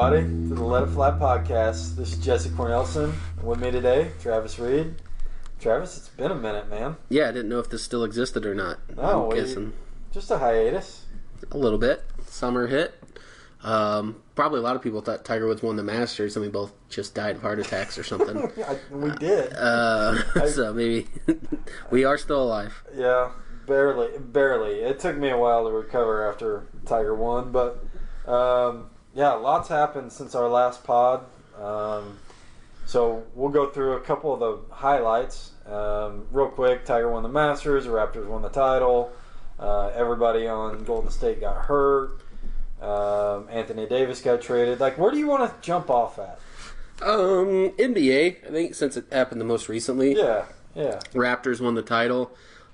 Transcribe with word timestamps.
everybody, 0.00 0.48
to 0.48 0.54
the 0.54 0.62
Let 0.62 0.84
It 0.84 0.90
Fly 0.90 1.10
podcast. 1.10 1.96
This 1.96 2.12
is 2.12 2.18
Jesse 2.24 2.50
Cornelson. 2.50 3.12
With 3.42 3.58
me 3.58 3.72
today, 3.72 4.12
Travis 4.20 4.56
Reed. 4.58 4.94
Travis, 5.58 5.96
it's 5.96 6.08
been 6.10 6.30
a 6.30 6.36
minute, 6.36 6.70
man. 6.70 6.96
Yeah, 7.08 7.24
I 7.28 7.32
didn't 7.32 7.48
know 7.48 7.58
if 7.58 7.68
this 7.68 7.82
still 7.82 8.04
existed 8.04 8.46
or 8.46 8.54
not. 8.54 8.78
No, 8.96 9.26
we- 9.26 9.40
guessing 9.40 9.72
Just 10.12 10.30
a 10.30 10.38
hiatus. 10.38 11.06
a 11.50 11.58
little 11.58 11.78
bit. 11.80 12.04
Summer 12.26 12.68
hit. 12.68 12.94
Um, 13.64 14.22
probably 14.36 14.60
a 14.60 14.62
lot 14.62 14.76
of 14.76 14.82
people 14.82 15.00
thought 15.00 15.24
Tiger 15.24 15.48
Woods 15.48 15.64
won 15.64 15.74
the 15.74 15.82
Masters, 15.82 16.36
and 16.36 16.44
we 16.44 16.50
both 16.50 16.72
just 16.88 17.16
died 17.16 17.34
of 17.36 17.42
heart 17.42 17.58
attacks 17.58 17.98
or 17.98 18.04
something. 18.04 18.36
I, 18.68 18.78
we 18.94 19.10
did. 19.16 19.52
uh, 19.52 20.46
so 20.46 20.72
maybe 20.72 21.08
we 21.90 22.04
are 22.04 22.16
still 22.18 22.40
alive. 22.44 22.84
Yeah, 22.96 23.30
barely, 23.66 24.16
barely. 24.20 24.74
It 24.74 25.00
took 25.00 25.16
me 25.16 25.30
a 25.30 25.36
while 25.36 25.64
to 25.64 25.72
recover 25.72 26.30
after 26.30 26.68
Tiger 26.86 27.16
won, 27.16 27.50
but 27.50 27.84
um, 28.30 28.90
yeah, 29.14 29.32
lots 29.32 29.68
happened 29.68 30.12
since 30.12 30.34
our 30.34 30.48
last 30.48 30.84
pod. 30.84 31.24
Um, 31.60 32.18
so 32.86 33.24
we'll 33.34 33.50
go 33.50 33.68
through 33.70 33.94
a 33.94 34.00
couple 34.00 34.32
of 34.32 34.40
the 34.40 34.74
highlights 34.74 35.52
um, 35.66 36.26
real 36.32 36.48
quick. 36.48 36.84
Tiger 36.84 37.10
won 37.10 37.22
the 37.22 37.28
Masters. 37.28 37.84
The 37.84 37.90
Raptors 37.90 38.26
won 38.26 38.42
the 38.42 38.48
title. 38.48 39.12
Uh, 39.58 39.88
everybody 39.94 40.46
on 40.46 40.84
Golden 40.84 41.10
State 41.10 41.40
got 41.40 41.64
hurt. 41.66 42.20
Um, 42.80 43.48
Anthony 43.50 43.86
Davis 43.86 44.20
got 44.20 44.40
traded. 44.40 44.78
Like, 44.80 44.98
where 44.98 45.10
do 45.10 45.18
you 45.18 45.26
want 45.26 45.50
to 45.50 45.66
jump 45.66 45.90
off 45.90 46.18
at? 46.18 46.38
Um, 47.02 47.70
NBA, 47.70 48.46
I 48.46 48.50
think 48.50 48.74
since 48.74 48.96
it 48.96 49.06
happened 49.12 49.40
the 49.40 49.44
most 49.44 49.68
recently, 49.68 50.14
Yeah, 50.16 50.44
yeah, 50.74 51.00
Raptors 51.12 51.60
won 51.60 51.74
the 51.74 51.82
title. 51.82 52.30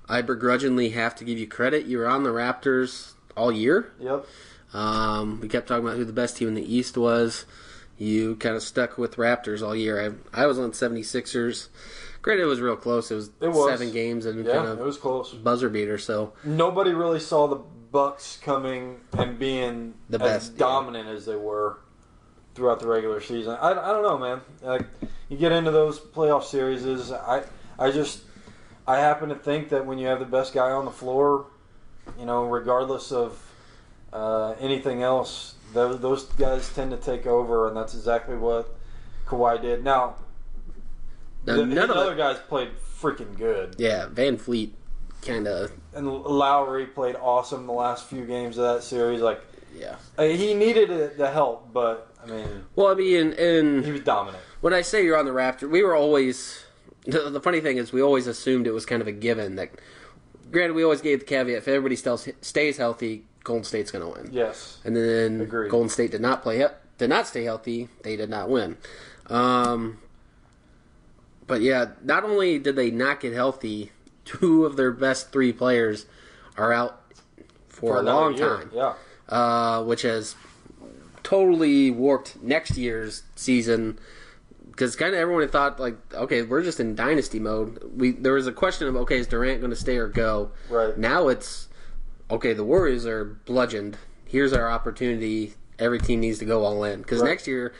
I 0.07 0.21
begrudgingly 0.21 0.89
have 0.89 1.15
to 1.15 1.23
give 1.23 1.37
you 1.39 1.47
credit. 1.47 1.85
You 1.85 1.97
were 1.99 2.07
on 2.07 2.23
the 2.23 2.29
Raptors 2.29 3.13
all 3.35 3.51
year. 3.51 3.91
yep, 3.99 4.25
Um, 4.75 5.39
we 5.41 5.47
kept 5.47 5.67
talking 5.67 5.85
about 5.85 5.97
who 5.97 6.05
the 6.05 6.13
best 6.13 6.37
team 6.37 6.47
in 6.47 6.53
the 6.55 6.75
East 6.75 6.97
was. 6.97 7.45
You 7.97 8.35
kind 8.35 8.55
of 8.55 8.61
stuck 8.61 8.97
with 8.97 9.15
Raptors 9.15 9.65
all 9.65 9.75
year. 9.75 10.17
I, 10.33 10.43
I 10.43 10.47
was 10.47 10.59
on 10.59 10.71
76ers. 10.71 11.69
Granted, 12.21 12.43
it 12.43 12.47
was 12.47 12.59
real 12.59 12.75
close. 12.75 13.09
It 13.09 13.15
was, 13.15 13.29
It 13.39 13.47
was. 13.49 13.69
seven 13.69 13.91
games 13.93 14.25
and 14.25 14.43
yeah. 14.45 14.53
kind 14.53 14.67
It 14.67 14.71
of 14.73 14.79
was 14.79 14.97
close. 14.97 15.31
buzzer 15.33 15.69
beater. 15.69 15.97
So 15.97 16.33
nobody 16.43 16.91
really 16.91 17.19
saw 17.19 17.47
the 17.47 17.55
Bucks 17.91 18.37
coming 18.43 18.99
and 19.13 19.39
being 19.39 19.93
The 20.09 20.17
as 20.17 20.21
best, 20.49 20.51
yeah. 20.53 20.59
dominant 20.59 21.07
as 21.07 21.25
they 21.25 21.37
were 21.37 21.77
throughout 22.53 22.81
the 22.81 22.87
regular 22.87 23.21
season. 23.21 23.55
I, 23.61 23.69
I 23.71 23.73
don't 23.93 24.03
know, 24.03 24.17
man. 24.17 24.41
Like 24.61 24.85
you 25.29 25.37
get 25.37 25.53
into 25.53 25.71
those 25.71 25.97
playoff 25.99 26.43
series, 26.43 26.85
I 27.11 27.43
I 27.79 27.91
just 27.91 28.23
I 28.85 28.97
happen 28.97 29.29
to 29.29 29.35
think 29.35 29.69
that 29.69 29.85
when 29.85 29.97
you 29.97 30.07
have 30.07 30.19
the 30.19 30.25
best 30.25 30.53
guy 30.53 30.71
on 30.71 30.83
the 30.83 30.91
floor, 30.91 31.45
you 32.19 32.25
know, 32.25 32.43
regardless 32.45 33.13
of 33.13 33.41
uh, 34.15 34.55
anything 34.59 35.03
else, 35.03 35.55
those, 35.73 35.99
those 35.99 36.23
guys 36.23 36.73
tend 36.73 36.91
to 36.91 36.97
take 36.97 37.25
over, 37.27 37.67
and 37.67 37.75
that's 37.75 37.93
exactly 37.93 38.37
what 38.37 38.73
Kawhi 39.27 39.61
did. 39.61 39.83
Now, 39.83 40.15
Now, 41.45 41.57
the, 41.57 41.65
none 41.65 41.89
of 41.89 41.97
other 41.97 42.13
it- 42.13 42.17
guys 42.17 42.37
played 42.47 42.69
freaking 43.01 43.37
good. 43.37 43.75
yeah, 43.77 44.07
VanVleet 44.11 44.71
kind 45.21 45.47
of 45.47 45.71
and 45.93 46.07
Lowry 46.23 46.85
played 46.85 47.15
awesome 47.15 47.65
the 47.65 47.73
last 47.73 48.05
few 48.05 48.25
games 48.25 48.57
of 48.59 48.63
that 48.75 48.83
series. 48.83 49.21
Like 49.21 49.41
yeah. 49.75 49.95
uh, 50.17 50.23
he 50.23 50.53
needed 50.53 51.17
the 51.17 51.29
help, 51.31 51.73
but 51.73 52.09
I 52.23 52.27
mean 52.27 52.63
Well, 52.75 52.87
I 52.87 52.93
mean, 52.93 53.33
and 53.33 53.83
he 53.83 53.91
was 53.91 54.01
dominant. 54.01 54.43
when 54.61 54.73
I 54.73 54.81
say 54.81 55.03
you're 55.03 55.17
on 55.17 55.25
the 55.25 55.31
Raptors, 55.31 55.69
we 55.69 55.83
were 55.83 55.95
always. 55.95 56.63
The, 57.07 57.29
the 57.29 57.39
funny 57.41 57.59
thing 57.59 57.77
is, 57.77 57.91
we 57.93 58.01
always 58.01 58.25
assumed 58.27 58.65
it 58.65 58.71
was 58.71 58.85
kind 58.85 59.01
of 59.01 59.07
a 59.07 59.11
given 59.11 59.55
that. 59.57 59.69
Granted, 60.51 60.73
we 60.75 60.83
always 60.83 61.01
gave 61.01 61.19
the 61.19 61.25
caveat: 61.25 61.57
if 61.57 61.67
everybody 61.67 61.95
stays 61.95 62.29
stays 62.41 62.77
healthy, 62.77 63.25
Golden 63.45 63.63
State's 63.63 63.91
going 63.91 64.03
to 64.03 64.19
win. 64.19 64.33
Yes, 64.33 64.79
And 64.83 64.95
then 64.95 65.39
Agreed. 65.39 65.69
Golden 65.69 65.87
State 65.87 66.11
did 66.11 66.19
not 66.19 66.43
play 66.43 66.65
did 66.97 67.09
not 67.09 67.27
stay 67.27 67.43
healthy. 67.43 67.87
They 68.03 68.15
did 68.15 68.29
not 68.29 68.49
win. 68.49 68.77
Um, 69.27 69.99
but 71.47 71.61
yeah, 71.61 71.91
not 72.03 72.23
only 72.23 72.57
did 72.59 72.75
they 72.75 72.91
not 72.91 73.19
get 73.19 73.33
healthy, 73.33 73.91
two 74.25 74.65
of 74.65 74.75
their 74.75 74.91
best 74.91 75.31
three 75.31 75.53
players 75.53 76.05
are 76.57 76.73
out 76.73 77.01
for, 77.67 77.97
a 77.97 78.01
long 78.01 78.35
year. 78.35 78.57
time, 78.57 78.71
Yeah, 78.73 78.93
uh, 79.29 79.83
which 79.83 80.01
has 80.01 80.35
totally 81.23 81.91
warped 81.91 82.41
next 82.41 82.77
year's 82.77 83.23
season. 83.35 83.99
Because 84.65 84.95
kind 84.97 85.13
of 85.13 85.19
everyone 85.19 85.41
had 85.41 85.51
thought 85.51 85.79
like, 85.79 85.95
okay, 86.13 86.41
we're 86.41 86.63
just 86.63 86.79
in 86.79 86.95
dynasty 86.95 87.39
mode. 87.39 87.79
We 87.95 88.11
there 88.11 88.33
was 88.33 88.47
a 88.47 88.51
question 88.51 88.87
of 88.87 88.95
okay, 88.97 89.19
is 89.19 89.27
Durant 89.27 89.59
going 89.59 89.69
to 89.69 89.75
stay 89.77 89.97
or 89.97 90.07
go? 90.07 90.51
right. 90.69 90.97
Now 90.97 91.27
it's 91.27 91.64
okay. 92.29 92.53
The 92.53 92.63
Warriors 92.63 93.05
are 93.05 93.23
bludgeoned. 93.45 93.97
Here's 94.25 94.53
our 94.53 94.69
opportunity. 94.69 95.53
Every 95.77 95.99
team 95.99 96.21
needs 96.21 96.39
to 96.39 96.45
go 96.45 96.63
all 96.63 96.83
in 96.83 97.01
because 97.01 97.21
Right. 97.21 97.29
next 97.29 97.47
year 97.47 97.73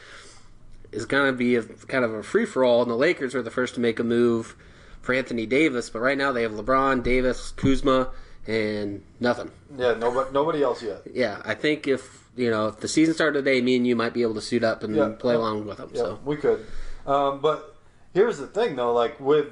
is 0.91 1.05
going 1.05 1.31
to 1.31 1.37
be 1.37 1.55
a 1.55 1.63
kind 1.63 2.03
of 2.05 2.13
a 2.13 2.23
free 2.23 2.45
for 2.45 2.63
all. 2.63 2.81
And 2.81 2.91
the 2.91 2.95
Lakers 2.95 3.33
are 3.35 3.41
the 3.41 3.51
first 3.51 3.75
to 3.75 3.79
make 3.81 3.99
a 3.99 4.03
move 4.03 4.55
for 5.01 5.13
Anthony 5.13 5.45
Davis, 5.45 5.89
but 5.89 5.99
right 5.99 6.17
now 6.17 6.31
they 6.31 6.41
have 6.43 6.51
LeBron, 6.53 7.03
Davis, 7.03 7.51
Kuzma, 7.55 8.09
and 8.47 9.03
nothing. 9.19 9.51
Yeah, 9.77 9.93
nobody 9.93 10.29
nobody 10.31 10.63
else 10.63 10.81
yet. 10.83 11.01
Yeah, 11.11 11.41
I 11.45 11.53
think 11.55 11.87
if 11.87 12.29
you 12.35 12.49
know 12.49 12.67
if 12.67 12.79
the 12.79 12.87
season 12.87 13.13
started 13.13 13.43
today, 13.45 13.61
me 13.61 13.75
and 13.77 13.87
you 13.87 13.95
might 13.95 14.13
be 14.13 14.21
able 14.21 14.35
to 14.35 14.41
suit 14.41 14.63
up 14.63 14.83
and 14.83 14.95
Yeah. 14.95 15.09
play 15.17 15.35
along 15.35 15.65
with 15.65 15.77
them. 15.77 15.89
Yeah, 15.93 16.01
So 16.01 16.19
we 16.25 16.35
could. 16.37 16.65
Um, 17.07 17.39
but 17.39 17.75
here's 18.13 18.37
the 18.39 18.47
thing, 18.47 18.75
though. 18.75 18.93
Like 18.93 19.19
with, 19.19 19.47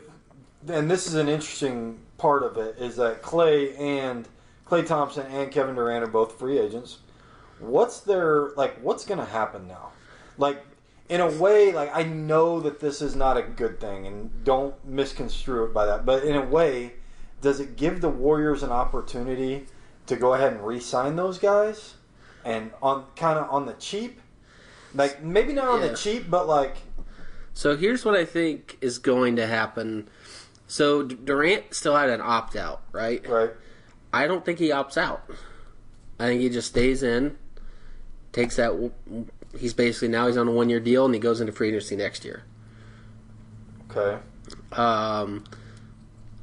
and 0.67 0.89
this 0.89 1.07
is 1.07 1.13
an 1.15 1.27
interesting 1.29 1.99
part 2.17 2.43
of 2.43 2.57
it 2.57 2.75
is 2.79 2.95
that 2.97 3.21
Klay 3.21 3.79
and 3.79 4.27
Klay 4.67 4.85
Thompson 4.85 5.25
and 5.27 5.51
Kevin 5.51 5.75
Durant 5.75 6.03
are 6.03 6.07
both 6.07 6.37
free 6.39 6.57
agents. 6.57 6.99
What's 7.59 7.99
their 7.99 8.49
like? 8.55 8.79
What's 8.81 9.05
going 9.05 9.19
to 9.19 9.25
happen 9.25 9.67
now? 9.67 9.91
Like 10.37 10.63
in 11.09 11.21
a 11.21 11.29
way, 11.29 11.71
like 11.71 11.95
I 11.95 12.03
know 12.03 12.59
that 12.61 12.79
this 12.79 13.01
is 13.01 13.15
not 13.15 13.37
a 13.37 13.41
good 13.43 13.79
thing, 13.79 14.07
and 14.07 14.43
don't 14.43 14.73
misconstrue 14.85 15.65
it 15.65 15.73
by 15.73 15.85
that. 15.85 16.05
But 16.05 16.23
in 16.23 16.35
a 16.35 16.41
way, 16.45 16.93
does 17.41 17.59
it 17.59 17.75
give 17.75 18.01
the 18.01 18.09
Warriors 18.09 18.63
an 18.63 18.71
opportunity 18.71 19.65
to 20.07 20.15
go 20.15 20.33
ahead 20.33 20.53
and 20.53 20.65
re-sign 20.65 21.15
those 21.15 21.37
guys, 21.37 21.95
and 22.43 22.71
on 22.81 23.05
kind 23.15 23.37
of 23.39 23.49
on 23.49 23.65
the 23.65 23.73
cheap? 23.73 24.19
Like 24.95 25.23
maybe 25.23 25.53
not 25.53 25.67
on 25.67 25.81
Yeah. 25.81 25.87
the 25.89 25.95
cheap, 25.95 26.29
but 26.29 26.47
like 26.47 26.77
So 27.53 27.75
here's 27.75 28.03
what 28.03 28.15
I 28.15 28.25
think 28.25 28.77
is 28.81 28.97
going 28.97 29.35
to 29.37 29.45
happen. 29.47 30.09
So 30.67 31.03
Durant 31.03 31.73
still 31.73 31.95
had 31.95 32.09
an 32.09 32.21
opt 32.21 32.55
out, 32.55 32.81
right? 32.91 33.25
right. 33.27 33.51
I 34.13 34.27
don't 34.27 34.45
think 34.45 34.59
he 34.59 34.69
opts 34.69 34.95
out. 34.95 35.23
I 36.19 36.27
think 36.27 36.41
he 36.41 36.49
just 36.49 36.67
stays 36.67 37.01
in, 37.01 37.35
takes 38.31 38.55
that. 38.57 38.91
He's 39.57 39.73
basically 39.73 40.07
now 40.07 40.27
he's 40.27 40.37
on 40.37 40.47
a 40.47 40.51
one 40.51 40.69
year 40.69 40.79
deal 40.79 41.05
and 41.05 41.13
he 41.13 41.19
goes 41.19 41.41
into 41.41 41.51
free 41.51 41.69
agency 41.69 41.95
next 41.95 42.23
year. 42.23 42.43
Okay. 43.89 44.21
Um, 44.71 45.43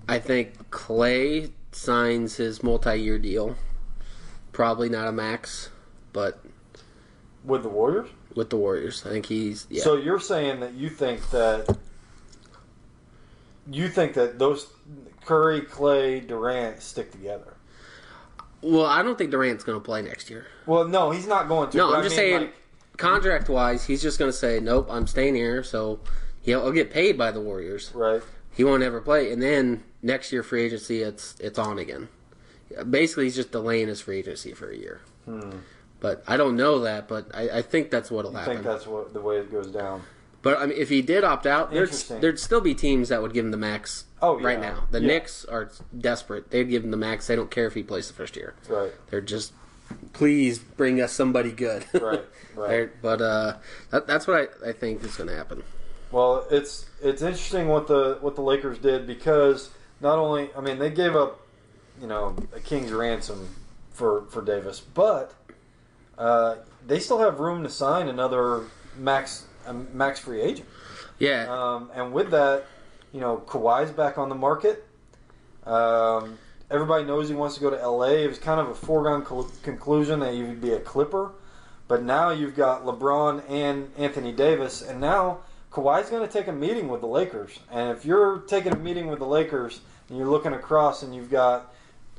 I 0.09 0.19
think 0.19 0.71
Klay 0.71 1.51
signs 1.73 2.37
his 2.37 2.63
multi 2.63 2.97
year 3.01 3.19
deal. 3.19 3.57
Probably 4.53 4.89
not 4.89 5.07
a 5.07 5.13
max, 5.13 5.71
but 6.13 6.41
With 7.45 7.63
the 7.63 7.69
Warriors? 7.69 8.11
with 8.35 8.51
the 8.51 8.57
Warriors, 8.57 9.05
I 9.07 9.11
think 9.11 9.27
he's 9.27 9.67
yeah. 9.71 9.83
So 9.83 9.97
you're 9.97 10.21
saying 10.21 10.61
that 10.61 10.75
you 10.75 10.89
think 10.89 11.31
that 11.31 11.77
you 13.71 13.89
think 13.89 14.15
that 14.15 14.39
those 14.39 14.69
Curry, 15.25 15.61
Klay, 15.63 16.27
Durant 16.27 16.83
stick 16.83 17.13
together. 17.13 17.55
Well, 18.63 18.87
I 18.87 19.03
don't 19.03 19.17
think 19.17 19.31
Durant's 19.31 19.65
going 19.65 19.79
to 19.79 19.85
play 19.85 20.03
next 20.03 20.31
year. 20.31 20.47
Well, 20.67 20.87
no, 20.87 21.11
he's 21.11 21.27
not 21.27 21.49
going 21.49 21.71
to. 21.71 21.77
No, 21.77 21.95
I'm 21.95 22.01
I 22.01 22.03
just 22.03 22.17
mean, 22.17 22.19
saying, 22.19 22.41
like, 22.41 22.55
contract 22.97 23.49
wise, 23.49 23.85
he's 23.85 24.03
just 24.03 24.19
going 24.19 24.31
to 24.31 24.37
say, 24.37 24.61
"Nope, 24.61 24.89
I'm 24.91 25.07
staying 25.07 25.35
here." 25.35 25.63
So 25.63 26.01
he'll, 26.43 26.71
get 26.73 26.91
paid 26.91 27.17
by 27.17 27.31
the 27.31 27.41
Warriors. 27.41 27.91
right. 27.95 28.23
He 28.53 28.65
won't 28.65 28.83
ever 28.83 29.01
play, 29.01 29.33
and 29.33 29.41
then 29.41 29.85
next 30.03 30.33
year 30.33 30.43
free 30.43 30.65
agency, 30.65 31.03
it's 31.03 31.39
it's 31.41 31.59
on 31.59 31.79
again. 31.79 32.09
Basically, 32.89 33.25
he's 33.25 33.37
just 33.37 33.53
delaying 33.53 33.89
his 33.89 34.01
free 34.01 34.19
agency 34.19 34.53
for 34.53 34.71
a 34.71 34.77
year. 34.77 35.01
Hmm. 35.25 35.59
But 36.01 36.25
I 36.27 36.37
don't 36.37 36.57
know 36.57 36.81
that, 36.81 37.09
but 37.09 37.31
I, 37.35 37.59
I 37.59 37.63
think 37.63 37.91
that's 37.91 38.11
what'll 38.11 38.37
I 38.37 38.41
happen. 38.41 38.53
I 38.53 38.55
think 38.57 38.67
that's 38.67 38.87
what 38.87 39.13
the 39.13 39.21
way 39.21 39.37
it 39.37 39.53
goes 39.53 39.69
down. 39.69 40.03
But 40.43 40.59
I 40.59 40.67
mean, 40.67 40.79
if 40.79 40.89
he 40.89 41.03
did 41.03 41.23
opt 41.23 41.47
out, 41.47 41.71
there'd, 41.71 41.89
Interesting. 41.89 42.21
there'd 42.21 42.39
still 42.41 42.61
be 42.63 42.75
teams 42.75 43.11
that 43.11 43.21
would 43.21 43.33
give 43.35 43.45
him 43.45 43.51
the 43.51 43.57
max 43.59 44.05
Oh, 44.23 44.39
yeah. 44.39 44.47
right 44.47 44.61
now. 44.61 44.85
The 44.91 45.01
Yeah. 45.01 45.07
Knicks 45.09 45.45
are 45.45 45.71
desperate; 45.99 46.51
they'd 46.51 46.65
give 46.65 46.83
him 46.85 46.91
the 46.91 46.97
max. 46.97 47.27
They 47.27 47.37
don't 47.37 47.51
care 47.51 47.67
if 47.67 47.75
he 47.75 47.83
plays 47.83 48.09
the 48.09 48.15
first 48.15 48.37
year. 48.37 48.55
Right. 48.69 48.93
They're 49.11 49.21
just, 49.21 49.53
please 50.15 50.59
bring 50.59 51.01
us 51.01 51.13
somebody 51.13 51.53
good. 51.53 51.85
Right. 51.93 52.03
Right. 52.03 52.25
They're- 52.69 52.93
but 53.03 53.21
uh, 53.21 53.57
that, 53.91 54.07
that's 54.07 54.27
what 54.27 54.51
I, 54.65 54.71
I 54.71 54.73
think 54.73 55.05
is 55.05 55.17
going 55.17 55.29
to 55.29 55.37
happen. 55.37 55.63
Well, 56.11 56.47
it's 56.51 56.87
it's 57.03 57.23
interesting 57.23 57.69
what 57.69 57.87
the 57.87 58.19
what 58.21 58.35
the 58.35 58.43
Lakers 58.43 58.79
did 58.79 59.07
because 59.07 59.71
not 60.01 60.19
only 60.19 60.51
I 60.57 60.61
mean 60.61 60.79
they 60.79 60.91
gave 60.91 61.15
up 61.15 61.41
you 62.01 62.07
know 62.09 62.35
a 62.57 62.61
king's 62.61 62.91
ransom 62.93 63.49
for 63.93 64.23
for 64.31 64.43
Davis, 64.43 64.81
but 64.81 65.33
uh, 66.19 66.57
they 66.87 66.99
still 66.99 67.19
have 67.21 67.39
room 67.41 67.63
to 67.63 67.69
sign 67.71 68.09
another 68.09 68.65
max 68.99 69.47
a 69.67 69.73
max 69.75 70.21
free 70.21 70.41
agent. 70.41 70.69
Yeah, 71.19 71.47
Um, 71.51 71.91
and 71.95 72.13
with 72.13 72.31
that, 72.31 72.65
you 73.13 73.21
know 73.21 73.43
Kawhi's 73.47 73.91
back 73.91 74.17
on 74.19 74.29
the 74.29 74.35
market. 74.35 74.87
Um, 75.67 76.39
everybody 76.71 77.05
knows 77.05 77.29
he 77.29 77.35
wants 77.35 77.57
to 77.57 77.61
go 77.61 77.71
to 77.71 77.77
LA. 77.77 78.23
It 78.25 78.29
was 78.29 78.39
kind 78.39 78.61
of 78.61 78.69
a 78.69 78.75
foregone 78.75 79.23
col- 79.23 79.51
conclusion 79.63 80.21
that 80.21 80.33
he 80.35 80.43
would 80.43 80.61
be 80.61 80.73
a 80.73 80.81
Clipper, 80.81 81.33
But 81.89 82.03
now 82.03 82.31
you've 82.31 82.55
got 82.57 82.85
LeBron 82.85 83.43
and 83.51 83.91
Anthony 83.99 84.33
Davis, 84.33 84.81
and 84.81 85.01
now 85.01 85.41
Kawhi's 85.73 86.09
going 86.09 86.27
to 86.27 86.33
take 86.33 86.47
a 86.49 86.53
meeting 86.53 86.89
with 86.89 87.01
the 87.01 87.07
Lakers. 87.07 87.59
And 87.71 87.91
if 87.97 88.05
you're 88.05 88.39
taking 88.39 88.73
a 88.73 88.77
meeting 88.79 89.09
with 89.09 89.19
the 89.19 89.27
Lakers 89.27 89.81
and 90.09 90.17
you're 90.17 90.29
looking 90.29 90.53
across 90.53 91.03
and 91.03 91.15
you've 91.15 91.31
got, 91.31 91.73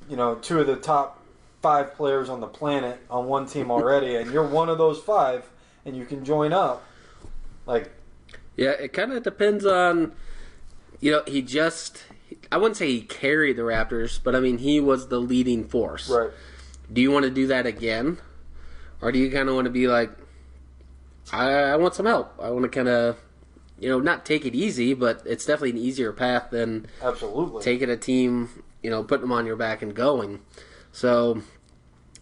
you 0.10 0.16
know, 0.16 0.36
two 0.36 0.60
of 0.60 0.68
the 0.68 0.76
top 0.76 1.20
five 1.62 1.94
players 1.96 2.30
on 2.30 2.40
the 2.42 2.48
planet 2.48 3.00
on 3.10 3.26
one 3.26 3.46
team 3.46 3.72
already, 3.72 4.16
and 4.16 4.32
you're 4.32 4.48
one 4.48 4.70
of 4.70 4.78
those 4.78 5.00
five, 5.00 5.50
and 5.86 5.96
you 5.96 6.06
can 6.06 6.24
join 6.24 6.54
up, 6.54 6.84
like, 7.66 7.92
Yeah, 8.58 8.72
it 8.72 8.94
kind 8.94 9.12
of 9.12 9.24
depends 9.24 9.66
on. 9.66 10.14
You 11.00 11.12
know, 11.12 11.24
he 11.28 11.42
just. 11.42 12.04
I 12.52 12.58
wouldn't 12.58 12.78
say 12.78 12.88
he 12.88 13.02
carried 13.02 13.58
the 13.58 13.64
Raptors, 13.64 14.20
but 14.22 14.36
I 14.36 14.40
mean, 14.40 14.58
he 14.60 14.80
was 14.80 15.08
the 15.08 15.20
leading 15.20 15.68
force. 15.68 16.10
right, 16.10 16.32
Do 16.92 17.02
you 17.02 17.12
want 17.12 17.26
to 17.26 17.32
do 17.32 17.48
that 17.48 17.66
again? 17.66 18.18
Or 19.02 19.12
do 19.12 19.20
you 19.20 19.32
kind 19.32 19.50
of 19.50 19.56
want 19.56 19.66
to 19.66 19.72
be 19.72 19.88
like, 19.88 20.12
I, 21.32 21.50
I 21.50 21.76
want 21.78 21.96
some 21.96 22.06
help. 22.06 22.34
I 22.42 22.50
want 22.52 22.64
to 22.64 22.70
kind 22.70 22.88
of, 22.88 23.18
you 23.80 23.90
know, 23.90 24.00
not 24.00 24.26
take 24.26 24.46
it 24.46 24.54
easy, 24.54 24.94
but 24.94 25.22
it's 25.26 25.46
definitely 25.46 25.72
an 25.72 25.78
easier 25.78 26.12
path 26.14 26.50
than 26.52 26.88
absolutely. 27.02 27.64
taking 27.64 27.90
a 27.90 27.98
team, 27.98 28.64
you 28.84 28.90
know, 28.90 29.04
putting 29.04 29.22
them 29.22 29.32
on 29.32 29.46
your 29.46 29.56
back 29.56 29.82
and 29.82 29.96
going. 29.96 30.42
So 30.92 31.42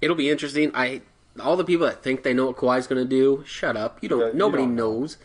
it'll 0.01 0.15
be 0.15 0.29
interesting. 0.29 0.71
I 0.73 1.01
all 1.41 1.55
the 1.57 1.63
people 1.63 1.85
that 1.87 2.03
think 2.03 2.23
they 2.23 2.33
know 2.33 2.45
what 2.47 2.57
Kawhi's 2.57 2.87
going 2.87 3.01
to 3.01 3.09
do, 3.09 3.43
shut 3.45 3.75
up. 3.77 3.99
You 4.01 4.09
don't. 4.09 4.19
Yeah, 4.19 4.27
you 4.27 4.33
nobody 4.33 4.63
don't 4.63 4.75
knows. 4.75 5.17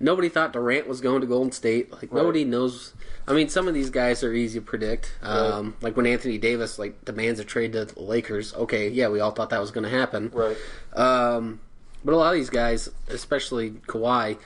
Nobody 0.00 0.28
thought 0.28 0.52
Durant 0.52 0.88
was 0.88 1.00
going 1.00 1.20
to 1.20 1.26
Golden 1.26 1.52
State. 1.52 1.92
Like 1.92 2.12
nobody 2.12 2.44
knows. 2.44 2.92
I 3.26 3.32
mean, 3.32 3.48
some 3.48 3.68
of 3.68 3.74
these 3.74 3.90
guys 3.90 4.22
are 4.24 4.32
easy 4.32 4.58
to 4.58 4.64
predict. 4.64 5.14
Um, 5.22 5.76
Like 5.80 5.96
when 5.96 6.06
Anthony 6.06 6.36
Davis 6.36 6.78
like 6.78 7.04
demands 7.04 7.40
a 7.40 7.44
trade 7.44 7.72
to 7.72 7.84
the 7.86 8.00
Lakers. 8.02 8.52
Okay, 8.54 8.88
yeah, 8.88 9.08
we 9.08 9.20
all 9.20 9.30
thought 9.30 9.50
that 9.50 9.60
was 9.60 9.70
going 9.70 9.84
to 9.84 9.90
happen. 9.90 10.30
right. 10.34 10.56
Um, 10.94 11.60
but 12.04 12.12
a 12.12 12.16
lot 12.16 12.34
of 12.34 12.34
these 12.34 12.50
guys, 12.50 12.90
especially 13.08 13.70
Kawhi, 13.70 14.36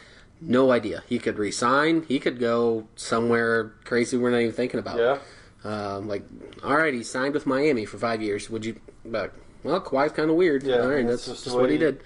no 0.40 0.70
idea. 0.70 1.02
He 1.08 1.18
could 1.18 1.38
resign. 1.38 2.04
He 2.06 2.20
could 2.20 2.38
go 2.38 2.86
somewhere 2.94 3.72
crazy 3.84 4.16
we're 4.16 4.30
not 4.30 4.38
even 4.42 4.52
thinking 4.52 4.78
about. 4.78 4.98
Yeah. 4.98 5.18
Um, 5.64 6.06
like, 6.06 6.22
all 6.62 6.76
right, 6.76 6.94
he 6.94 7.02
signed 7.02 7.34
with 7.34 7.46
Miami 7.46 7.84
for 7.84 7.98
five 7.98 8.22
years. 8.22 8.48
Would 8.48 8.64
you? 8.64 8.80
But 9.04 9.34
well, 9.62 9.80
Kawhi's 9.80 10.12
kind 10.12 10.30
of 10.30 10.36
weird. 10.36 10.62
Yeah, 10.62 10.80
all 10.80 10.88
right, 10.88 11.06
that's 11.06 11.26
that's, 11.26 11.44
just 11.44 11.56
what 11.56 11.68
he 11.70 11.76
he- 11.76 11.78
did. 11.78 12.00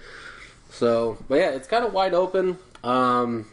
So, 0.71 1.17
but 1.27 1.35
yeah, 1.35 1.51
it's 1.51 1.67
kind 1.67 1.85
of 1.85 1.93
wide 1.93 2.13
open. 2.13 2.57
Um, 2.83 3.47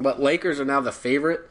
but 0.00 0.20
Lakers 0.20 0.58
are 0.60 0.64
now 0.64 0.80
the 0.80 0.92
favorite. 0.92 1.42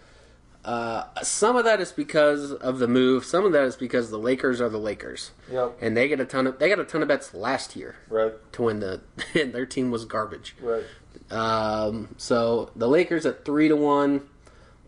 Uh, 0.65 1.03
some 1.21 1.55
of 1.57 1.65
that 1.65 1.81
is 1.81 1.91
because 1.91 2.53
of 2.53 2.79
the 2.79 2.87
move. 2.87 3.25
Some 3.25 3.45
of 3.45 3.51
that 3.51 3.63
is 3.65 3.75
because 3.75 4.09
the 4.09 4.17
Lakers 4.17 4.61
are 4.61 4.69
the 4.69 4.77
Lakers, 4.79 5.31
Yep. 5.51 5.77
and 5.81 5.95
they 5.95 6.07
get 6.07 6.19
a 6.21 6.25
ton 6.25 6.47
of 6.47 6.57
they 6.57 6.69
got 6.69 6.79
a 6.79 6.85
ton 6.85 7.01
of 7.01 7.09
bets 7.09 7.33
last 7.33 7.75
year 7.75 7.95
Right. 8.09 8.31
to 8.53 8.61
win 8.63 8.79
the. 8.79 9.01
And 9.35 9.51
their 9.53 9.65
team 9.65 9.91
was 9.91 10.05
garbage. 10.05 10.55
Right. 10.61 10.83
Um, 11.29 12.15
so 12.17 12.71
the 12.75 12.87
Lakers 12.87 13.25
at 13.25 13.43
three 13.45 13.67
to 13.67 13.75
one, 13.75 14.21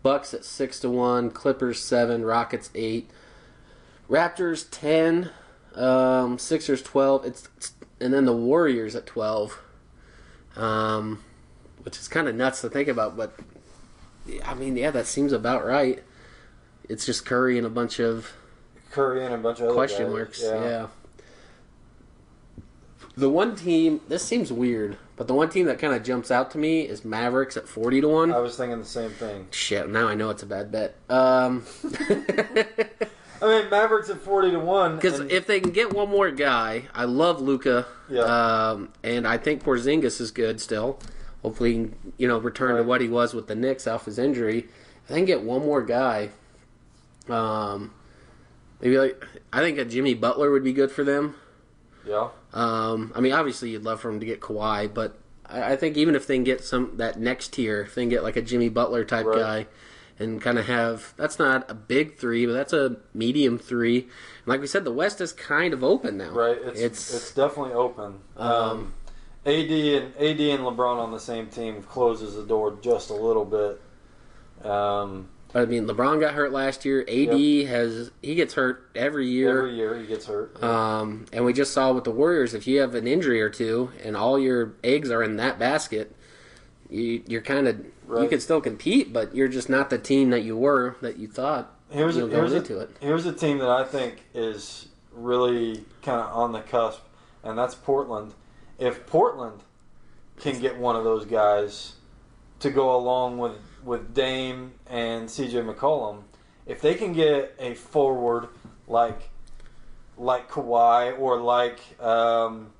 Bucks 0.02 0.32
at 0.34 0.44
six 0.44 0.80
to 0.80 0.88
one, 0.90 1.30
Clippers 1.30 1.78
seven, 1.80 2.24
Rockets 2.24 2.70
eight, 2.74 3.10
Raptors 4.10 4.66
ten, 4.70 5.30
um, 5.76 6.38
Sixers 6.38 6.82
twelve. 6.82 7.24
It's, 7.24 7.48
it's 7.56 7.72
and 8.00 8.12
then 8.12 8.24
the 8.24 8.36
Warriors 8.36 8.94
at 8.94 9.06
twelve, 9.06 9.60
um, 10.56 11.22
which 11.82 11.98
is 11.98 12.08
kind 12.08 12.28
of 12.28 12.34
nuts 12.34 12.60
to 12.62 12.70
think 12.70 12.88
about. 12.88 13.16
But 13.16 13.38
I 14.44 14.54
mean, 14.54 14.76
yeah, 14.76 14.90
that 14.90 15.06
seems 15.06 15.32
about 15.32 15.64
right. 15.64 16.02
It's 16.88 17.04
just 17.04 17.24
Curry 17.26 17.58
and 17.58 17.66
a 17.66 17.70
bunch 17.70 17.98
of 17.98 18.32
Curry 18.90 19.24
and 19.24 19.34
a 19.34 19.38
bunch 19.38 19.60
of 19.60 19.72
question 19.72 20.06
guys. 20.06 20.12
marks. 20.12 20.42
Yeah. 20.42 20.86
The 23.16 23.30
one 23.30 23.56
team, 23.56 24.02
this 24.08 24.22
seems 24.22 24.52
weird, 24.52 24.98
but 25.16 25.26
the 25.26 25.32
one 25.32 25.48
team 25.48 25.64
that 25.66 25.78
kind 25.78 25.94
of 25.94 26.02
jumps 26.02 26.30
out 26.30 26.50
to 26.50 26.58
me 26.58 26.82
is 26.82 27.02
Mavericks 27.02 27.56
at 27.56 27.66
40 27.66 28.02
to 28.02 28.08
1. 28.08 28.32
I 28.32 28.38
was 28.40 28.58
thinking 28.58 28.78
the 28.78 28.84
same 28.84 29.10
thing. 29.10 29.48
Shit, 29.50 29.88
now 29.88 30.06
I 30.06 30.14
know 30.14 30.28
it's 30.28 30.42
a 30.42 30.46
bad 30.46 30.70
bet. 30.70 30.96
Um, 31.08 31.64
I 33.42 33.46
mean, 33.62 33.70
Mavericks 33.70 34.08
at 34.10 34.18
forty 34.20 34.50
to 34.50 34.58
one. 34.58 34.96
because 34.96 35.20
and- 35.20 35.30
if 35.30 35.46
they 35.46 35.60
can 35.60 35.70
get 35.72 35.92
one 35.92 36.08
more 36.08 36.30
guy, 36.30 36.84
I 36.94 37.04
love 37.04 37.40
Luka, 37.40 37.86
Yeah. 38.08 38.22
um, 38.22 38.88
and 39.02 39.26
I 39.26 39.36
think 39.38 39.62
Porzingis 39.64 40.20
is 40.20 40.30
good 40.30 40.60
still. 40.60 40.98
Hopefully, 41.42 41.70
he 41.72 41.78
can, 41.78 42.12
you 42.18 42.28
know, 42.28 42.38
return 42.38 42.76
to 42.76 42.82
what 42.82 43.00
he 43.00 43.08
was 43.08 43.34
with 43.34 43.46
the 43.46 43.54
Knicks 43.54 43.86
off 43.86 44.06
his 44.06 44.18
injury. 44.18 44.68
If 45.02 45.08
they 45.08 45.16
can 45.16 45.24
get 45.26 45.42
one 45.42 45.60
more 45.62 45.82
guy, 45.82 46.30
um, 47.28 47.92
maybe 48.80 48.98
like 48.98 49.24
I 49.52 49.60
think 49.60 49.78
a 49.78 49.84
Jimmy 49.84 50.14
Butler 50.14 50.50
would 50.50 50.64
be 50.64 50.72
good 50.72 50.90
for 50.90 51.04
them. 51.04 51.34
yeah, 52.06 52.28
Um, 52.54 53.12
I 53.14 53.20
mean, 53.20 53.32
obviously, 53.32 53.70
you'd 53.70 53.84
love 53.84 54.00
for 54.00 54.08
him 54.10 54.20
to 54.20 54.26
get 54.26 54.40
Kawhi, 54.40 54.92
but 54.92 55.18
I, 55.44 55.72
I 55.72 55.76
think 55.76 55.96
even 55.96 56.14
if 56.14 56.26
they 56.26 56.36
can 56.36 56.44
get 56.44 56.62
some 56.64 56.92
that 56.96 57.18
next 57.18 57.52
tier, 57.52 57.82
if 57.82 57.94
they 57.94 58.02
can 58.02 58.08
get 58.08 58.22
like 58.22 58.36
a 58.36 58.42
Jimmy 58.42 58.68
Butler 58.68 59.04
type 59.04 59.26
Right. 59.26 59.38
guy, 59.38 59.66
and 60.18 60.40
kind 60.40 60.58
of 60.58 60.66
have 60.66 61.14
that's 61.16 61.38
not 61.38 61.70
a 61.70 61.74
big 61.74 62.16
three, 62.16 62.46
but 62.46 62.52
that's 62.52 62.72
a 62.72 62.96
medium 63.14 63.58
three. 63.58 64.00
And 64.00 64.46
like 64.46 64.60
we 64.60 64.66
said, 64.66 64.84
the 64.84 64.92
West 64.92 65.20
is 65.20 65.32
kind 65.32 65.74
of 65.74 65.84
open 65.84 66.16
now. 66.16 66.30
right. 66.30 66.58
It's 66.62 66.80
it's, 66.80 67.14
It's, 67.14 67.34
definitely 67.34 67.74
open. 67.74 68.20
Um, 68.36 68.52
Um, 68.52 68.94
AD 69.44 69.70
and 69.70 70.16
AD 70.16 70.40
and 70.40 70.64
LeBron 70.64 70.98
on 70.98 71.12
the 71.12 71.20
same 71.20 71.46
team 71.48 71.82
closes 71.82 72.34
the 72.34 72.44
door 72.44 72.78
just 72.80 73.10
a 73.10 73.14
little 73.14 73.44
bit. 73.44 73.80
Um, 74.68 75.28
I 75.54 75.64
mean, 75.64 75.86
LeBron 75.86 76.20
got 76.20 76.34
hurt 76.34 76.52
last 76.52 76.84
year. 76.84 77.02
AD 77.02 77.66
has 77.68 78.10
he 78.20 78.34
gets 78.34 78.54
hurt 78.54 78.90
every 78.94 79.28
year. 79.28 79.58
every 79.58 79.74
year 79.74 79.98
he 79.98 80.06
gets 80.06 80.26
hurt. 80.26 80.62
Um, 80.62 81.26
and 81.32 81.44
we 81.44 81.52
just 81.52 81.72
saw 81.72 81.92
with 81.92 82.04
the 82.04 82.10
Warriors, 82.10 82.52
if 82.54 82.66
you 82.66 82.80
have 82.80 82.94
an 82.94 83.06
injury 83.06 83.40
or 83.40 83.48
two 83.48 83.90
and 84.02 84.16
all 84.16 84.38
your 84.38 84.74
eggs 84.82 85.10
are 85.10 85.22
in 85.22 85.36
that 85.36 85.58
basket, 85.58 86.14
you, 86.90 87.22
you're 87.26 87.42
kind 87.42 87.68
of 87.68 87.84
you 88.08 88.14
Right. 88.14 88.30
can 88.30 88.40
still 88.40 88.60
compete, 88.60 89.12
but 89.12 89.34
you're 89.34 89.48
just 89.48 89.68
not 89.68 89.90
the 89.90 89.98
team 89.98 90.30
that 90.30 90.42
you 90.42 90.56
were 90.56 90.96
that 91.00 91.16
you 91.18 91.26
thought 91.28 91.72
Here's 91.90 92.16
you 92.16 92.26
a, 92.26 92.28
know, 92.28 92.36
here's, 92.46 92.52
a, 92.52 92.78
it. 92.80 92.96
here's 93.00 93.26
a 93.26 93.32
team 93.32 93.58
that 93.58 93.68
I 93.68 93.84
think 93.84 94.24
is 94.34 94.88
really 95.12 95.84
kind 96.02 96.20
of 96.20 96.32
on 96.36 96.52
the 96.52 96.60
cusp, 96.60 97.00
and 97.44 97.56
that's 97.56 97.74
Portland. 97.74 98.34
If 98.78 99.06
Portland 99.06 99.60
can 100.38 100.60
get 100.60 100.76
one 100.76 100.96
of 100.96 101.04
those 101.04 101.24
guys 101.24 101.94
to 102.60 102.70
go 102.70 102.94
along 102.96 103.38
with 103.38 103.58
with 103.84 104.12
Dame 104.14 104.72
and 104.88 105.28
CJ 105.28 105.64
McCollum, 105.72 106.22
if 106.66 106.80
they 106.80 106.94
can 106.94 107.12
get 107.12 107.54
a 107.58 107.74
forward 107.74 108.48
like 108.88 109.30
like 110.18 110.50
Kawhi 110.50 111.18
or 111.18 111.40
like 111.40 111.78
um, 112.00 112.72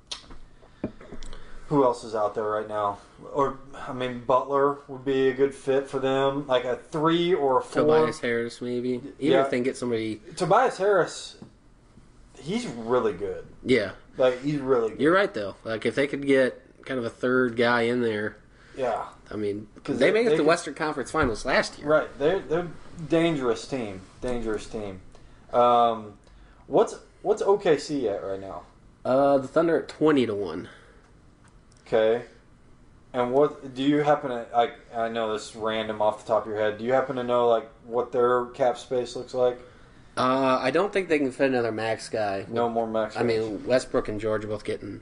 who 1.67 1.83
else 1.83 2.03
is 2.03 2.13
out 2.13 2.35
there 2.35 2.43
right 2.49 2.67
now? 2.67 2.97
Or 3.33 3.57
I 3.75 3.93
mean 3.93 4.23
Butler 4.25 4.79
would 4.87 5.03
be 5.05 5.29
a 5.29 5.33
good 5.33 5.53
fit 5.53 5.87
for 5.89 5.99
them, 5.99 6.45
like 6.47 6.65
a 6.65 6.75
three 6.75 7.33
or 7.33 7.59
a 7.59 7.61
four. 7.63 7.81
Tobias 7.83 8.19
Harris, 8.19 8.61
maybe. 8.61 8.89
Even 8.91 9.13
Yeah. 9.19 9.43
if 9.43 9.49
they 9.51 9.57
can 9.57 9.63
get 9.63 9.77
somebody, 9.77 10.21
Tobias 10.35 10.77
Harris, 10.77 11.37
he's 12.39 12.65
really 12.67 13.13
good. 13.13 13.45
yeah, 13.63 13.91
Like 14.17 14.41
he's 14.41 14.59
really 14.59 14.91
good. 14.91 15.01
you're 15.01 15.13
right 15.13 15.33
though. 15.33 15.55
Like 15.63 15.85
if 15.85 15.95
they 15.95 16.07
could 16.07 16.25
get 16.25 16.61
kind 16.85 16.99
of 16.99 17.05
a 17.05 17.09
third 17.09 17.55
guy 17.55 17.81
in 17.83 18.01
there, 18.01 18.37
yeah, 18.77 19.05
I 19.31 19.35
mean, 19.35 19.67
'Cause 19.83 19.97
they 19.97 20.07
they- 20.07 20.13
made 20.13 20.21
it 20.21 20.29
they 20.29 20.35
to 20.35 20.37
could- 20.37 20.47
Western 20.47 20.73
Conference 20.75 21.11
Finals 21.11 21.45
last 21.45 21.77
year. 21.79 21.87
right. 21.87 22.19
They're 22.19 22.39
they're 22.39 22.67
dangerous 23.09 23.67
team. 23.67 24.01
Dangerous 24.21 24.67
team. 24.67 25.01
Um, 25.53 26.13
what's 26.67 26.95
what's 27.23 27.41
OKC 27.41 28.07
at 28.07 28.23
right 28.23 28.39
now? 28.39 28.63
Uh, 29.03 29.37
the 29.39 29.47
Thunder 29.47 29.79
at 29.79 29.87
twenty 29.87 30.25
to 30.27 30.35
one. 30.35 30.69
Okay. 31.87 32.23
And 33.13 33.31
what 33.31 33.73
do 33.73 33.83
you 33.83 33.99
happen 34.03 34.29
to? 34.31 34.45
I 34.55 34.71
I 34.95 35.09
know 35.09 35.33
this 35.33 35.49
is 35.51 35.55
random 35.55 36.01
off 36.01 36.23
the 36.25 36.27
top 36.33 36.45
of 36.45 36.51
your 36.51 36.59
head. 36.61 36.77
Do 36.77 36.83
you 36.83 36.93
happen 36.93 37.15
to 37.15 37.23
know 37.23 37.47
like 37.47 37.69
what 37.85 38.11
their 38.11 38.45
cap 38.47 38.77
space 38.77 39.15
looks 39.15 39.33
like? 39.33 39.59
Uh, 40.17 40.59
I 40.61 40.71
don't 40.71 40.91
think 40.91 41.09
they 41.09 41.19
can 41.19 41.31
fit 41.31 41.49
another 41.51 41.71
max 41.71 42.09
guy. 42.09 42.45
No 42.49 42.67
more 42.69 42.87
max. 42.87 43.15
I 43.15 43.23
mean, 43.23 43.65
Westbrook 43.65 44.07
and 44.07 44.19
George 44.19 44.43
are 44.45 44.47
both 44.47 44.63
getting 44.63 45.01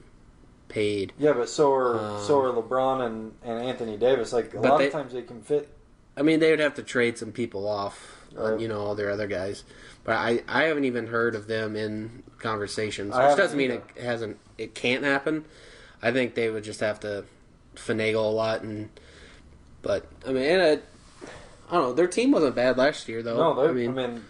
paid. 0.68 1.14
yeah, 1.18 1.32
but 1.34 1.48
so 1.50 1.72
are 1.74 1.98
Um, 1.98 2.24
so 2.24 2.40
are 2.42 2.52
LeBron 2.52 3.06
and, 3.06 3.32
and 3.44 3.64
Anthony 3.64 3.98
Davis. 3.98 4.34
Like 4.34 4.54
a 4.54 4.60
lot 4.60 4.78
they- 4.80 4.88
of 4.88 4.94
times 4.94 5.14
they 5.14 5.22
can 5.22 5.42
fit. 5.42 5.70
I 6.18 6.22
mean, 6.22 6.40
they 6.40 6.50
would 6.52 6.60
have 6.62 6.76
to 6.76 6.84
trade 6.84 7.18
some 7.18 7.32
people 7.34 7.68
off, 7.68 8.26
uh, 8.38 8.52
Right. 8.52 8.60
you 8.62 8.68
know, 8.70 8.80
all 8.80 8.96
their 8.96 9.10
other 9.12 9.28
guys. 9.28 9.64
But 10.06 10.16
I, 10.16 10.44
I 10.48 10.64
haven't 10.64 10.86
even 10.86 11.08
heard 11.08 11.36
of 11.36 11.48
them 11.48 11.76
in 11.76 12.24
conversations, 12.40 13.14
which 13.16 13.36
doesn't 13.38 13.58
mean 13.58 13.72
either. 13.72 13.84
it 13.98 14.04
hasn't, 14.04 14.38
it 14.58 14.76
can't 14.76 15.04
happen. 15.04 15.44
I 16.02 16.12
think 16.14 16.36
they 16.36 16.50
would 16.50 16.64
just 16.64 16.80
have 16.80 17.00
to 17.02 17.26
finagle 17.76 18.16
a 18.26 18.32
lot, 18.32 18.62
and 18.62 18.90
but 19.82 20.06
I 20.26 20.30
mean, 20.34 20.44
and 20.44 20.62
it, 20.62 20.86
I 21.70 21.74
don't 21.74 21.82
know. 21.84 21.94
Their 21.94 22.08
team 22.08 22.32
wasn't 22.32 22.56
bad 22.56 22.78
last 22.78 23.08
year, 23.08 23.22
though. 23.24 23.38
No, 23.38 23.62
they, 23.64 23.70
I 23.70 23.72
mean, 23.74 23.90
I 24.00 24.08
mean, 24.08 24.26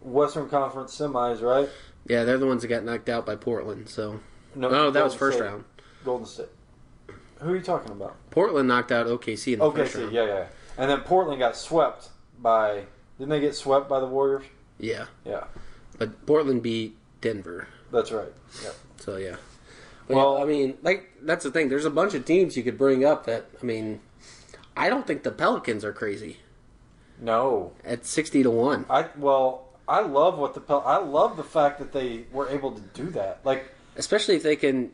Western 0.00 0.48
Conference 0.48 0.96
semis, 0.98 1.42
right? 1.42 1.68
yeah, 2.06 2.24
they're 2.24 2.38
the 2.38 2.46
ones 2.46 2.62
that 2.62 2.68
got 2.68 2.84
knocked 2.84 3.08
out 3.08 3.26
by 3.26 3.36
Portland. 3.36 3.88
So, 3.88 4.20
No, 4.54 4.68
oh, 4.68 4.90
that 4.90 5.04
was 5.04 5.14
first 5.14 5.36
State. 5.38 5.46
round. 5.46 5.64
Golden 6.04 6.26
State. 6.26 6.48
Who 7.40 7.52
are 7.52 7.56
you 7.56 7.62
talking 7.62 7.92
about? 7.92 8.16
Portland 8.30 8.68
knocked 8.68 8.92
out 8.92 9.06
OKC 9.06 9.54
in 9.54 9.58
the 9.60 9.64
Okay, 9.66 9.82
first 9.82 9.94
see, 9.94 10.00
round. 10.02 10.12
yeah, 10.12 10.24
yeah. 10.26 10.46
And 10.78 10.90
then 10.90 11.00
Portland 11.00 11.38
got 11.38 11.56
swept 11.56 12.08
by. 12.38 12.84
Didn't 13.18 13.30
they 13.30 13.40
get 13.40 13.54
swept 13.54 13.88
by 13.88 14.00
the 14.00 14.06
Warriors? 14.06 14.44
yeah, 14.78 15.06
Yeah, 15.26 15.44
but 15.98 16.24
Portland 16.26 16.62
beat 16.62 16.96
Denver. 17.20 17.68
that's 17.92 18.10
right. 18.12 18.32
Yeah. 18.64 18.70
So 18.98 19.16
yeah. 19.16 19.36
Well, 20.14 20.34
Well- 20.34 20.42
I 20.42 20.46
mean, 20.46 20.76
like 20.82 21.10
that's 21.22 21.44
the 21.44 21.50
thing. 21.50 21.68
There's 21.68 21.84
a 21.84 21.90
bunch 21.90 22.14
of 22.14 22.24
teams 22.24 22.56
you 22.56 22.62
could 22.62 22.78
bring 22.78 23.04
up 23.04 23.26
that 23.26 23.46
I 23.62 23.64
mean, 23.64 24.00
I 24.76 24.88
don't 24.88 25.06
think 25.06 25.22
the 25.22 25.30
Pelicans 25.32 25.84
are 25.84 25.92
crazy 25.92 26.38
No, 27.20 27.72
at 27.84 28.06
sixty 28.06 28.42
to 28.42 28.50
one. 28.50 28.86
I 28.88 29.06
well, 29.16 29.68
I 29.88 30.00
love 30.00 30.38
what 30.38 30.54
the 30.54 30.60
Pel- 30.60 30.84
I 30.86 30.98
love 30.98 31.36
the 31.36 31.44
fact 31.44 31.78
that 31.80 31.92
they 31.92 32.24
were 32.32 32.48
able 32.48 32.72
to 32.72 32.80
do 32.94 33.10
that. 33.10 33.40
Like, 33.44 33.72
especially 33.96 34.36
if 34.36 34.42
they 34.42 34.56
can 34.56 34.92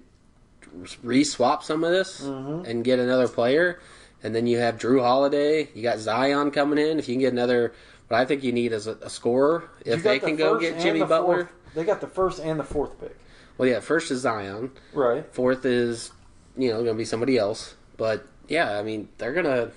re-swap 1.03 1.63
some 1.63 1.85
of 1.85 1.91
this 1.91 2.23
Mhm. 2.23 2.67
and 2.67 2.85
get 2.85 2.99
another 2.99 3.29
player, 3.29 3.79
and 4.23 4.35
then 4.35 4.47
you 4.47 4.59
have 4.59 4.77
Jrue 4.79 5.01
Holiday, 5.01 5.69
you 5.75 5.83
got 5.83 5.99
Zion 5.99 6.51
coming 6.51 6.79
in. 6.79 6.99
If 6.99 7.09
you 7.09 7.15
can 7.15 7.21
get 7.21 7.33
another, 7.33 7.73
what 8.09 8.19
I 8.21 8.25
think 8.25 8.43
you 8.43 8.53
need 8.53 8.73
is 8.73 8.87
a, 8.87 8.93
a 9.03 9.11
scorer. 9.11 9.65
If 9.85 10.03
they 10.03 10.19
the 10.19 10.27
can 10.27 10.37
go 10.37 10.59
get 10.59 10.81
Jimmy 10.81 11.01
Butler, 11.05 11.45
fourth- 11.47 11.75
they 11.75 11.85
got 11.85 12.01
the 12.01 12.07
first 12.09 12.41
and 12.41 12.59
the 12.59 12.65
fourth 12.65 12.99
pick. 13.01 13.17
Well, 13.59 13.69
yeah, 13.69 13.81
first 13.81 14.11
is 14.11 14.21
Zion, 14.21 14.71
Right. 14.93 15.25
fourth 15.35 15.65
is 15.65 16.13
you 16.57 16.69
know 16.71 16.77
going 16.77 16.87
to 16.89 16.95
be 16.95 17.05
somebody 17.05 17.37
else. 17.39 17.75
But 17.97 18.27
yeah, 18.49 18.79
I 18.79 18.83
mean 18.83 19.09
they're 19.19 19.33
gonna 19.33 19.71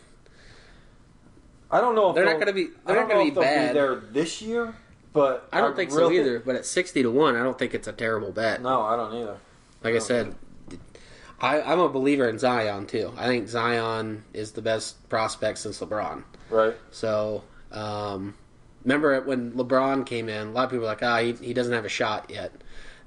I 1.71 1.81
don't 1.81 1.95
know 1.95 2.09
if 2.09 2.15
They're 2.15 2.25
not 2.25 2.39
gonna 2.39 2.53
be- 2.53 2.69
they're 2.85 2.95
don't 2.95 3.07
gonna 3.09 3.23
be 3.25 3.31
bad. 3.31 3.69
be 3.69 3.73
there 3.79 3.95
this 3.95 4.41
year, 4.41 4.73
but 5.13 5.47
I 5.53 5.61
don't 5.61 5.75
think 5.75 5.91
so 5.91 6.11
either. 6.11 6.39
But 6.39 6.55
at 6.55 6.65
sixty 6.65 7.03
to 7.03 7.11
one, 7.11 7.35
I 7.35 7.43
don't 7.43 7.57
think 7.59 7.73
it's 7.73 7.87
a 7.87 7.93
terrible 7.93 8.31
bet. 8.31 8.61
No, 8.61 8.81
I 8.81 8.95
don't 8.95 9.13
either. 9.13 9.37
Like 9.83 9.95
I 9.95 9.99
said, 9.99 10.35
I, 11.39 11.61
I'm 11.61 11.79
a 11.79 11.87
believer 11.89 12.27
in 12.27 12.39
Zion 12.39 12.85
too. 12.87 13.13
I 13.17 13.27
think 13.27 13.47
Zion 13.47 14.23
is 14.33 14.51
the 14.53 14.61
best 14.61 15.07
prospect 15.09 15.59
since 15.59 15.79
LeBron. 15.79 16.23
Right. 16.49 16.75
So, 16.91 17.43
um, 17.71 18.33
remember 18.83 19.21
when 19.21 19.51
LeBron 19.53 20.05
came 20.05 20.27
in, 20.27 20.47
a 20.47 20.51
lot 20.51 20.65
of 20.65 20.69
people 20.71 20.81
were 20.81 20.87
like, 20.87 21.03
ah, 21.03 21.19
he, 21.19 21.33
he 21.33 21.53
doesn't 21.53 21.71
have 21.71 21.85
a 21.85 21.89
shot 21.89 22.29
yet. 22.29 22.51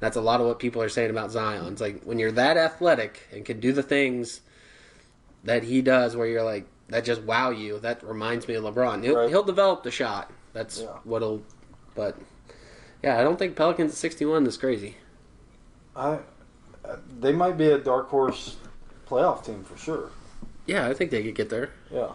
That's 0.02 0.16
a 0.16 0.20
lot 0.20 0.40
of 0.40 0.48
what 0.48 0.58
people 0.58 0.82
are 0.82 0.88
saying 0.88 1.10
about 1.10 1.30
Zion. 1.30 1.64
It's 1.70 1.80
like 1.80 2.02
when 2.02 2.18
you're 2.18 2.32
that 2.32 2.56
athletic 2.56 3.28
and 3.32 3.44
can 3.44 3.60
do 3.60 3.72
the 3.72 3.84
things 3.84 4.40
that 5.44 5.62
he 5.62 5.80
does, 5.80 6.16
where 6.16 6.26
you're 6.26 6.42
like, 6.42 6.66
that 6.88 7.04
just 7.04 7.22
wow 7.22 7.50
you. 7.50 7.78
That 7.78 8.02
reminds 8.02 8.48
me 8.48 8.54
of 8.54 8.64
LeBron. 8.64 9.04
He'll, 9.04 9.14
Right. 9.16 9.28
he'll 9.28 9.44
develop 9.44 9.84
the 9.84 9.92
shot. 9.92 10.28
That's 10.54 10.80
Yeah. 10.80 10.88
what'll. 11.04 11.42
But 11.94 12.16
yeah, 13.00 13.16
I 13.16 13.22
don't 13.22 13.38
think 13.38 13.54
Pelicans 13.54 13.92
at 13.92 13.96
61 13.96 14.44
is 14.44 14.56
crazy. 14.56 14.96
I, 15.94 16.18
uh, 16.84 16.96
they 17.20 17.32
might 17.32 17.56
be 17.56 17.70
a 17.70 17.78
dark 17.78 18.08
horse 18.08 18.56
playoff 19.08 19.44
team 19.44 19.62
for 19.62 19.76
sure. 19.76 20.10
Yeah, 20.66 20.88
I 20.88 20.94
think 20.94 21.12
they 21.12 21.22
could 21.22 21.36
get 21.36 21.48
there. 21.48 21.70
Yeah. 21.92 22.08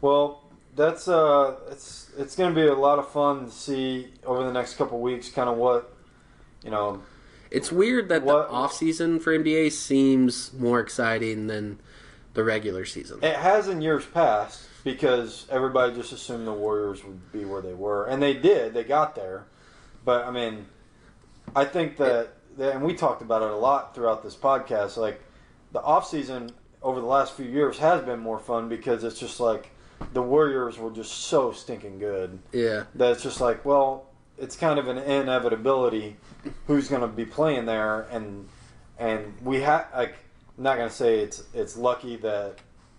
Well, 0.00 0.44
that's 0.76 1.08
uh, 1.08 1.56
it's 1.72 2.10
it's 2.16 2.36
going 2.36 2.54
to 2.54 2.60
be 2.60 2.68
a 2.68 2.74
lot 2.74 3.00
of 3.00 3.08
fun 3.10 3.46
to 3.46 3.50
see 3.50 4.12
over 4.24 4.44
the 4.44 4.52
next 4.52 4.76
couple 4.76 5.00
weeks, 5.00 5.28
kind 5.28 5.48
of 5.48 5.56
what, 5.56 5.92
you 6.64 6.70
know. 6.70 7.02
It's 7.50 7.72
weird 7.72 8.08
that 8.10 8.22
What- 8.22 8.48
the 8.48 8.54
off 8.54 8.74
season 8.74 9.20
for 9.20 9.32
NBA 9.32 9.70
seems 9.70 10.52
more 10.52 10.80
exciting 10.80 11.46
than 11.46 11.78
the 12.34 12.44
regular 12.44 12.84
season. 12.84 13.18
It 13.22 13.36
has 13.36 13.68
in 13.68 13.80
years 13.80 14.04
past 14.06 14.62
because 14.84 15.46
everybody 15.50 15.94
just 15.94 16.12
assumed 16.12 16.46
the 16.46 16.52
Warriors 16.52 17.02
would 17.04 17.32
be 17.32 17.44
where 17.44 17.62
they 17.62 17.74
were, 17.74 18.04
and 18.04 18.22
they 18.22 18.34
did. 18.34 18.74
They 18.74 18.84
got 18.84 19.14
there, 19.14 19.46
but 20.04 20.24
I 20.26 20.30
mean, 20.30 20.66
I 21.56 21.64
think 21.64 21.96
that, 21.96 22.34
that 22.58 22.74
and 22.74 22.84
we 22.84 22.94
talked 22.94 23.22
about 23.22 23.42
it 23.42 23.50
a 23.50 23.56
lot 23.56 23.94
throughout 23.94 24.22
this 24.22 24.36
podcast. 24.36 24.96
Like 24.96 25.20
the 25.72 25.80
off 25.80 26.06
season 26.06 26.50
over 26.82 27.00
the 27.00 27.06
last 27.06 27.32
few 27.34 27.46
years 27.46 27.78
has 27.78 28.02
been 28.02 28.20
more 28.20 28.38
fun 28.38 28.68
because 28.68 29.02
it's 29.04 29.18
just 29.18 29.40
like 29.40 29.70
the 30.12 30.22
Warriors 30.22 30.78
were 30.78 30.90
just 30.90 31.12
so 31.12 31.50
stinking 31.50 31.98
good. 31.98 32.38
Yeah. 32.52 32.84
that 32.94 33.12
it's 33.12 33.22
just 33.22 33.40
like, 33.40 33.64
well, 33.64 34.06
it's 34.38 34.54
kind 34.54 34.78
of 34.78 34.86
an 34.86 34.98
inevitability 34.98 36.16
who's 36.66 36.88
going 36.88 37.02
to 37.02 37.08
be 37.08 37.24
playing 37.24 37.66
there, 37.66 38.02
and 38.10 38.48
and 38.98 39.34
we 39.42 39.60
have 39.60 39.86
like, 39.94 40.14
I'm 40.56 40.64
not 40.64 40.76
going 40.76 40.88
to 40.88 40.94
say 40.94 41.20
it's 41.20 41.42
it's 41.54 41.76
lucky 41.76 42.16
that 42.16 42.56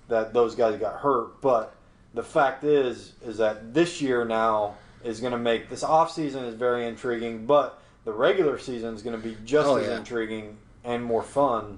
that 0.07 0.33
those 0.33 0.55
guys 0.55 0.79
got 0.79 0.99
hurt, 0.99 1.39
but 1.41 1.75
the 2.13 2.23
fact 2.23 2.63
is 2.63 3.13
is 3.23 3.37
that 3.37 3.73
this 3.73 4.01
year 4.01 4.25
now 4.25 4.75
is 5.03 5.19
going 5.19 5.31
to 5.31 5.37
make 5.39 5.69
this 5.69 5.83
off 5.83 6.11
season 6.11 6.43
is 6.45 6.55
very 6.55 6.85
intriguing, 6.87 7.45
but 7.45 7.79
the 8.05 8.11
regular 8.11 8.57
season 8.57 8.93
is 8.95 9.01
going 9.01 9.15
to 9.19 9.21
be 9.23 9.37
just 9.45 9.67
Oh, 9.67 9.75
as 9.77 9.87
yeah. 9.87 9.97
intriguing 9.97 10.57
and 10.83 11.03
more 11.03 11.21
fun 11.23 11.77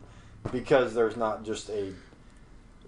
because 0.52 0.94
there's 0.94 1.18
not 1.18 1.44
just 1.44 1.70
a 1.70 1.94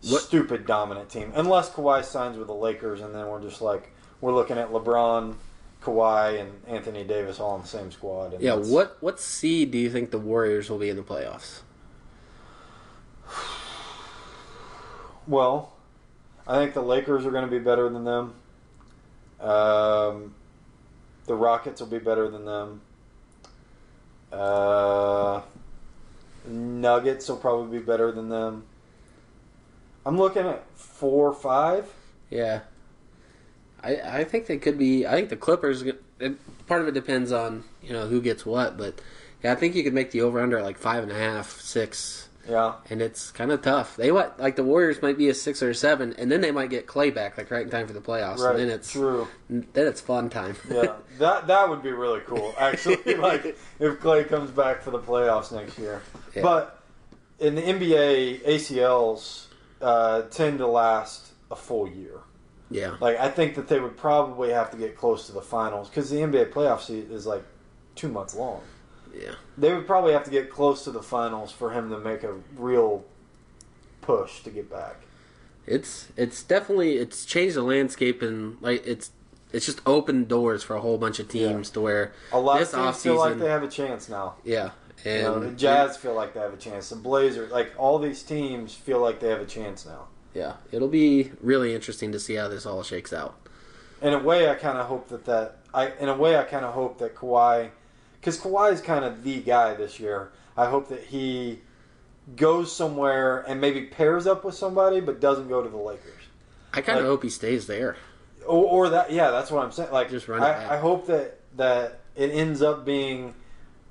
What- 0.09 0.21
stupid 0.21 0.65
dominant 0.65 1.09
team 1.09 1.31
unless 1.35 1.69
Kawhi 1.69 2.03
signs 2.03 2.37
with 2.37 2.47
the 2.47 2.53
Lakers, 2.53 3.01
and 3.01 3.13
then 3.13 3.27
we're 3.27 3.41
just 3.41 3.61
like 3.61 3.91
we're 4.21 4.33
looking 4.33 4.57
at 4.57 4.71
LeBron, 4.71 5.35
Kawhi, 5.83 6.39
and 6.39 6.61
Anthony 6.67 7.03
Davis 7.03 7.39
all 7.39 7.55
in 7.55 7.61
the 7.61 7.67
same 7.67 7.91
squad. 7.91 8.39
Yeah, 8.39 8.55
what 8.55 8.97
what 9.01 9.19
seed 9.19 9.71
do 9.71 9.77
you 9.77 9.89
think 9.89 10.11
the 10.11 10.19
Warriors 10.19 10.69
will 10.69 10.79
be 10.79 10.89
in 10.89 10.95
the 10.95 11.03
playoffs? 11.03 11.61
Well, 15.27 15.73
I 16.47 16.55
think 16.55 16.73
the 16.73 16.81
Lakers 16.81 17.25
are 17.25 17.31
going 17.31 17.45
to 17.45 17.51
be 17.51 17.59
better 17.59 17.89
than 17.89 18.03
them. 18.03 18.33
Um, 19.39 20.35
the 21.25 21.35
Rockets 21.35 21.79
will 21.81 21.87
be 21.87 21.99
better 21.99 22.29
than 22.29 22.45
them. 22.45 22.81
Uh, 24.31 25.41
Nuggets 26.45 27.29
will 27.29 27.37
probably 27.37 27.79
be 27.79 27.85
better 27.85 28.11
than 28.11 28.29
them. 28.29 28.63
I'm 30.05 30.17
looking 30.17 30.45
at 30.45 30.65
four 30.75 31.29
or 31.29 31.33
five. 31.33 31.87
Yeah. 32.29 32.61
I 33.83 34.19
I 34.19 34.23
think 34.23 34.47
they 34.47 34.57
could 34.57 34.77
be 34.77 35.05
I 35.05 35.11
think 35.11 35.29
the 35.29 35.35
Clippers 35.35 35.83
it, 36.19 36.67
part 36.67 36.81
of 36.81 36.87
it 36.87 36.93
depends 36.93 37.31
on, 37.31 37.63
you 37.81 37.93
know, 37.93 38.07
who 38.07 38.21
gets 38.21 38.45
what, 38.45 38.77
but 38.77 38.99
yeah, 39.43 39.51
I 39.51 39.55
think 39.55 39.75
you 39.75 39.83
could 39.83 39.93
make 39.93 40.11
the 40.11 40.21
over 40.21 40.41
under 40.41 40.61
like 40.61 40.77
five 40.77 41.03
and 41.03 41.11
a 41.11 41.15
half, 41.15 41.59
six, 41.59 42.29
Yeah, 42.47 42.75
and 42.89 43.01
it's 43.01 43.31
kind 43.31 43.51
of 43.51 43.61
tough. 43.61 43.97
They 43.97 44.11
what 44.11 44.39
like 44.39 44.55
the 44.55 44.63
Warriors 44.63 45.01
might 45.01 45.17
be 45.17 45.29
a 45.29 45.33
six 45.33 45.61
or 45.61 45.71
a 45.71 45.75
seven, 45.75 46.13
and 46.17 46.31
then 46.31 46.39
they 46.39 46.51
might 46.51 46.69
get 46.69 46.87
Klay 46.87 47.13
back 47.13 47.37
like 47.37 47.51
right 47.51 47.63
in 47.63 47.69
time 47.69 47.87
for 47.87 47.93
the 47.93 48.01
playoffs, 48.01 48.39
right. 48.39 48.51
and 48.51 48.59
then 48.59 48.69
it's 48.69 48.91
true. 48.91 49.27
then 49.49 49.87
it's 49.87 49.99
fun 49.99 50.29
time. 50.29 50.55
Yeah, 50.69 50.93
that 51.19 51.47
that 51.47 51.69
would 51.69 51.83
be 51.83 51.91
really 51.91 52.21
cool. 52.21 52.55
Actually, 52.59 53.15
like 53.15 53.45
if 53.79 53.99
Klay 53.99 54.27
comes 54.27 54.49
back 54.49 54.81
for 54.81 54.91
the 54.91 54.99
playoffs 54.99 55.51
next 55.51 55.77
year. 55.77 56.01
Yeah. 56.33 56.41
But 56.41 56.81
in 57.39 57.55
the 57.55 57.61
NBA, 57.61 58.45
ACLs 58.45 59.47
uh, 59.81 60.21
tend 60.23 60.59
to 60.59 60.67
last 60.67 61.33
a 61.51 61.55
full 61.55 61.89
year. 61.89 62.21
Yeah. 62.73 62.95
Like 62.99 63.17
I 63.19 63.29
think 63.29 63.55
that 63.55 63.67
they 63.67 63.79
would 63.79 63.97
probably 63.97 64.49
have 64.51 64.71
to 64.71 64.77
get 64.77 64.97
close 64.97 65.27
to 65.27 65.31
the 65.31 65.41
finals 65.41 65.89
because 65.89 66.09
the 66.09 66.17
NBA 66.17 66.51
playoff 66.51 66.81
season 66.81 67.11
is 67.11 67.25
like 67.25 67.43
two 67.95 68.09
months 68.09 68.35
long. 68.35 68.61
Yeah. 69.13 69.35
They 69.57 69.73
would 69.73 69.85
probably 69.85 70.13
have 70.13 70.23
to 70.23 70.31
get 70.31 70.49
close 70.49 70.83
to 70.85 70.91
the 70.91 71.03
finals 71.03 71.51
for 71.51 71.71
him 71.71 71.89
to 71.91 71.99
make 71.99 72.23
a 72.23 72.33
real 72.55 73.05
push 74.01 74.41
to 74.43 74.49
get 74.49 74.69
back. 74.69 74.97
It's 75.65 76.07
it's 76.17 76.43
definitely 76.43 76.97
it's 76.97 77.25
changed 77.25 77.55
the 77.55 77.61
landscape 77.61 78.21
and 78.21 78.57
like 78.61 78.85
it's 78.85 79.11
it's 79.51 79.65
just 79.65 79.81
opened 79.85 80.27
doors 80.27 80.63
for 80.63 80.75
a 80.75 80.81
whole 80.81 80.97
bunch 80.97 81.19
of 81.19 81.29
teams 81.29 81.69
to 81.71 81.81
where 81.81 82.11
A 82.31 82.39
lot 82.39 82.57
This 82.59 82.73
of 82.73 82.83
teams 82.83 83.01
feel 83.03 83.17
like 83.17 83.37
they 83.37 83.49
have 83.49 83.63
a 83.63 83.67
chance 83.69 84.09
now. 84.09 84.35
yeah 84.43 84.71
You 85.05 85.11
and 85.11 85.23
know, 85.23 85.39
the 85.39 85.51
Jazz 85.51 85.95
feel 85.95 86.15
like 86.15 86.33
they 86.33 86.39
have 86.39 86.53
a 86.53 86.57
chance. 86.57 86.89
The 86.89 86.95
Blazers, 86.97 87.51
like 87.51 87.71
all 87.77 87.99
these 87.99 88.23
teams, 88.23 88.73
feel 88.73 88.99
like 88.99 89.19
they 89.19 89.29
have 89.29 89.41
a 89.41 89.45
chance 89.45 89.85
now. 89.85 90.07
Yeah 90.33 90.53
it'll 90.71 90.87
be 90.87 91.31
really 91.41 91.73
interesting 91.75 92.11
to 92.11 92.19
see 92.19 92.35
how 92.35 92.47
this 92.47 92.65
all 92.65 92.83
shakes 92.83 93.13
out. 93.13 93.35
In 94.01 94.13
a 94.13 94.19
way, 94.19 94.49
I 94.49 94.55
kind 94.55 94.77
of 94.77 94.87
hope 94.87 95.07
that 95.09 95.25
that 95.25 95.59
I. 95.73 95.91
In 95.99 96.09
a 96.09 96.15
way, 96.17 96.37
I 96.37 96.43
kind 96.43 96.65
of 96.65 96.73
hope 96.73 96.97
that 96.99 97.15
Kawhi, 97.15 97.69
because 98.19 98.37
Kawhi 98.37 98.73
is 98.73 98.81
kind 98.81 99.05
of 99.05 99.23
the 99.23 99.39
guy 99.41 99.73
this 99.75 99.97
year. 99.99 100.31
I 100.57 100.65
hope 100.65 100.89
that 100.89 101.03
he 101.05 101.61
goes 102.35 102.75
somewhere 102.75 103.39
and 103.47 103.61
maybe 103.61 103.81
pairs 103.85 104.27
up 104.27 104.43
with 104.43 104.55
somebody, 104.55 104.99
but 104.99 105.19
doesn't 105.21 105.47
go 105.47 105.61
to 105.63 105.69
the 105.69 105.77
Lakers. 105.77 106.23
I 106.73 106.81
kind 106.81 106.99
of 106.99 107.05
Like- 107.05 107.11
hope 107.11 107.23
he 107.23 107.29
stays 107.29 107.67
there. 107.67 107.95
Or, 108.45 108.65
or 108.65 108.89
that, 108.89 109.11
yeah, 109.11 109.31
that's 109.31 109.49
what 109.51 109.63
I'm 109.63 109.71
saying. 109.71 109.91
Like, 109.91 110.09
Just 110.09 110.27
run. 110.27 110.43
I, 110.43 110.73
I 110.73 110.77
hope 110.77 111.07
that 111.07 111.39
that 111.55 111.99
it 112.15 112.31
ends 112.31 112.61
up 112.61 112.83
being 112.83 113.33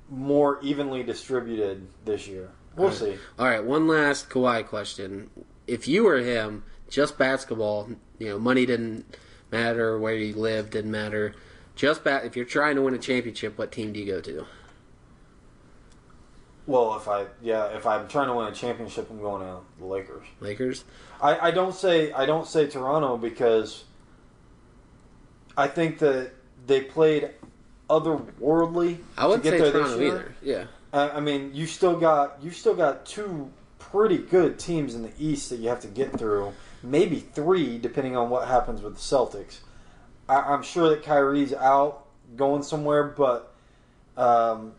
more 0.09 0.59
evenly 0.61 1.01
distributed 1.01 1.87
this 2.05 2.27
year. 2.27 2.49
We'll 2.75 2.89
Right. 2.89 2.97
see. 2.97 3.17
All 3.39 3.47
right, 3.47 3.63
one 3.63 3.87
last 3.87 4.29
Kawhi 4.29 4.65
question: 4.67 5.29
If 5.67 5.87
you 5.87 6.03
were 6.03 6.17
him, 6.17 6.63
just 6.89 7.17
basketball, 7.17 7.89
you 8.19 8.29
know, 8.29 8.39
money 8.39 8.65
didn't 8.65 9.15
matter, 9.51 9.97
where 9.97 10.15
you 10.15 10.35
lived 10.35 10.71
didn't 10.71 10.91
matter. 10.91 11.33
Just 11.75 12.03
ba- 12.03 12.21
if 12.23 12.35
you're 12.35 12.45
trying 12.45 12.75
to 12.75 12.81
win 12.81 12.93
a 12.93 12.99
championship, 12.99 13.57
what 13.57 13.71
team 13.71 13.93
do 13.93 13.99
you 13.99 14.05
go 14.05 14.21
to? 14.21 14.45
Well, 16.65 16.95
if 16.95 17.07
I 17.07 17.25
yeah, 17.41 17.65
if 17.75 17.85
I'm 17.85 18.07
trying 18.07 18.27
to 18.27 18.33
win 18.33 18.47
a 18.47 18.53
championship, 18.53 19.09
I'm 19.09 19.19
going 19.19 19.41
to 19.41 19.59
the 19.79 19.85
Lakers. 19.85 20.25
Lakers. 20.39 20.85
I, 21.21 21.47
I 21.47 21.51
don't 21.51 21.75
say 21.75 22.11
I 22.13 22.25
don't 22.25 22.47
say 22.47 22.67
Toronto 22.67 23.17
because 23.17 23.83
I 25.57 25.67
think 25.67 25.99
that 25.99 26.31
they 26.65 26.81
played 26.81 27.31
otherworldly 27.89 28.99
I 29.17 29.27
wouldn't 29.27 29.43
to 29.43 29.51
get 29.51 29.59
say 29.59 29.63
there 29.63 29.71
Toronto 29.71 29.89
this 29.89 29.99
year. 29.99 30.11
either. 30.11 30.35
Yeah, 30.41 30.65
I, 30.93 31.17
I 31.17 31.19
mean, 31.19 31.51
you 31.53 31.65
still 31.65 31.99
got 31.99 32.41
you 32.41 32.51
still 32.51 32.75
got 32.75 33.05
two 33.05 33.51
pretty 33.93 34.17
good 34.17 34.57
teams 34.57 34.95
in 34.95 35.03
the 35.03 35.11
East 35.19 35.51
that 35.51 35.59
you 35.59 35.69
have 35.69 35.79
to 35.81 35.87
get 35.87 36.17
through. 36.17 36.51
Maybe 36.81 37.19
three, 37.19 37.77
depending 37.77 38.17
on 38.17 38.31
what 38.31 38.47
happens 38.47 38.81
with 38.81 38.95
the 38.95 38.99
Celtics. 38.99 39.59
I, 40.27 40.37
I'm 40.37 40.63
sure 40.63 40.89
that 40.89 41.03
Kyrie's 41.03 41.53
out 41.53 42.03
going 42.35 42.63
somewhere, 42.63 43.03
but 43.03 43.53
um, 44.17 44.73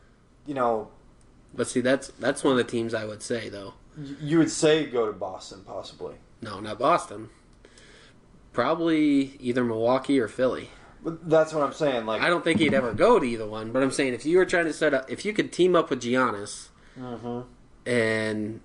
you 0.47 0.55
know, 0.55 0.89
But 1.55 1.69
see, 1.69 1.81
that's 1.81 2.09
that's 2.19 2.43
one 2.43 2.53
of 2.53 2.59
the 2.59 2.65
teams 2.71 2.93
I 2.93 3.05
would 3.05 3.23
say 3.23 3.49
though. 3.49 3.75
You 4.21 4.39
would 4.39 4.51
say 4.51 4.87
go 4.87 5.07
to 5.07 5.13
Boston, 5.13 5.63
possibly. 5.65 6.17
No, 6.43 6.59
not 6.59 6.81
Boston. 6.81 7.31
Probably 8.53 9.37
either 9.41 9.63
Milwaukee 9.65 10.19
or 10.19 10.27
Philly. 10.29 10.71
But 11.03 11.29
that's 11.29 11.53
what 11.53 11.63
I'm 11.63 11.73
saying. 11.73 12.07
Like, 12.07 12.21
I 12.23 12.29
don't 12.29 12.43
think 12.43 12.59
he'd 12.61 12.75
ever 12.75 12.93
go 12.93 13.19
to 13.21 13.25
either 13.27 13.47
one. 13.47 13.71
But 13.73 13.83
I'm 13.83 13.91
saying 13.93 14.15
if 14.15 14.25
you 14.27 14.39
were 14.39 14.47
trying 14.47 14.65
to 14.65 14.73
set 14.73 14.93
up, 14.95 15.11
if 15.11 15.25
you 15.25 15.33
could 15.33 15.53
team 15.53 15.77
up 15.77 15.91
with 15.91 16.03
Giannis 16.03 16.69
Mhm. 16.99 17.45
and 17.87 18.61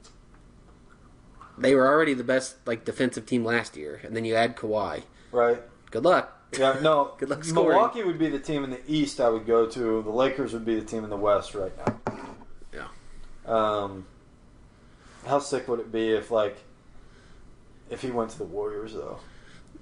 they 1.59 1.75
were 1.75 1.87
already 1.87 2.13
the 2.13 2.23
best 2.23 2.55
like 2.65 2.85
defensive 2.85 3.25
team 3.25 3.43
last 3.45 3.75
year, 3.77 4.01
and 4.03 4.15
then 4.15 4.25
you 4.25 4.35
add 4.35 4.55
Kawhi, 4.55 5.03
right? 5.31 5.61
good 5.91 6.03
luck. 6.03 6.35
Yeah, 6.57 6.79
no. 6.81 7.13
Good 7.19 7.29
luck 7.29 7.43
scoring. 7.43 7.69
Milwaukee 7.77 8.03
would 8.03 8.17
be 8.17 8.27
the 8.27 8.39
team 8.39 8.63
in 8.63 8.71
the 8.71 8.81
East 8.87 9.19
I 9.21 9.29
would 9.29 9.45
go 9.45 9.67
to. 9.67 10.01
The 10.01 10.09
Lakers 10.09 10.51
would 10.53 10.65
be 10.65 10.79
the 10.79 10.85
team 10.85 11.03
in 11.03 11.11
the 11.11 11.15
West 11.15 11.53
right 11.53 11.71
now. 11.77 12.17
Yeah. 12.73 12.87
Um, 13.45 14.07
how 15.27 15.37
sick 15.37 15.67
would 15.67 15.79
it 15.79 15.91
be 15.91 16.09
if 16.09 16.31
like 16.31 16.57
if 17.91 18.01
he 18.01 18.09
went 18.09 18.31
to 18.31 18.37
the 18.39 18.45
Warriors 18.45 18.93
though? 18.93 19.19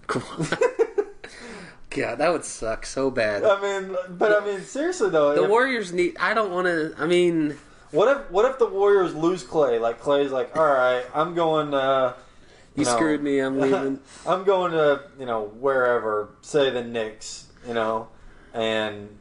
Come 0.07 0.23
on. 0.37 0.45
God, 1.89 2.17
that 2.17 2.31
would 2.33 2.43
suck 2.43 2.85
so 2.85 3.09
bad. 3.09 3.45
I 3.45 3.61
mean, 3.61 3.95
but 4.09 4.31
I 4.33 4.45
mean, 4.45 4.61
seriously 4.61 5.09
though, 5.09 5.35
The 5.35 5.43
if- 5.45 5.49
Warriors 5.49 5.93
need. 5.93 6.17
I 6.19 6.33
don't 6.33 6.51
want 6.51 6.67
to. 6.67 6.93
I 6.97 7.07
mean, 7.07 7.55
what 7.91 8.17
if 8.17 8.31
what 8.31 8.49
if 8.49 8.59
the 8.59 8.67
Warriors 8.67 9.15
lose 9.15 9.43
Klay? 9.43 9.79
Like 9.79 10.01
Klay's 10.01 10.31
like, 10.31 10.55
all 10.57 10.65
right, 10.65 11.03
I'm 11.13 11.33
going. 11.33 11.73
Uh, 11.73 12.13
you 12.75 12.85
know, 12.85 12.95
screwed 12.95 13.23
me. 13.23 13.39
I'm 13.39 13.59
leaving. 13.59 13.99
I'm 14.27 14.43
going 14.43 14.71
to 14.71 15.03
you 15.19 15.25
know 15.25 15.45
wherever, 15.59 16.29
say 16.41 16.69
the 16.69 16.83
Knicks, 16.83 17.47
you 17.67 17.73
know, 17.73 18.07
and 18.53 19.17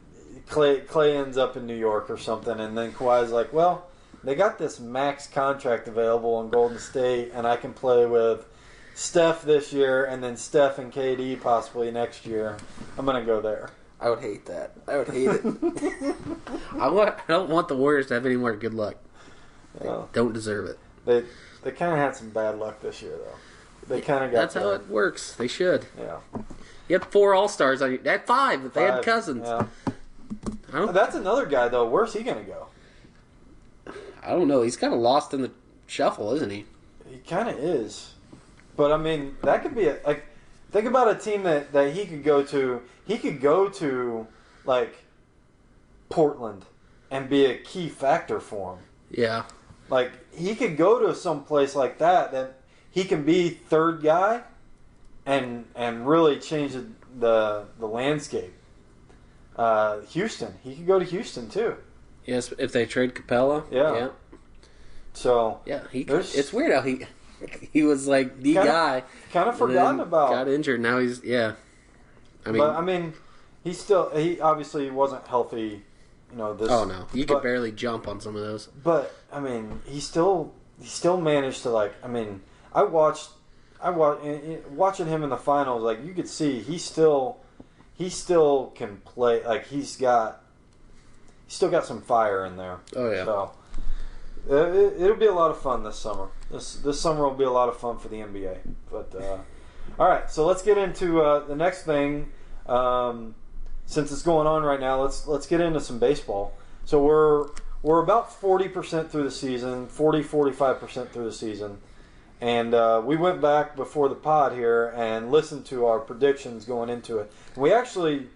Klay 0.47 0.85
Klay 0.85 1.15
ends 1.15 1.37
up 1.37 1.57
in 1.57 1.65
New 1.65 1.75
York 1.75 2.09
or 2.09 2.17
something, 2.17 2.59
and 2.59 2.77
then 2.77 2.93
Kawhi's 2.93 3.31
like, 3.31 3.51
well, 3.51 3.87
they 4.23 4.35
got 4.35 4.57
this 4.57 4.79
max 4.79 5.27
contract 5.27 5.87
available 5.87 6.41
in 6.41 6.49
Golden 6.49 6.79
State, 6.79 7.31
and 7.33 7.47
I 7.47 7.55
can 7.55 7.73
play 7.73 8.05
with 8.05 8.45
Steph 8.93 9.41
this 9.43 9.73
year, 9.73 10.05
and 10.05 10.23
then 10.23 10.37
Steph 10.37 10.77
and 10.77 10.91
KD 10.93 11.41
possibly 11.41 11.91
next 11.91 12.25
year. 12.25 12.57
I'm 12.97 13.05
gonna 13.05 13.25
go 13.25 13.41
there. 13.41 13.71
I 13.99 14.09
would 14.09 14.19
hate 14.19 14.45
that. 14.45 14.73
I 14.87 14.97
would 14.97 15.07
hate 15.09 15.29
it. 15.29 15.43
I 16.79 16.87
want. 16.87 17.15
I 17.15 17.23
don't 17.27 17.49
want 17.49 17.67
the 17.67 17.75
Warriors 17.75 18.07
to 18.07 18.13
have 18.13 18.25
any 18.25 18.37
more 18.37 18.55
good 18.55 18.73
luck. 18.73 18.95
They 19.79 19.89
don't 20.13 20.33
deserve 20.33 20.67
it. 20.67 20.79
They 21.05 21.23
they 21.63 21.71
kind 21.71 21.91
of 21.93 21.97
had 21.97 22.15
some 22.15 22.29
bad 22.29 22.59
luck 22.59 22.81
this 22.81 23.01
year 23.01 23.17
though. 23.17 23.95
They 23.95 24.01
kind 24.01 24.23
of 24.23 24.31
got 24.31 24.37
That's 24.37 24.53
how 24.55 24.71
it 24.71 24.87
works. 24.87 25.33
They 25.33 25.47
should. 25.47 25.85
Yeah, 25.97 26.17
You 26.87 26.95
had 26.99 27.05
four 27.05 27.33
All 27.33 27.47
Stars 27.47 27.81
on 27.81 27.93
you. 27.93 27.97
They 27.97 28.11
had 28.11 28.27
five 28.27 28.65
if 28.65 28.73
they 28.73 28.83
had 28.83 29.03
Cousins. 29.03 29.47
Yeah. 29.47 29.65
I 30.73 30.79
don't. 30.79 30.93
That's 30.93 31.15
another 31.15 31.45
guy 31.45 31.69
though. 31.69 31.87
Where's 31.87 32.13
he 32.13 32.23
gonna 32.23 32.43
go? 32.43 32.67
I 34.21 34.31
don't 34.31 34.47
know. 34.47 34.61
He's 34.61 34.77
kind 34.77 34.93
of 34.93 34.99
lost 34.99 35.33
in 35.33 35.41
the 35.41 35.51
shuffle, 35.85 36.33
isn't 36.33 36.49
he? 36.49 36.65
He 37.09 37.19
kind 37.19 37.47
of 37.47 37.57
is, 37.57 38.13
but 38.75 38.91
I 38.91 38.97
mean 38.97 39.37
that 39.43 39.63
could 39.63 39.73
be 39.73 39.87
a, 39.87 39.97
like 40.05 40.25
think 40.71 40.85
about 40.85 41.09
a 41.09 41.15
team 41.15 41.43
that 41.43 41.73
that 41.73 41.93
he 41.93 42.05
could 42.05 42.23
go 42.23 42.43
to. 42.43 42.81
He 43.05 43.17
could 43.17 43.41
go 43.41 43.69
to 43.69 44.27
like 44.65 45.03
Portland 46.09 46.65
and 47.09 47.29
be 47.29 47.45
a 47.45 47.57
key 47.57 47.89
factor 47.89 48.39
for 48.39 48.75
him. 48.75 48.83
Yeah. 49.09 49.43
Like 49.89 50.11
he 50.33 50.55
could 50.55 50.77
go 50.77 50.99
to 51.07 51.15
some 51.15 51.43
place 51.43 51.75
like 51.75 51.99
that 51.99 52.31
that 52.31 52.59
he 52.91 53.03
can 53.05 53.23
be 53.23 53.49
third 53.49 54.01
guy 54.01 54.43
and 55.25 55.65
and 55.75 56.07
really 56.07 56.39
change 56.39 56.73
the 56.73 56.85
the, 57.19 57.65
the 57.79 57.87
landscape. 57.87 58.53
Uh, 59.55 60.01
Houston, 60.01 60.53
he 60.63 60.75
could 60.75 60.85
go 60.85 60.99
to 60.99 61.05
Houston 61.05 61.49
too. 61.49 61.77
Yes. 62.25 62.53
If 62.57 62.71
they 62.71 62.85
trade 62.85 63.15
Capela. 63.15 63.65
Yeah. 63.71 63.93
Yeah. 63.95 64.09
So 65.13 65.61
Yeah. 65.65 65.81
He. 65.91 66.01
It's 66.01 66.53
weird 66.53 66.73
how 66.73 66.81
he. 66.81 67.05
He 67.71 67.83
was 67.83 68.07
like 68.07 68.41
the 68.41 68.53
Kinda 68.53 68.67
guy. 68.67 69.03
kind 69.31 69.49
of 69.49 69.57
forgotten 69.57 69.99
about. 69.99 70.31
Got 70.31 70.47
injured. 70.47 70.81
Now 70.81 70.99
he's. 70.99 71.23
Yeah. 71.23 71.53
I 72.45 72.51
mean. 72.51 72.59
but 72.59 72.75
I 72.75 72.81
mean, 72.81 73.13
he 73.63 73.73
still 73.73 74.09
he 74.15 74.39
obviously 74.39 74.89
wasn't 74.89 75.27
healthy. 75.27 75.83
You 76.31 76.37
know 76.37 76.53
this. 76.53 76.69
oh 76.69 76.85
no. 76.85 77.07
You 77.13 77.25
could 77.25 77.43
barely 77.43 77.71
jump 77.71 78.07
on 78.07 78.19
some 78.19 78.35
of 78.35 78.41
those. 78.41 78.67
But 78.67 79.13
I 79.31 79.39
mean, 79.39 79.81
he 79.85 79.99
still 79.99 80.53
he 80.81 80.87
still 80.87 81.19
managed 81.19 81.63
to 81.63 81.69
like. 81.69 81.93
I 82.03 82.07
mean, 82.07 82.41
I 82.73 82.83
watched 82.83 83.29
I 83.81 83.89
watched 83.91 84.25
eh, 84.25 84.29
eh, 84.29 84.57
watching 84.69 85.07
him 85.07 85.23
in 85.23 85.29
the 85.29 85.37
finals. 85.37 85.83
Like 85.83 86.03
you 86.03 86.13
could 86.13 86.27
see, 86.27 86.59
he 86.59 86.77
still 86.77 87.37
he 87.93 88.09
still 88.09 88.71
can 88.75 88.97
play. 88.97 89.43
Like 89.45 89.67
he's 89.67 89.95
got 89.97 90.43
he's 91.45 91.55
still 91.55 91.69
got 91.69 91.85
some 91.85 92.01
fire 92.01 92.45
in 92.45 92.57
there. 92.57 92.79
Oh 92.95 93.11
yeah. 93.11 93.25
So 93.25 93.51
uh, 94.49 94.71
it, 94.71 95.01
it'll 95.01 95.15
be 95.17 95.25
a 95.25 95.33
lot 95.33 95.51
of 95.51 95.59
fun 95.59 95.83
this 95.83 95.97
summer. 95.97 96.29
This 96.51 96.75
this 96.75 96.99
summer 96.99 97.23
will 97.23 97.35
be 97.35 97.43
a 97.43 97.51
lot 97.51 97.69
of 97.69 97.77
fun 97.77 97.97
for 97.97 98.07
the 98.07 98.17
NBA. 98.17 98.59
But 98.91 99.13
uh, 99.15 99.37
all 99.99 100.07
right, 100.07 100.29
so 100.29 100.45
let's 100.45 100.61
get 100.61 100.77
into 100.77 101.21
uh, 101.21 101.45
the 101.45 101.55
next 101.55 101.83
thing. 101.83 102.31
Um, 102.67 103.35
since 103.85 104.11
it's 104.11 104.21
going 104.21 104.47
on 104.47 104.63
right 104.63 104.79
now, 104.79 105.01
let's 105.01 105.27
let's 105.27 105.47
get 105.47 105.61
into 105.61 105.79
some 105.79 105.99
baseball. 105.99 106.53
So 106.85 107.03
we're 107.03 107.47
we're 107.81 108.01
about 108.01 108.33
forty 108.33 108.67
percent 108.67 109.11
through 109.11 109.23
the 109.23 109.31
season, 109.31 109.87
40 109.87 110.23
45 110.23 110.79
percent 110.79 111.11
through 111.11 111.25
the 111.25 111.31
season, 111.33 111.79
and 112.41 112.73
uh, 112.73 113.01
we 113.03 113.15
went 113.15 113.41
back 113.41 113.75
before 113.75 114.09
the 114.09 114.15
pod 114.15 114.53
here 114.53 114.93
and 114.95 115.31
listened 115.31 115.65
to 115.67 115.85
our 115.85 115.99
predictions 115.99 116.65
going 116.65 116.89
into 116.89 117.19
it. 117.19 117.31
We 117.55 117.73
actually 117.73 118.27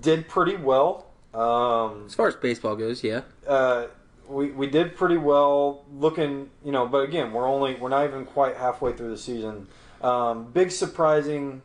did 0.00 0.28
pretty 0.28 0.56
well. 0.56 1.06
Um, 1.34 2.04
As 2.06 2.14
far 2.14 2.28
as 2.28 2.36
baseball 2.36 2.74
goes, 2.76 3.04
yeah. 3.04 3.22
uh, 3.46 3.86
we 4.28 4.50
we 4.50 4.66
did 4.66 4.96
pretty 4.96 5.16
well 5.16 5.84
looking, 5.92 6.50
you 6.64 6.72
know. 6.72 6.86
But 6.86 6.98
again, 6.98 7.32
we're 7.32 7.48
only 7.48 7.74
we're 7.74 7.88
not 7.88 8.04
even 8.04 8.24
quite 8.24 8.56
halfway 8.56 8.92
through 8.92 9.10
the 9.10 9.18
season. 9.18 9.66
Um, 10.02 10.44
big 10.52 10.70
surprising 10.70 11.62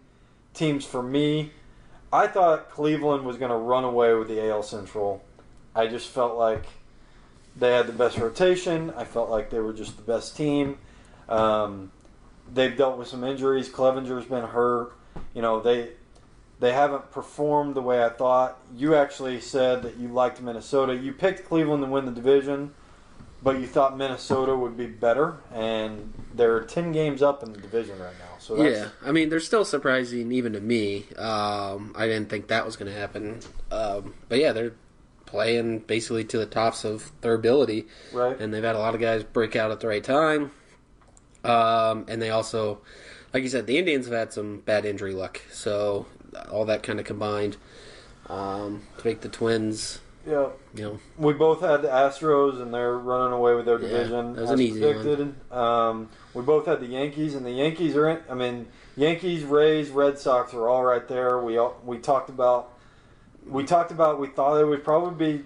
teams 0.54 0.86
for 0.86 1.04
me. 1.04 1.52
I 2.12 2.28
thought 2.28 2.70
Cleveland 2.70 3.26
was 3.26 3.38
going 3.38 3.52
to 3.52 3.58
run 3.58 3.84
away 3.84 4.14
with 4.14 4.28
the 4.28 4.48
AL 4.50 4.64
Central. 4.64 5.24
I 5.76 5.88
just 5.88 6.10
felt 6.10 6.38
like 6.38 6.66
they 7.56 7.74
had 7.74 7.88
the 7.88 7.94
best 7.94 8.18
rotation. 8.18 8.92
I 8.96 9.04
felt 9.04 9.30
like 9.30 9.50
they 9.50 9.60
were 9.60 9.74
just 9.74 9.98
the 9.98 10.04
best 10.04 10.38
team. 10.38 10.78
Um, 11.28 11.92
they've 12.54 12.76
dealt 12.76 12.98
with 12.98 13.08
some 13.08 13.24
injuries. 13.24 13.70
Clevinger's 13.70 14.26
been 14.26 14.46
hurt. 14.46 14.94
You 15.34 15.42
know 15.42 15.60
they 15.60 15.90
they 16.64 16.72
haven't 16.72 17.12
performed 17.12 17.76
the 17.76 17.82
way 17.82 18.02
I 18.02 18.08
thought. 18.08 18.58
You 18.74 18.96
actually 18.96 19.42
said 19.42 19.84
that 19.84 19.98
you 19.98 20.08
liked 20.08 20.42
Minnesota. 20.42 20.96
You 20.96 21.12
picked 21.12 21.46
Cleveland 21.46 21.84
to 21.84 21.90
win 21.90 22.06
the 22.06 22.12
division, 22.14 22.74
but 23.44 23.60
you 23.60 23.68
thought 23.68 23.98
Minnesota 23.98 24.56
would 24.56 24.78
be 24.78 24.86
better, 24.86 25.36
and 25.54 26.14
they're 26.34 26.62
ten 26.62 26.94
games 26.94 27.22
up 27.22 27.44
in 27.44 27.52
the 27.52 27.60
division 27.60 28.00
right 28.00 28.18
now. 28.18 28.38
So 28.40 28.56
that's, 28.56 28.78
Yeah, 28.78 28.90
I 29.06 29.12
mean, 29.12 29.28
they're 29.28 29.42
still 29.42 29.66
surprising 29.66 30.32
even 30.32 30.54
to 30.54 30.62
me. 30.62 31.04
Um, 31.18 31.94
I 31.98 32.08
didn't 32.08 32.30
think 32.30 32.48
that 32.48 32.66
was 32.66 32.78
going 32.78 32.90
to 32.90 32.98
happen. 32.98 33.42
Um, 33.70 34.14
but 34.30 34.40
yeah, 34.40 34.54
they're 34.54 34.76
playing 35.26 35.80
basically 35.80 36.24
to 36.24 36.38
the 36.38 36.46
tops 36.46 36.86
of 36.86 37.12
their 37.20 37.34
ability, 37.34 37.88
right. 38.14 38.40
and 38.40 38.54
they've 38.54 38.64
had 38.64 38.78
a 38.78 38.80
lot 38.80 38.96
of 38.96 39.02
guys 39.02 39.26
break 39.26 39.58
out 39.58 39.70
at 39.70 39.82
the 39.82 39.90
right 39.90 40.04
time. 40.04 40.52
Um, 41.44 42.06
and 42.08 42.22
they 42.22 42.30
also, 42.30 42.80
like 43.34 43.44
you 43.44 43.50
said, 43.50 43.68
the 43.68 43.78
Indians 43.78 44.06
have 44.06 44.16
had 44.16 44.32
some 44.32 44.62
bad 44.62 44.86
injury 44.86 45.14
luck. 45.14 45.42
So 45.52 46.06
all 46.52 46.66
that 46.66 46.84
kind 46.84 47.00
of 47.00 47.06
combined 47.06 47.58
um, 48.28 48.82
to 48.98 49.08
make 49.08 49.22
the 49.22 49.30
Twins, 49.30 50.00
Yeah, 50.26 50.48
you 50.74 50.84
know, 50.84 51.00
we 51.18 51.34
both 51.34 51.62
had 51.62 51.82
the 51.82 51.90
Astros, 51.90 52.62
and 52.62 52.74
they're 52.74 52.98
running 52.98 53.34
away 53.34 53.56
with 53.56 53.66
their 53.66 53.80
Yeah, 53.82 53.88
division 53.88 54.34
that 54.34 54.42
was 54.42 54.52
as 54.52 54.60
an 54.60 54.66
easy 54.66 54.82
one. 54.86 54.94
predicted. 54.96 55.52
Um, 55.52 56.10
we 56.34 56.42
both 56.42 56.66
had 56.66 56.80
the 56.80 56.86
Yankees, 56.88 57.36
and 57.36 57.46
the 57.46 57.52
Yankees 57.52 57.96
are 57.96 58.10
in. 58.10 58.20
I 58.30 58.34
mean, 58.34 58.68
Yankees, 58.96 59.44
Rays, 59.44 59.90
Red 59.90 60.18
Sox 60.20 60.54
are 60.54 60.68
all 60.70 60.84
right 60.84 61.06
there. 61.08 61.40
We 61.40 61.58
all, 61.58 61.76
we 61.84 61.98
talked 61.98 62.30
about 62.30 62.70
we 63.46 63.66
talked 63.66 63.92
about 63.92 64.20
we 64.20 64.28
thought 64.28 64.60
it 64.62 64.66
would 64.66 64.84
probably 64.86 65.34
be 65.40 65.46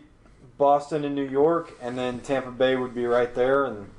Boston 0.58 1.04
and 1.04 1.16
New 1.16 1.28
York, 1.28 1.74
and 1.82 1.98
then 1.98 2.20
Tampa 2.20 2.52
Bay 2.52 2.76
would 2.76 2.94
be 2.94 3.06
right 3.06 3.34
there. 3.34 3.66
And 3.66 3.90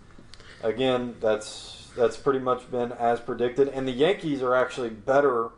again, 0.62 1.16
that's 1.20 1.88
that's 1.96 2.16
pretty 2.16 2.38
much 2.38 2.70
been 2.70 2.92
as 2.92 3.18
predicted. 3.18 3.68
And 3.68 3.88
the 3.88 3.92
Yankees 3.92 4.40
are 4.42 4.55
actually 4.55 4.90
better 4.90 5.48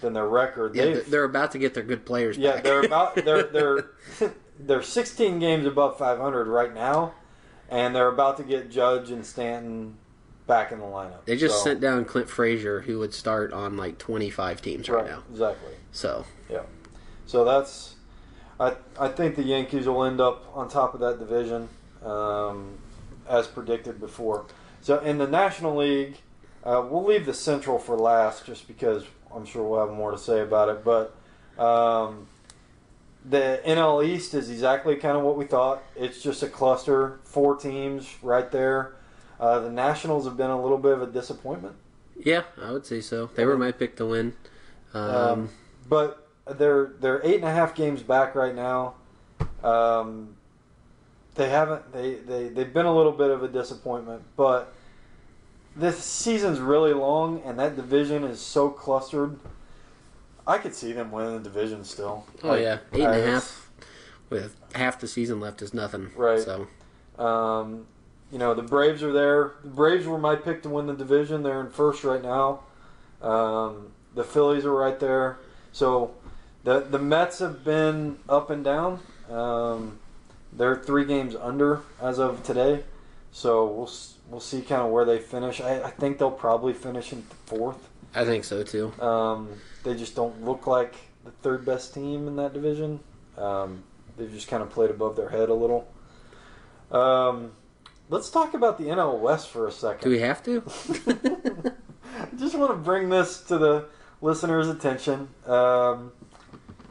than 0.00 0.12
their 0.12 0.26
record. 0.26 0.74
yeah, 0.74 0.84
They've- 0.84 1.10
they're- 1.10 1.24
about 1.24 1.52
to 1.52 1.58
get 1.58 1.74
their 1.74 1.82
good 1.84 2.04
players 2.04 2.36
back. 2.36 2.44
yeah, 2.44 2.52
back. 2.54 2.62
they're 2.64 2.82
about 2.84 3.14
they're 3.24 3.42
they're 3.44 3.90
they're 4.58 4.82
16 4.82 5.38
games 5.38 5.66
above 5.66 5.96
500 5.98 6.46
right 6.48 6.74
now, 6.74 7.14
and 7.68 7.94
they're 7.94 8.08
about 8.08 8.36
to 8.38 8.42
get 8.42 8.70
Judge 8.70 9.10
and 9.10 9.24
Stanton 9.24 9.96
back 10.46 10.72
in 10.72 10.80
the 10.80 10.84
lineup. 10.84 11.24
They 11.26 11.36
just 11.36 11.58
So- 11.58 11.64
sent 11.64 11.80
down 11.80 12.04
Clint 12.04 12.28
Frazier, 12.28 12.80
who 12.80 12.98
would 12.98 13.14
start 13.14 13.52
on 13.52 13.76
like 13.76 13.98
25 13.98 14.60
teams 14.60 14.88
right, 14.88 15.02
right 15.04 15.10
now. 15.10 15.22
exactly. 15.30 15.72
So 15.92 16.24
yeah, 16.48 16.62
So 17.26 17.44
that's 17.44 17.94
I 18.58 18.74
I 18.98 19.08
think 19.08 19.36
the 19.36 19.42
Yankees 19.44 19.86
will 19.86 20.04
end 20.04 20.20
up 20.20 20.44
on 20.54 20.68
top 20.68 20.94
of 20.94 21.00
that 21.00 21.18
division, 21.18 21.68
um, 22.04 22.78
as 23.28 23.46
predicted 23.46 24.00
before. 24.00 24.46
So 24.82 24.98
in 24.98 25.18
the 25.18 25.26
National 25.26 25.76
League, 25.76 26.18
uh, 26.64 26.84
we'll 26.88 27.04
leave 27.04 27.24
the 27.26 27.34
Central 27.34 27.78
for 27.78 27.96
last, 27.96 28.44
just 28.46 28.66
because 28.66 29.04
I'm 29.34 29.44
sure 29.44 29.62
we'll 29.62 29.86
have 29.86 29.96
more 29.96 30.10
to 30.10 30.18
say 30.18 30.40
about 30.40 30.68
it. 30.68 30.84
But 30.84 31.14
um, 31.62 32.26
the 33.24 33.60
NL 33.64 34.04
East 34.04 34.34
is 34.34 34.50
exactly 34.50 34.96
kind 34.96 35.16
of 35.16 35.22
what 35.22 35.36
we 35.36 35.44
thought. 35.44 35.82
It's 35.96 36.22
just 36.22 36.42
a 36.42 36.48
cluster, 36.48 37.20
four 37.24 37.56
teams 37.56 38.16
right 38.22 38.50
there. 38.50 38.94
Uh, 39.38 39.60
the 39.60 39.70
Nationals 39.70 40.26
have 40.26 40.36
been 40.36 40.50
a 40.50 40.60
little 40.60 40.78
bit 40.78 40.92
of 40.92 41.02
a 41.02 41.06
disappointment, 41.06 41.74
Yeah, 42.18 42.42
I 42.62 42.72
would 42.72 42.84
say 42.84 43.00
so. 43.00 43.30
They 43.34 43.46
were 43.46 43.56
my 43.56 43.72
pick 43.72 43.96
to 43.96 44.06
win. 44.06 44.34
Um, 44.92 45.10
um, 45.10 45.48
but 45.88 46.28
they're 46.46 46.92
they're 47.00 47.24
eight 47.24 47.36
and 47.36 47.44
a 47.44 47.52
half 47.52 47.74
games 47.74 48.02
back 48.02 48.34
right 48.34 48.54
now. 48.54 48.94
Um, 49.62 50.36
they 51.36 51.48
haven't 51.48 51.92
they, 51.92 52.14
they 52.16 52.48
they've 52.48 52.72
been 52.72 52.86
a 52.86 52.94
little 52.94 53.12
bit 53.12 53.30
of 53.30 53.42
a 53.42 53.48
disappointment, 53.48 54.22
but 54.36 54.74
this 55.80 55.98
season's 55.98 56.58
really 56.60 56.92
long 56.92 57.42
and 57.44 57.58
that 57.58 57.76
division 57.76 58.24
is 58.24 58.40
so 58.40 58.68
clustered. 58.68 59.38
I 60.46 60.58
could 60.58 60.74
see 60.74 60.92
them 60.92 61.10
winning 61.12 61.34
the 61.34 61.40
division 61.48 61.84
still. 61.84 62.26
oh 62.42 62.48
Like, 62.48 62.62
yeah, 62.62 62.78
eight 62.92 63.02
and 63.04 63.14
a 63.14 63.26
half 63.26 63.70
with 64.28 64.56
half 64.74 64.98
the 65.00 65.08
season 65.08 65.40
left 65.40 65.62
is 65.62 65.74
nothing. 65.74 66.10
Right. 66.16 66.40
So 66.40 66.68
Um, 67.22 67.86
you 68.32 68.38
know, 68.38 68.54
the 68.54 68.62
Braves 68.62 69.02
are 69.02 69.12
there. 69.12 69.52
The 69.62 69.70
Braves 69.70 70.06
were 70.06 70.18
my 70.18 70.36
pick 70.36 70.62
to 70.62 70.68
win 70.68 70.86
the 70.86 70.94
division. 70.94 71.42
They're 71.42 71.60
in 71.60 71.70
first 71.70 72.04
right 72.04 72.22
now. 72.22 72.60
Um, 73.20 73.88
the 74.14 74.24
Phillies 74.24 74.64
are 74.64 74.74
right 74.74 74.98
there. 74.98 75.38
So 75.72 76.14
the 76.64 76.80
the 76.80 76.98
Mets 76.98 77.38
have 77.40 77.64
been 77.64 78.18
up 78.28 78.50
and 78.50 78.64
down. 78.64 79.00
Um, 79.30 79.98
they're 80.52 80.76
three 80.76 81.04
games 81.04 81.36
under 81.36 81.82
as 82.00 82.18
of 82.18 82.42
today. 82.42 82.82
So 83.32 83.66
we'll 83.66 83.90
we'll 84.30 84.40
see 84.40 84.62
kind 84.62 84.82
of 84.82 84.90
where 84.90 85.04
they 85.04 85.18
finish. 85.18 85.60
I, 85.60 85.82
I 85.82 85.90
think 85.90 86.18
they'll 86.18 86.30
probably 86.30 86.72
finish 86.72 87.12
in 87.12 87.22
fourth. 87.46 87.88
I 88.14 88.24
think 88.24 88.44
so 88.44 88.62
too. 88.62 88.92
Um, 89.02 89.48
they 89.84 89.94
just 89.94 90.14
don't 90.16 90.44
look 90.44 90.66
like 90.66 90.94
the 91.24 91.30
third 91.30 91.64
best 91.66 91.92
team 91.94 92.26
in 92.28 92.36
that 92.36 92.52
division. 92.54 93.00
Um, 93.36 93.84
they've 94.16 94.32
just 94.32 94.48
kind 94.48 94.62
of 94.62 94.70
played 94.70 94.90
above 94.90 95.16
their 95.16 95.28
head 95.28 95.48
a 95.48 95.54
little. 95.54 95.92
Um, 96.90 97.52
let's 98.08 98.30
talk 98.30 98.54
about 98.54 98.78
the 98.78 98.84
NL 98.84 99.20
West 99.20 99.48
for 99.50 99.66
a 99.68 99.72
second. 99.72 100.02
Do 100.02 100.10
we 100.10 100.20
have 100.20 100.42
to? 100.44 100.62
I 102.18 102.26
just 102.38 102.56
want 102.56 102.70
to 102.72 102.76
bring 102.76 103.08
this 103.10 103.40
to 103.42 103.58
the 103.58 103.86
listeners' 104.20 104.68
attention. 104.68 105.28
Um, 105.46 106.12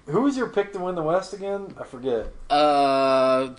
who 0.06 0.21
was 0.21 0.38
your 0.38 0.47
pick 0.47 0.73
to 0.73 0.80
win 0.80 0.95
the 0.95 1.04
West 1.04 1.34
again? 1.34 1.75
I 1.80 1.84
forget. 1.84 2.28
uh, 2.49 3.49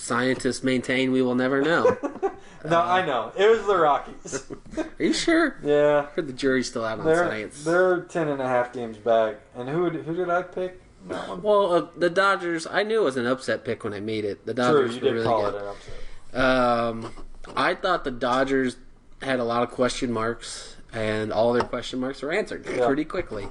scientists 0.00 0.62
maintain 0.62 1.12
we 1.12 1.22
will 1.22 1.34
never 1.34 1.62
know. 1.62 1.96
no, 2.64 2.80
I 2.80 3.04
know. 3.04 3.32
It 3.36 3.48
was 3.48 3.66
the 3.66 3.76
Rockies. 3.76 4.44
Are 4.78 4.86
you 5.04 5.12
sure? 5.12 5.56
yeah. 5.62 6.06
I 6.10 6.14
heard 6.14 6.26
the 6.26 6.32
jury's 6.32 6.68
still 6.68 6.84
out 6.84 6.98
on 6.98 7.04
They're, 7.04 7.28
science. 7.28 7.64
they're 7.64 8.00
10 8.02 8.28
and 8.28 8.40
a 8.42 8.46
half 8.48 8.72
games 8.72 8.96
back. 8.96 9.36
And 9.54 9.68
who, 9.68 9.88
who 9.90 10.14
did 10.14 10.30
I 10.30 10.42
pick? 10.42 10.80
Well, 11.08 11.72
uh, 11.72 11.86
the 11.96 12.10
Dodgers. 12.10 12.66
I 12.66 12.82
knew 12.82 13.00
it 13.00 13.04
was 13.04 13.16
an 13.16 13.26
upset 13.26 13.64
pick 13.64 13.84
when 13.84 13.94
I 13.94 14.00
made 14.00 14.24
it. 14.26 14.44
The 14.44 14.52
Dodgers 14.54 14.98
True, 14.98 15.08
you 15.08 15.14
were 15.14 15.22
did 15.22 15.24
really 15.24 15.24
call 15.26 15.50
good. 15.50 15.54
it 15.54 15.62
an 15.62 15.68
upset. 15.68 15.94
Um, 16.34 17.12
I 17.56 17.74
thought 17.74 18.04
the 18.04 18.10
Dodgers 18.10 18.76
had 19.22 19.40
a 19.40 19.44
lot 19.44 19.62
of 19.62 19.70
question 19.70 20.12
marks, 20.12 20.76
and 20.92 21.32
all 21.32 21.52
their 21.54 21.62
question 21.62 22.00
marks 22.00 22.20
were 22.22 22.32
answered 22.32 22.66
Yeah. 22.68 22.86
pretty 22.86 23.04
quickly. 23.06 23.48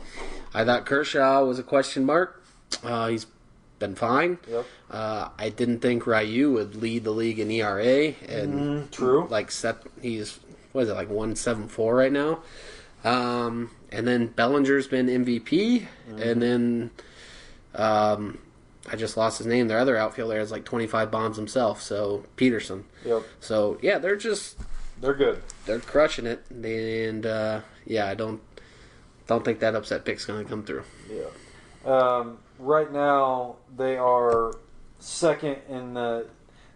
I 0.53 0.63
thought 0.63 0.85
Kershaw 0.85 1.43
was 1.43 1.57
a 1.59 1.63
question 1.63 2.05
mark. 2.05 2.43
Uh, 2.83 3.07
he's 3.07 3.25
been 3.79 3.95
fine. 3.95 4.37
Yep. 4.49 4.65
Uh, 4.91 5.29
I 5.37 5.49
didn't 5.49 5.79
think 5.79 6.05
Ryu 6.05 6.51
would 6.51 6.75
lead 6.75 7.03
the 7.05 7.11
league 7.11 7.39
in 7.39 7.49
ERA, 7.49 8.13
and 8.27 8.53
Mm, 8.87 8.91
true. 8.91 9.27
like 9.29 9.51
set 9.51 9.77
he's 10.01 10.39
what 10.73 10.83
is 10.83 10.89
it 10.89 10.93
like 10.93 11.09
one 11.09 11.35
seven 11.35 11.67
four 11.67 11.95
right 11.95 12.11
now. 12.11 12.39
Um, 13.03 13.71
and 13.91 14.07
then 14.07 14.27
Bellinger's 14.27 14.87
been 14.87 15.07
MVP, 15.07 15.87
Mm-hmm. 16.09 16.21
and 16.21 16.41
then 16.41 16.91
um, 17.75 18.37
I 18.91 18.95
just 18.95 19.15
lost 19.17 19.37
his 19.37 19.47
name. 19.47 19.67
Their 19.67 19.79
other 19.79 19.95
outfielder 19.97 20.37
has 20.39 20.51
like 20.51 20.65
twenty 20.65 20.87
five 20.87 21.09
bombs 21.11 21.37
himself. 21.37 21.81
So 21.81 22.25
Pederson. 22.37 22.83
Yep. 23.05 23.23
So 23.39 23.77
yeah, 23.81 23.99
they're 23.99 24.15
just 24.17 24.57
They're 24.99 25.13
good. 25.13 25.41
they're 25.65 25.79
crushing 25.79 26.25
it, 26.25 26.43
and 26.51 27.25
uh, 27.25 27.61
yeah, 27.85 28.07
I 28.07 28.15
don't 28.15 28.41
don't 29.27 29.45
think 29.45 29.59
that 29.59 29.75
upset 29.75 30.05
pick's 30.05 30.25
going 30.25 30.43
to 30.43 30.49
come 30.49 30.63
through. 30.63 30.83
Yeah. 31.09 31.25
Um, 31.85 32.39
right 32.59 32.91
now, 32.91 33.55
they 33.75 33.97
are 33.97 34.53
second 34.99 35.57
in 35.69 35.93
the. 35.93 36.27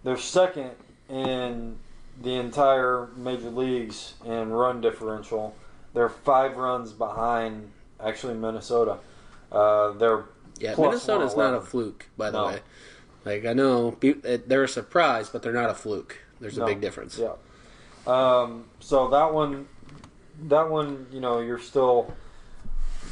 They're 0.04 0.18
second 0.18 0.72
in 1.10 1.78
the 2.22 2.34
entire 2.36 3.08
major 3.16 3.50
leagues 3.50 4.14
in 4.26 4.52
run 4.52 4.82
differential. 4.82 5.56
They're 5.94 6.10
five 6.10 6.58
runs 6.58 6.92
behind, 6.92 7.72
actually 8.04 8.34
Minnesota. 8.34 8.98
Uh, 9.52 9.92
they're 9.92 10.26
Yeah, 10.60 10.76
Minnesota's 10.76 11.36
not 11.38 11.54
a 11.54 11.62
fluke, 11.62 12.08
by 12.18 12.32
the 12.32 12.40
No. 12.40 12.48
way. 12.48 12.62
Like 13.26 13.46
I 13.46 13.54
know 13.54 13.96
they're 14.02 14.64
a 14.64 14.68
surprise, 14.68 15.30
but 15.30 15.42
they're 15.42 15.54
not 15.54 15.70
a 15.70 15.74
fluke. 15.74 16.18
There's 16.40 16.58
a 16.58 16.62
No. 16.62 16.66
big 16.66 16.82
difference. 16.82 17.18
yeah. 17.18 17.34
Um, 18.06 18.66
so 18.80 19.08
that 19.10 19.34
one, 19.34 19.68
that 20.50 20.70
one, 20.70 21.08
you 21.12 21.22
know, 21.22 21.40
you're 21.40 21.60
still 21.60 22.14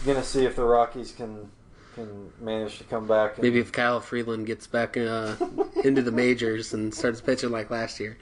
gonna 0.06 0.24
see 0.24 0.46
if 0.46 0.56
the 0.58 0.64
Rockies 0.64 1.14
can 1.14 1.50
can 1.96 2.32
manage 2.40 2.78
to 2.80 2.84
come 2.86 3.08
back. 3.08 3.36
And, 3.36 3.44
Maybe 3.44 3.60
if 3.60 3.72
Kyle 3.72 4.00
Freeland 4.00 4.46
gets 4.48 4.68
back 4.68 4.96
uh, 4.98 5.36
into 5.84 6.02
the 6.02 6.12
majors 6.12 6.74
and 6.74 6.94
starts 6.94 7.22
pitching 7.22 7.52
like 7.52 7.70
last 7.70 8.00
year. 8.00 8.18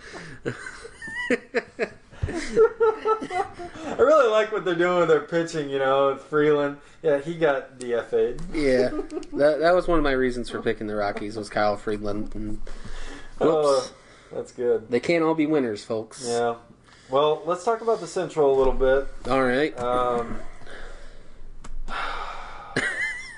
I 2.27 3.95
really 3.97 4.29
like 4.29 4.51
what 4.51 4.65
they're 4.65 4.75
doing 4.75 4.99
with 4.99 5.07
their 5.09 5.21
pitching. 5.21 5.69
You 5.69 5.79
know, 5.79 6.15
Freeland. 6.15 6.77
Yeah, 7.01 7.19
he 7.19 7.35
got 7.35 7.79
DFA'd. 7.79 8.41
yeah, 8.53 8.89
that 9.33 9.59
that 9.59 9.73
was 9.73 9.87
one 9.87 9.97
of 9.97 10.03
my 10.03 10.11
reasons 10.11 10.49
for 10.49 10.61
picking 10.61 10.87
the 10.87 10.95
Rockies 10.95 11.37
was 11.37 11.49
Kyle 11.49 11.77
Freeland. 11.77 12.33
And, 12.35 12.61
Oh, 13.41 13.77
whoops, 13.77 13.93
that's 14.33 14.51
good. 14.51 14.89
they 14.91 14.99
can't 14.99 15.23
all 15.23 15.33
be 15.33 15.45
winners, 15.45 15.83
folks. 15.85 16.25
Yeah. 16.27 16.55
Well, 17.09 17.41
let's 17.45 17.63
talk 17.63 17.79
about 17.81 18.01
the 18.01 18.07
Central 18.07 18.53
a 18.53 18.57
little 18.57 18.73
bit. 18.73 19.07
All 19.31 19.41
right. 19.41 19.77
Um, 19.79 20.37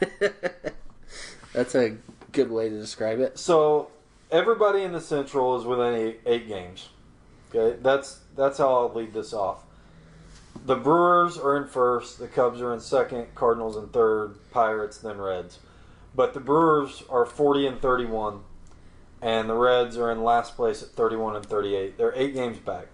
That's 1.53 1.75
a 1.75 1.97
good 2.31 2.49
way 2.49 2.69
to 2.69 2.79
describe 2.79 3.19
it. 3.19 3.37
so 3.37 3.89
everybody 4.31 4.83
in 4.83 4.93
the 4.93 5.01
Central 5.01 5.57
is 5.59 5.65
within 5.65 5.93
eight, 5.93 6.21
eight 6.25 6.47
games. 6.47 6.89
Okay, 7.53 7.77
that's 7.81 8.21
that's 8.37 8.57
how 8.57 8.73
I'll 8.73 8.93
lead 8.93 9.13
this 9.13 9.33
off. 9.33 9.63
The 10.65 10.75
Brewers 10.75 11.37
are 11.37 11.57
in 11.57 11.67
first. 11.67 12.19
The 12.19 12.27
Cubs 12.27 12.61
are 12.61 12.73
in 12.73 12.79
second. 12.79 13.35
Cardinals 13.35 13.75
in 13.75 13.87
third. 13.89 14.35
Pirates 14.51 14.97
then 14.97 15.17
Reds. 15.17 15.59
But 16.15 16.33
the 16.33 16.39
Brewers 16.39 17.03
are 17.09 17.25
forty 17.25 17.67
and 17.67 17.81
thirty-one, 17.81 18.39
and 19.21 19.49
the 19.49 19.55
Reds 19.55 19.97
are 19.97 20.11
in 20.11 20.23
last 20.23 20.55
place 20.55 20.81
at 20.81 20.89
thirty-one 20.89 21.35
and 21.35 21.45
thirty-eight. 21.45 21.97
They're 21.97 22.13
eight 22.15 22.33
games 22.33 22.57
back. 22.57 22.87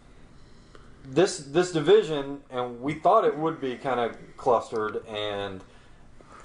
This 1.06 1.38
this 1.38 1.72
division, 1.72 2.42
and 2.50 2.82
we 2.82 2.96
thought 2.96 3.26
it 3.26 3.38
would 3.38 3.62
be 3.62 3.76
kind 3.76 4.00
of 4.00 4.18
clustered 4.38 5.06
and 5.08 5.62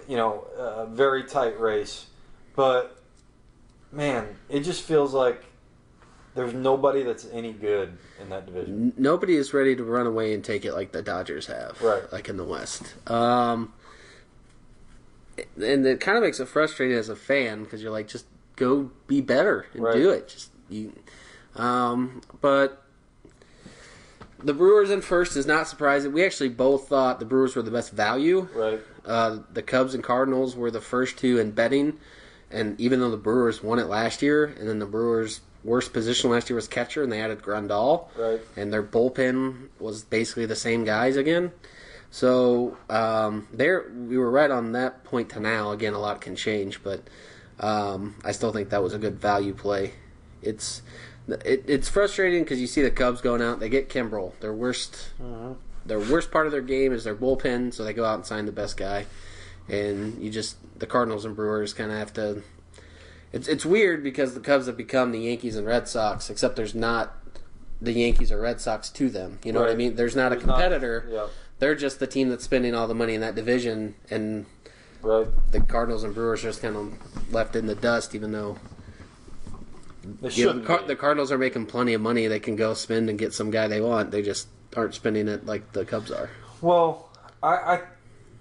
you 0.08 0.16
know 0.16 0.46
a 0.56 0.86
very 0.86 1.24
tight 1.24 1.58
race, 1.60 2.06
but 2.56 3.02
man, 3.90 4.26
it 4.48 4.60
just 4.60 4.82
feels 4.82 5.12
like 5.14 5.44
there's 6.34 6.54
nobody 6.54 7.02
that's 7.02 7.26
any 7.32 7.52
good 7.52 7.96
in 8.20 8.30
that 8.30 8.46
division. 8.46 8.92
Nobody 8.96 9.36
is 9.36 9.52
ready 9.52 9.76
to 9.76 9.84
run 9.84 10.06
away 10.06 10.32
and 10.32 10.42
take 10.42 10.64
it 10.64 10.72
like 10.72 10.92
the 10.92 11.02
Dodgers 11.02 11.46
have, 11.46 11.80
Right. 11.82 12.10
Like 12.12 12.28
in 12.28 12.36
the 12.38 12.44
West. 12.44 12.94
Um, 13.10 13.72
and 15.56 15.86
it 15.86 16.00
kind 16.00 16.16
of 16.16 16.24
makes 16.24 16.40
it 16.40 16.48
frustrating 16.48 16.96
as 16.96 17.08
a 17.08 17.16
fan 17.16 17.64
because 17.64 17.82
you're 17.82 17.92
like, 17.92 18.08
just 18.08 18.26
go 18.56 18.90
be 19.06 19.20
better 19.20 19.66
and 19.74 19.82
Right. 19.82 19.94
do 19.94 20.10
it. 20.10 20.28
Just 20.28 20.50
you. 20.68 20.92
Um, 21.56 22.22
but 22.40 22.81
the 24.44 24.54
Brewers 24.54 24.90
in 24.90 25.00
first 25.00 25.36
is 25.36 25.46
not 25.46 25.68
surprising. 25.68 26.12
We 26.12 26.24
actually 26.24 26.48
both 26.50 26.88
thought 26.88 27.18
the 27.18 27.24
Brewers 27.24 27.54
were 27.56 27.62
the 27.62 27.70
best 27.70 27.92
value. 27.92 28.48
Right. 28.54 28.80
Uh, 29.04 29.38
the 29.52 29.62
Cubs 29.62 29.94
and 29.94 30.02
Cardinals 30.04 30.54
were 30.56 30.70
the 30.70 30.80
first 30.80 31.18
two 31.18 31.38
in 31.38 31.50
betting, 31.52 31.98
and 32.50 32.80
even 32.80 33.00
though 33.00 33.10
the 33.10 33.16
Brewers 33.16 33.62
won 33.62 33.78
it 33.78 33.86
last 33.86 34.22
year, 34.22 34.44
and 34.44 34.68
then 34.68 34.78
the 34.78 34.86
Brewers' 34.86 35.40
worst 35.64 35.92
position 35.92 36.30
last 36.30 36.48
year 36.50 36.56
was 36.56 36.68
catcher, 36.68 37.02
and 37.02 37.10
they 37.10 37.20
added 37.20 37.40
Grandal, 37.42 38.08
Right. 38.16 38.40
and 38.56 38.72
their 38.72 38.82
bullpen 38.82 39.68
was 39.80 40.04
basically 40.04 40.46
the 40.46 40.56
same 40.56 40.84
guys 40.84 41.16
again. 41.16 41.52
So 42.10 42.76
um, 42.90 43.48
there, 43.52 43.90
we 43.94 44.18
were 44.18 44.30
right 44.30 44.50
on 44.50 44.72
that 44.72 45.02
point 45.04 45.30
to 45.30 45.40
now. 45.40 45.72
Again, 45.72 45.94
a 45.94 45.98
lot 45.98 46.20
can 46.20 46.36
change, 46.36 46.82
but 46.84 47.02
um, 47.58 48.16
I 48.24 48.32
still 48.32 48.52
think 48.52 48.68
that 48.70 48.82
was 48.82 48.92
a 48.92 48.98
good 48.98 49.18
value 49.18 49.54
play. 49.54 49.94
It's 50.42 50.82
it, 51.28 51.64
it's 51.66 51.88
frustrating 51.88 52.42
because 52.42 52.60
you 52.60 52.66
see 52.66 52.82
the 52.82 52.90
Cubs 52.90 53.20
going 53.20 53.42
out, 53.42 53.60
they 53.60 53.68
get 53.68 53.88
Kimbrel, 53.88 54.38
their 54.40 54.52
worst 54.52 55.10
mm-hmm. 55.20 55.52
their 55.86 56.00
worst 56.00 56.30
part 56.30 56.46
of 56.46 56.52
their 56.52 56.62
game 56.62 56.92
is 56.92 57.04
their 57.04 57.14
bullpen, 57.14 57.72
so 57.72 57.84
they 57.84 57.92
go 57.92 58.04
out 58.04 58.16
and 58.16 58.26
sign 58.26 58.46
the 58.46 58.52
best 58.52 58.76
guy. 58.76 59.06
And 59.68 60.20
you 60.22 60.30
just 60.30 60.56
the 60.78 60.86
Cardinals 60.86 61.24
and 61.24 61.36
Brewers 61.36 61.72
kind 61.72 61.90
of 61.92 61.98
have 61.98 62.12
to. 62.14 62.42
It's 63.32 63.48
it's 63.48 63.64
weird 63.64 64.02
because 64.02 64.34
the 64.34 64.40
Cubs 64.40 64.66
have 64.66 64.76
become 64.76 65.12
the 65.12 65.20
Yankees 65.20 65.56
and 65.56 65.66
Red 65.66 65.88
Sox, 65.88 66.28
except 66.28 66.56
there's 66.56 66.74
not 66.74 67.16
the 67.80 67.92
Yankees 67.92 68.30
or 68.30 68.40
Red 68.40 68.60
Sox 68.60 68.90
to 68.90 69.08
them. 69.08 69.38
You 69.44 69.52
know 69.52 69.60
what 69.60 69.70
I 69.70 69.74
mean? 69.74 69.96
There's 69.96 70.14
not 70.14 70.32
a 70.32 70.36
There's 70.36 70.46
not- 70.46 70.54
competitor. 70.58 71.08
yeah. 71.10 71.26
They're 71.58 71.74
just 71.76 72.00
the 72.00 72.08
team 72.08 72.28
that's 72.28 72.42
spending 72.42 72.74
all 72.74 72.88
the 72.88 72.94
money 72.94 73.14
in 73.14 73.20
that 73.20 73.36
division, 73.36 73.94
and 74.10 74.46
Right. 75.02 75.26
The 75.50 75.60
Cardinals 75.60 76.04
and 76.04 76.14
Brewers 76.14 76.42
just 76.42 76.62
kind 76.62 76.76
of 76.76 77.32
left 77.32 77.56
in 77.56 77.66
the 77.66 77.74
dust, 77.74 78.14
even 78.14 78.32
though 78.32 78.56
They 80.22 80.30
shouldn't. 80.30 80.62
the, 80.62 80.66
Car- 80.66 80.86
the 80.86 80.96
Cardinals 80.96 81.32
are 81.32 81.38
making 81.38 81.66
plenty 81.66 81.94
of 81.94 82.00
money. 82.00 82.28
They 82.28 82.38
can 82.38 82.54
go 82.54 82.74
spend 82.74 83.10
and 83.10 83.18
get 83.18 83.34
some 83.34 83.50
guy 83.50 83.66
they 83.66 83.80
want. 83.80 84.12
They 84.12 84.22
just 84.22 84.46
aren't 84.76 84.94
spending 84.94 85.26
it 85.26 85.46
like 85.46 85.72
the 85.72 85.84
Cubs 85.84 86.12
are. 86.12 86.30
Well, 86.60 87.10
I, 87.42 87.54
I 87.54 87.80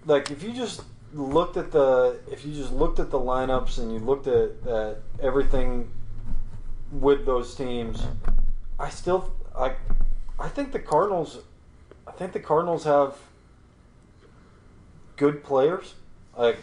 like 0.06 0.30
if 0.30 0.44
you 0.44 0.54
just 0.54 0.84
looked 1.14 1.58
at 1.58 1.72
the 1.72 2.20
if 2.32 2.46
you 2.46 2.54
just 2.54 2.72
looked 2.72 3.00
at 3.00 3.10
the 3.10 3.20
lineups 3.20 3.80
and 3.80 3.92
you 3.92 3.98
looked 3.98 4.28
at, 4.28 4.52
at 4.68 5.02
everything 5.22 5.92
with 6.92 7.26
those 7.26 7.56
teams, 7.56 8.04
I 8.80 8.90
still 8.90 9.34
I 9.58 9.74
I 10.40 10.50
think 10.50 10.74
the 10.74 10.80
Cardinals 10.80 11.40
I 12.08 12.12
think 12.12 12.34
the 12.34 12.40
Cardinals 12.40 12.84
have 12.84 13.18
good 15.18 15.44
players. 15.44 15.96
Like 16.38 16.60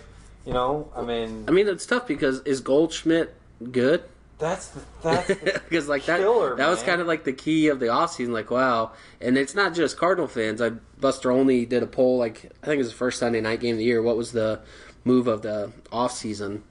you 0.46 0.52
know, 0.52 0.92
I 0.94 1.02
mean 1.02 1.44
I 1.48 1.50
mean, 1.50 1.66
it's 1.66 1.86
tough 1.86 2.06
because 2.06 2.38
is 2.42 2.60
Goldschmidt 2.60 3.34
good? 3.72 4.04
That's 4.38 4.68
the 4.68 4.80
that's 5.02 5.28
Because 5.28 5.88
like 5.88 6.04
that, 6.06 6.20
killer, 6.20 6.56
that 6.56 6.68
was 6.68 6.78
man. 6.80 6.86
kind 6.86 7.00
of 7.00 7.06
like 7.06 7.24
the 7.24 7.32
key 7.32 7.68
of 7.68 7.80
the 7.80 7.86
offseason. 7.86 8.28
Like 8.28 8.50
wow, 8.50 8.92
and 9.20 9.36
it's 9.36 9.54
not 9.54 9.74
just 9.74 9.96
Cardinal 9.96 10.28
fans. 10.28 10.60
I 10.62 10.70
Buster 11.00 11.30
Olney 11.30 11.66
did 11.66 11.82
a 11.82 11.86
poll. 11.86 12.18
Like 12.18 12.52
I 12.62 12.66
think 12.66 12.76
it 12.76 12.78
was 12.78 12.90
the 12.90 12.94
first 12.96 13.18
Sunday 13.18 13.40
night 13.40 13.60
game 13.60 13.72
of 13.74 13.78
the 13.78 13.84
year. 13.84 14.00
What 14.02 14.16
was 14.16 14.32
the 14.32 14.60
move 15.04 15.26
of 15.26 15.42
the 15.42 15.72
offseason? 15.92 16.62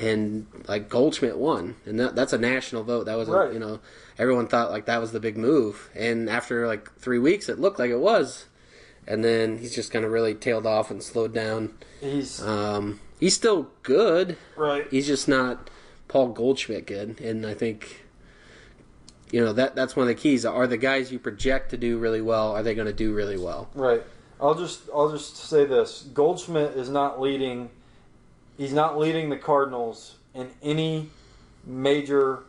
And 0.00 0.46
like 0.68 0.88
Goldschmidt 0.88 1.36
won, 1.36 1.76
and 1.84 2.00
that, 2.00 2.14
that's 2.14 2.32
a 2.32 2.38
national 2.38 2.82
vote. 2.82 3.04
That 3.04 3.16
was 3.18 3.28
a, 3.28 3.52
you 3.52 3.58
know 3.58 3.80
everyone 4.18 4.46
thought 4.46 4.70
like 4.70 4.86
that 4.86 5.00
was 5.00 5.12
the 5.12 5.20
big 5.20 5.36
move. 5.36 5.90
And 5.94 6.28
after 6.30 6.66
like 6.66 6.92
three 6.96 7.18
weeks, 7.18 7.48
it 7.48 7.58
looked 7.58 7.78
like 7.78 7.90
it 7.90 7.98
was. 7.98 8.46
And 9.06 9.24
then 9.24 9.58
he's 9.58 9.74
just 9.74 9.90
kind 9.92 10.04
of 10.04 10.12
really 10.12 10.34
tailed 10.34 10.66
off 10.66 10.90
and 10.90 11.02
slowed 11.02 11.34
down. 11.34 11.74
he's 12.00 12.40
Um, 12.40 13.00
he's 13.18 13.34
still 13.34 13.68
good. 13.82 14.36
right. 14.56 14.86
He's 14.90 15.06
just 15.06 15.26
not 15.28 15.68
Paul 16.12 16.28
Goldschmidt 16.28 16.86
good, 16.86 17.22
and 17.22 17.46
I 17.46 17.54
think 17.54 18.04
you 19.30 19.42
know 19.42 19.54
that 19.54 19.74
that's 19.74 19.96
one 19.96 20.04
of 20.04 20.08
the 20.08 20.14
keys. 20.14 20.44
Are 20.44 20.66
the 20.66 20.76
guys 20.76 21.10
you 21.10 21.18
project 21.18 21.70
to 21.70 21.78
do 21.78 21.96
really 21.96 22.20
well? 22.20 22.52
Are 22.52 22.62
they 22.62 22.74
going 22.74 22.86
to 22.86 22.92
do 22.92 23.14
really 23.14 23.38
well? 23.38 23.70
Right. 23.74 24.02
I'll 24.38 24.54
just 24.54 24.82
I'll 24.94 25.10
just 25.10 25.38
say 25.38 25.64
this: 25.64 26.02
Goldschmidt 26.12 26.76
is 26.76 26.90
not 26.90 27.18
leading. 27.18 27.70
He's 28.58 28.74
not 28.74 28.98
leading 28.98 29.30
the 29.30 29.38
Cardinals 29.38 30.16
in 30.34 30.50
any 30.62 31.08
major 31.64 32.40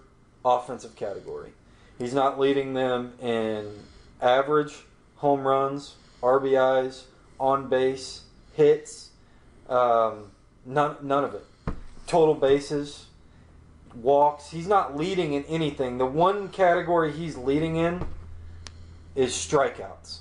offensive 0.44 0.98
category. 0.98 1.52
He's 1.98 2.14
not 2.14 2.38
leading 2.38 2.74
them 2.74 3.14
in 3.22 3.72
average 4.22 4.74
home 5.16 5.48
runs, 5.48 5.96
RBIs, 6.22 7.04
on 7.40 7.70
base, 7.70 8.24
hits. 8.56 9.12
Um, 9.70 10.32
none 10.66 10.98
none 11.02 11.24
of 11.24 11.34
it. 11.34 11.46
Total 12.08 12.36
bases, 12.36 13.06
walks. 13.96 14.50
He's 14.50 14.68
not 14.68 14.96
leading 14.96 15.34
in 15.34 15.44
anything. 15.46 15.98
The 15.98 16.06
one 16.06 16.50
category 16.50 17.12
he's 17.12 17.38
leading 17.38 17.76
in 17.76 18.06
is 19.16 19.32
strikeouts. 19.34 20.20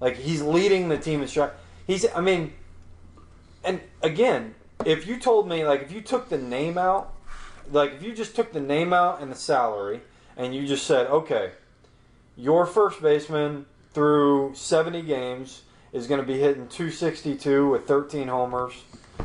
Like 0.00 0.16
he's 0.16 0.42
leading 0.42 0.88
the 0.88 0.98
team 0.98 1.22
in 1.22 1.28
strike. 1.28 1.54
He's. 1.86 2.06
I 2.14 2.20
mean, 2.20 2.52
and 3.64 3.80
again, 4.02 4.54
if 4.84 5.06
you 5.06 5.18
told 5.18 5.48
me 5.48 5.64
like 5.64 5.82
if 5.82 5.92
you 5.92 6.00
took 6.00 6.28
the 6.28 6.38
name 6.38 6.78
out, 6.78 7.14
like 7.72 7.94
if 7.94 8.02
you 8.02 8.14
just 8.14 8.36
took 8.36 8.52
the 8.52 8.60
name 8.60 8.92
out 8.92 9.20
and 9.20 9.30
the 9.30 9.36
salary, 9.36 10.00
and 10.36 10.54
you 10.54 10.66
just 10.66 10.86
said, 10.86 11.06
okay, 11.06 11.52
your 12.36 12.66
first 12.66 13.00
baseman 13.00 13.66
through 13.92 14.52
70 14.54 15.02
games 15.02 15.62
is 15.92 16.06
going 16.06 16.20
to 16.20 16.26
be 16.26 16.38
hitting 16.38 16.68
262 16.68 17.70
with 17.70 17.88
13 17.88 18.28
homers. 18.28 18.74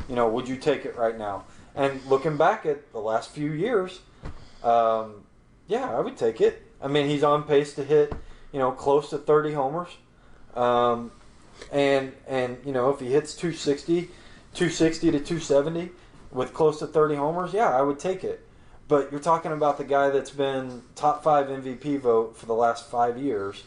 You 0.08 0.16
know, 0.16 0.30
would 0.30 0.48
you 0.48 0.56
take 0.56 0.86
it 0.86 0.96
right 0.96 1.18
now? 1.18 1.44
And 1.76 2.02
looking 2.08 2.38
back 2.38 2.66
at 2.66 2.92
the 2.92 3.00
last 3.00 3.32
few 3.32 3.52
years, 3.52 4.02
um, 4.64 5.24
yeah, 5.68 5.90
I 5.96 6.00
would 6.02 6.18
take 6.18 6.42
it. 6.42 6.62
I 6.82 6.88
mean, 6.88 7.08
he's 7.08 7.24
on 7.24 7.44
pace 7.44 7.74
to 7.76 7.84
hit, 7.84 8.14
you 8.52 8.60
know, 8.60 8.72
close 8.72 9.10
to 9.12 9.18
30 9.18 9.54
homers. 9.54 9.90
Um, 10.56 11.12
and 11.72 12.12
and 12.28 12.58
you 12.66 12.74
know, 12.74 12.90
if 12.90 13.00
he 13.00 13.08
hits 13.12 13.36
260, 13.36 14.10
260 14.54 15.12
to 15.12 15.20
270 15.20 15.90
with 16.32 16.54
close 16.54 16.80
to 16.80 16.88
30 16.88 17.16
homers, 17.16 17.54
yeah, 17.54 17.70
I 17.70 17.82
would 17.82 18.00
take 18.00 18.24
it. 18.24 18.46
But 18.88 19.12
you're 19.12 19.22
talking 19.22 19.52
about 19.54 19.78
the 19.78 19.84
guy 19.86 20.10
that's 20.10 20.32
been 20.32 20.82
top 20.96 21.24
five 21.24 21.48
MVP 21.48 22.00
vote 22.00 22.36
for 22.36 22.46
the 22.46 22.54
last 22.56 22.90
five 22.90 23.18
years, 23.18 23.64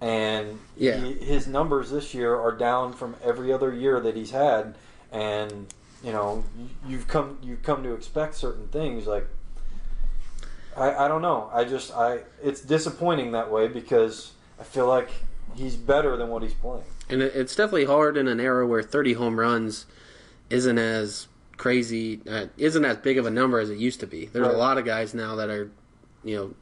and 0.00 0.60
Yeah. 0.76 0.98
he, 0.98 1.14
his 1.14 1.46
numbers 1.48 1.90
this 1.90 2.14
year 2.14 2.36
are 2.36 2.52
down 2.52 2.92
from 2.92 3.16
every 3.24 3.52
other 3.52 3.74
year 3.74 3.98
that 4.00 4.14
he's 4.14 4.30
had, 4.30 4.76
and 5.10 5.72
you 6.02 6.12
know 6.12 6.44
you- 6.58 6.68
you've 6.88 7.08
come 7.08 7.38
you've 7.42 7.62
come 7.62 7.82
to 7.82 7.92
expect 7.94 8.34
certain 8.34 8.68
things 8.68 9.06
like. 9.06 9.26
I, 10.76 11.04
I 11.04 11.08
don't 11.08 11.20
know. 11.22 11.50
I 11.52 11.64
just 11.64 11.92
I 11.92 12.20
it's 12.42 12.60
disappointing 12.60 13.32
that 13.32 13.50
way 13.50 13.66
because 13.68 14.32
I 14.58 14.62
feel 14.62 14.86
like 14.86 15.10
he's 15.56 15.74
better 15.76 16.16
than 16.16 16.28
what 16.28 16.42
he's 16.42 16.54
playing. 16.54 16.84
And 17.08 17.22
it, 17.22 17.34
it's 17.34 17.56
definitely 17.56 17.86
hard 17.86 18.16
in 18.16 18.28
an 18.28 18.38
era 18.38 18.66
where 18.66 18.82
30 18.82 19.14
home 19.14 19.38
runs 19.40 19.86
isn't 20.48 20.78
as 20.78 21.26
crazy, 21.56 22.20
uh, 22.30 22.46
isn't 22.56 22.84
as 22.84 22.96
big 22.98 23.18
of 23.18 23.26
a 23.26 23.30
number 23.30 23.58
as 23.58 23.68
it 23.68 23.78
used 23.78 23.98
to 24.00 24.06
be. 24.06 24.26
There's 24.26 24.46
Right. 24.46 24.54
a 24.54 24.58
lot 24.58 24.78
of 24.78 24.84
guys 24.84 25.12
now 25.12 25.34
that 25.36 25.50
are, 25.50 25.70
you 26.24 26.36
know, 26.36 26.54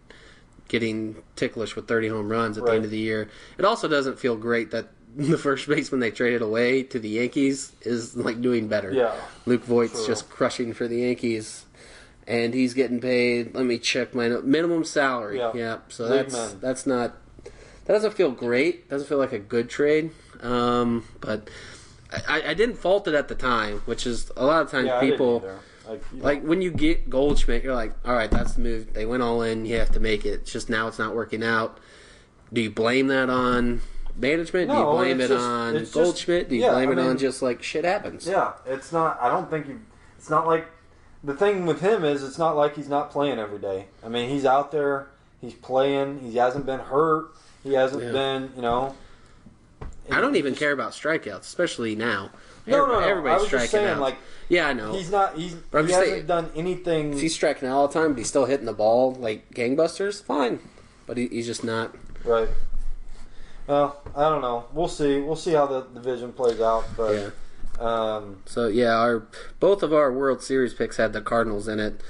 getting 0.69 1.23
ticklish 1.37 1.77
with 1.77 1.87
30 1.87 2.09
home 2.09 2.31
runs 2.31 2.57
at 2.59 2.65
the 2.65 2.73
end 2.73 2.85
of 2.87 2.91
the 2.91 2.99
year. 2.99 3.29
It 3.59 3.65
also 3.67 3.89
doesn't 3.89 4.19
feel 4.19 4.37
great 4.37 4.71
that 4.71 4.89
the 5.17 5.39
first 5.39 5.69
baseman 5.69 6.01
they 6.01 6.11
traded 6.11 6.43
away 6.43 6.83
to 6.85 6.99
the 6.99 7.09
Yankees 7.09 7.73
is 7.83 8.17
like 8.17 8.41
doing 8.41 8.69
better. 8.69 8.93
Yeah. 8.93 9.15
Luke 9.47 9.65
Voit's 9.65 9.93
True. 9.95 10.07
just 10.07 10.29
crushing 10.31 10.73
for 10.73 10.87
the 10.89 10.99
Yankees. 10.99 11.65
And 12.27 12.53
he's 12.53 12.75
getting 12.75 13.01
paid. 13.01 13.55
Let 13.55 13.65
me 13.65 13.79
check 13.79 14.15
my 14.15 14.29
minimum 14.29 14.85
salary. 14.85 15.39
Yeah. 15.39 15.79
so 15.89 16.09
Big 16.09 16.29
that's 16.29 16.35
man. 16.35 16.61
that's 16.61 16.87
not 16.87 17.17
that 17.45 17.95
doesn't 17.95 18.13
feel 18.15 18.31
great. 18.31 18.91
Doesn't 18.91 19.09
feel 19.09 19.17
like 19.19 19.33
a 19.33 19.39
good 19.39 19.71
trade. 19.71 20.11
Um, 20.43 21.05
but 21.21 21.49
I, 22.29 22.43
I 22.49 22.55
didn't 22.55 22.77
fault 22.77 23.09
it 23.09 23.15
at 23.15 23.29
the 23.29 23.35
time, 23.35 23.79
which 23.87 24.07
is 24.07 24.31
a 24.37 24.45
lot 24.45 24.61
of 24.63 24.71
times 24.71 24.87
Yeah, 24.89 25.01
people. 25.01 25.43
Like, 25.89 26.03
like 26.13 26.43
when 26.43 26.61
you 26.61 26.71
get 26.71 27.09
Goldschmidt, 27.09 27.65
you're 27.65 27.75
like, 27.75 27.95
all 28.05 28.13
right, 28.15 28.31
that's 28.31 28.55
the 28.55 28.61
move. 28.61 28.93
They 28.93 29.07
went 29.07 29.23
all 29.23 29.41
in. 29.41 29.65
You 29.65 29.79
have 29.79 29.91
to 29.93 30.01
make 30.01 30.27
it. 30.27 30.41
It's 30.41 30.53
just 30.53 30.69
now 30.69 30.87
it's 30.87 30.99
not 30.99 31.15
working 31.15 31.43
out. 31.43 31.79
Do 32.53 32.61
you 32.61 32.71
blame 32.71 33.07
that 33.07 33.31
on 33.31 33.81
management? 34.19 34.71
Do 34.71 34.77
you 34.77 34.85
blame 34.85 35.21
it 35.21 35.29
just- 35.29 35.45
on 35.45 35.79
just- 35.79 35.95
Goldschmidt? 35.95 36.49
Do 36.49 36.57
you 36.57 36.63
yeah, 36.63 36.71
blame 36.73 36.91
I 36.91 36.93
it 36.93 36.99
on 36.99 37.19
just 37.19 37.43
like 37.43 37.63
shit 37.63 37.85
happens? 37.85 38.27
yeah, 38.27 38.53
it's 38.67 38.93
not. 38.93 39.19
I 39.21 39.29
don't 39.29 39.49
think 39.51 39.67
you. 39.69 39.81
It's 40.19 40.31
not 40.31 40.47
like 40.47 40.67
the 41.25 41.35
thing 41.35 41.67
with 41.67 41.81
him 41.81 42.05
is 42.05 42.23
it's 42.23 42.39
not 42.39 42.57
like 42.57 42.75
he's 42.77 42.89
not 42.89 43.11
playing 43.11 43.39
every 43.39 43.59
day. 43.59 43.87
I 44.05 44.09
mean, 44.09 44.29
he's 44.29 44.45
out 44.45 44.73
there. 44.73 45.09
He's 45.41 45.55
playing. 45.55 46.21
He 46.21 46.37
hasn't 46.37 46.67
been 46.67 46.81
hurt. 46.81 47.29
He 47.63 47.75
hasn't 47.75 48.03
Yeah. 48.03 48.13
been. 48.13 48.53
You 48.57 48.63
know. 48.63 48.95
I 50.11 50.21
don't 50.21 50.37
even 50.37 50.53
Just- 50.53 50.61
care 50.61 50.73
about 50.73 50.93
strikeouts, 50.93 51.41
especially 51.41 51.95
now. 51.95 52.31
No, 52.67 52.87
no, 52.87 53.01
no. 53.01 53.07
Everybody's 53.07 53.33
I 53.33 53.39
was 53.39 53.47
striking 53.47 53.63
just 53.65 53.73
saying, 53.73 53.87
out. 53.89 54.01
like 54.01 54.17
yeah, 54.49 54.69
I 54.69 54.73
know. 54.75 54.93
he's 54.93 55.11
not. 55.11 55.37
He's 55.37 55.55
But 55.55 55.87
he 55.87 55.93
hasn't 55.93 56.09
saying- 56.11 56.27
done 56.27 56.51
anything. 56.57 57.13
He's 57.19 57.35
striking 57.35 57.69
out 57.69 57.75
all 57.77 57.89
the 57.89 57.95
time, 57.95 58.13
but 58.13 58.19
he's 58.19 58.29
still 58.29 58.45
hitting 58.47 58.67
the 58.67 58.73
ball 58.75 59.13
like 59.15 59.55
gangbusters, 59.55 60.23
fine. 60.23 60.59
But 61.07 61.17
he, 61.17 61.29
he's 61.29 61.47
just 61.47 61.63
not. 61.65 61.95
Right. 62.25 62.49
Well, 63.69 64.01
I 64.17 64.29
don't 64.31 64.41
know. 64.43 64.65
We'll 64.73 64.89
see. 64.89 65.21
We'll 65.21 65.37
see 65.37 65.53
how 65.53 65.67
the 65.67 65.83
division 65.83 66.33
plays 66.33 66.61
out. 66.61 66.85
But 66.97 67.13
Yeah. 67.15 67.85
um, 67.85 68.43
So 68.47 68.67
yeah, 68.67 68.97
our 68.97 69.27
both 69.61 69.83
of 69.83 69.93
our 69.93 70.11
World 70.13 70.43
Series 70.43 70.73
picks 70.75 70.97
had 70.97 71.13
the 71.13 71.21
Cardinals 71.21 71.69
in 71.69 71.79
it. 71.79 72.01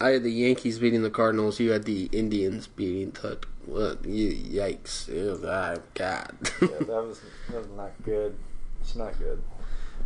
I 0.00 0.10
had 0.10 0.22
the 0.22 0.32
Yankees 0.32 0.78
beating 0.78 1.02
the 1.02 1.10
Cardinals. 1.10 1.60
You 1.60 1.70
had 1.72 1.84
the 1.84 2.08
Indians 2.12 2.66
beating 2.68 3.10
the. 3.22 3.38
What? 3.66 4.04
You, 4.04 4.30
yikes! 4.32 5.08
Oh, 5.12 5.80
God. 5.94 6.36
Yeah, 6.60 6.68
that 6.78 6.86
was 6.88 7.20
that 7.50 7.58
was 7.58 7.68
not 7.76 7.90
good. 8.04 8.34
It's 8.80 8.96
not 8.96 9.16
good. 9.18 9.40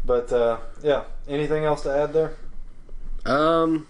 But 0.04 0.30
uh, 0.32 0.58
yeah. 0.82 1.04
Anything 1.28 1.64
else 1.64 1.82
to 1.82 1.90
add 1.96 2.12
there? 2.12 2.34
um, 3.24 3.86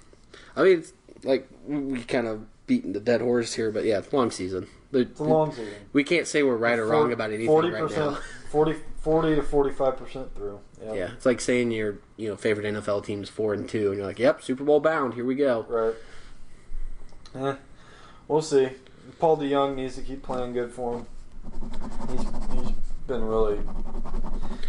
I 0.57 0.63
mean, 0.63 0.79
it's 0.79 0.93
like 1.25 1.49
we 1.67 2.03
kind 2.05 2.27
of 2.27 2.47
beating 2.67 2.93
the 2.93 3.01
dead 3.01 3.21
horse 3.21 3.55
here, 3.55 3.71
but 3.71 3.85
yeah, 3.85 3.99
it's 3.99 4.13
long 4.13 4.31
season. 4.31 4.69
The- 4.93 5.01
It's 5.01 5.21
a 5.21 5.25
long 5.25 5.51
season. 5.53 5.73
we 5.93 6.05
can't 6.05 6.27
say 6.27 6.43
we're 6.43 6.57
right 6.57 6.79
or 6.79 6.87
wrong 6.87 7.13
about 7.13 7.31
anything 7.31 7.47
Forty 7.47 7.71
right 7.71 7.91
now. 7.91 8.19
40, 8.51 8.75
40 9.01 9.35
to 9.37 9.43
forty-five 9.43 9.97
percent 9.97 10.35
through. 10.35 10.61
Yeah. 10.83 10.93
Yeah, 10.95 11.13
it's 11.13 11.27
like 11.27 11.41
saying 11.41 11.73
your 11.73 11.99
you 12.17 12.29
know 12.29 12.37
favorite 12.37 12.67
NFL 12.73 13.05
team's 13.05 13.29
four 13.29 13.53
and 13.55 13.69
two, 13.69 13.89
and 13.89 13.97
you're 13.99 14.07
like, 14.07 14.19
"Yep, 14.19 14.43
Super 14.43 14.63
Bowl 14.65 14.79
bound. 14.81 15.15
Here 15.15 15.25
we 15.25 15.35
go." 15.35 15.67
Right. 15.69 15.95
Eh, 17.35 17.57
we'll 18.29 18.43
see. 18.43 18.71
Paul 19.19 19.37
DeYoung 19.39 19.75
needs 19.77 19.97
to 19.97 20.03
keep 20.03 20.23
playing 20.23 20.53
good 20.53 20.73
for 20.73 20.99
him. 20.99 21.07
He's 22.11 22.21
he's 22.55 22.73
been 23.07 23.25
really 23.25 23.61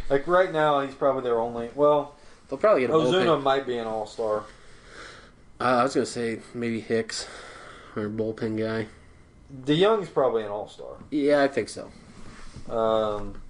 like 0.10 0.28
right 0.28 0.52
now. 0.52 0.82
He's 0.82 0.96
probably 0.96 1.24
their 1.24 1.40
only. 1.40 1.70
Well, 1.76 2.16
They'll 2.50 2.58
probably 2.60 2.82
get 2.82 2.90
a 2.90 2.94
Ozuna 2.94 3.42
might 3.42 3.66
be 3.68 3.78
an 3.78 3.88
all 3.88 4.06
star. 4.06 4.44
Uh, 5.60 5.64
I 5.64 5.84
was 5.84 5.94
gonna 5.94 6.06
say 6.06 6.40
maybe 6.54 6.80
Hicks 6.80 7.28
or 7.96 8.10
bullpen 8.10 8.58
guy. 8.58 8.88
DeYoung's 9.64 10.10
probably 10.10 10.44
an 10.44 10.50
all 10.50 10.68
star. 10.68 10.98
Yeah, 11.12 11.44
I 11.44 11.48
think 11.48 11.70
so. 11.70 11.92
Um, 12.70 13.42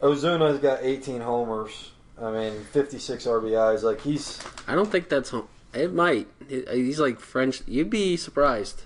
Ozuna's 0.00 0.60
got 0.60 0.80
18 0.82 1.20
homers. 1.20 1.90
I 2.20 2.30
mean, 2.30 2.64
56 2.72 3.24
RBIs. 3.26 3.82
Like 3.82 4.00
he's 4.00 4.42
I 4.68 4.74
don't 4.74 4.90
think 4.90 5.08
that's 5.08 5.30
home. 5.30 5.48
It 5.72 5.92
might. 5.92 6.28
He's 6.48 7.00
like 7.00 7.20
French. 7.20 7.62
You'd 7.66 7.90
be 7.90 8.16
surprised. 8.16 8.82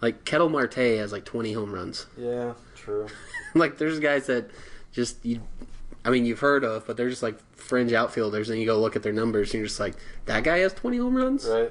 Like 0.00 0.24
Ketel 0.24 0.48
Marte 0.48 0.74
has 0.74 1.12
like 1.12 1.24
20 1.24 1.52
home 1.52 1.72
runs. 1.72 2.06
yeah, 2.16 2.54
true. 2.74 3.06
like 3.54 3.78
there's 3.78 4.00
guys 4.00 4.26
that 4.26 4.50
just 4.92 5.24
you. 5.24 5.40
I 6.04 6.08
mean, 6.08 6.24
you've 6.24 6.40
heard 6.40 6.64
of, 6.64 6.86
but 6.86 6.96
they're 6.96 7.10
just 7.10 7.22
like 7.22 7.38
fringe 7.54 7.92
outfielders, 7.92 8.48
and 8.48 8.58
you 8.58 8.64
go 8.64 8.80
look 8.80 8.96
at 8.96 9.02
their 9.02 9.12
numbers, 9.12 9.50
and 9.52 9.58
you're 9.58 9.66
just 9.66 9.78
like, 9.78 9.94
that 10.24 10.44
guy 10.44 10.58
has 10.58 10.72
20 10.72 10.96
home 10.96 11.14
runs. 11.14 11.46
Right? 11.46 11.70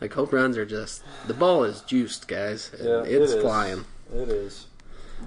Like 0.00 0.12
home 0.12 0.28
runs 0.30 0.56
are 0.58 0.66
just 0.66 1.02
the 1.26 1.34
ball 1.34 1.64
is 1.64 1.80
juiced, 1.82 2.28
guys. 2.28 2.70
Yeah, 2.82 3.02
it's 3.04 3.32
it 3.32 3.40
flying. 3.40 3.84
It 4.14 4.28
is. 4.28 4.66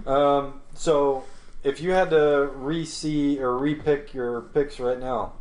Um, 0.05 0.61
so 0.73 1.23
if 1.63 1.81
you 1.81 1.91
had 1.91 2.09
to 2.11 2.51
re-see 2.55 3.39
or 3.39 3.57
re-pick 3.57 4.13
your 4.13 4.41
picks 4.41 4.79
right 4.79 4.99
now, 4.99 5.33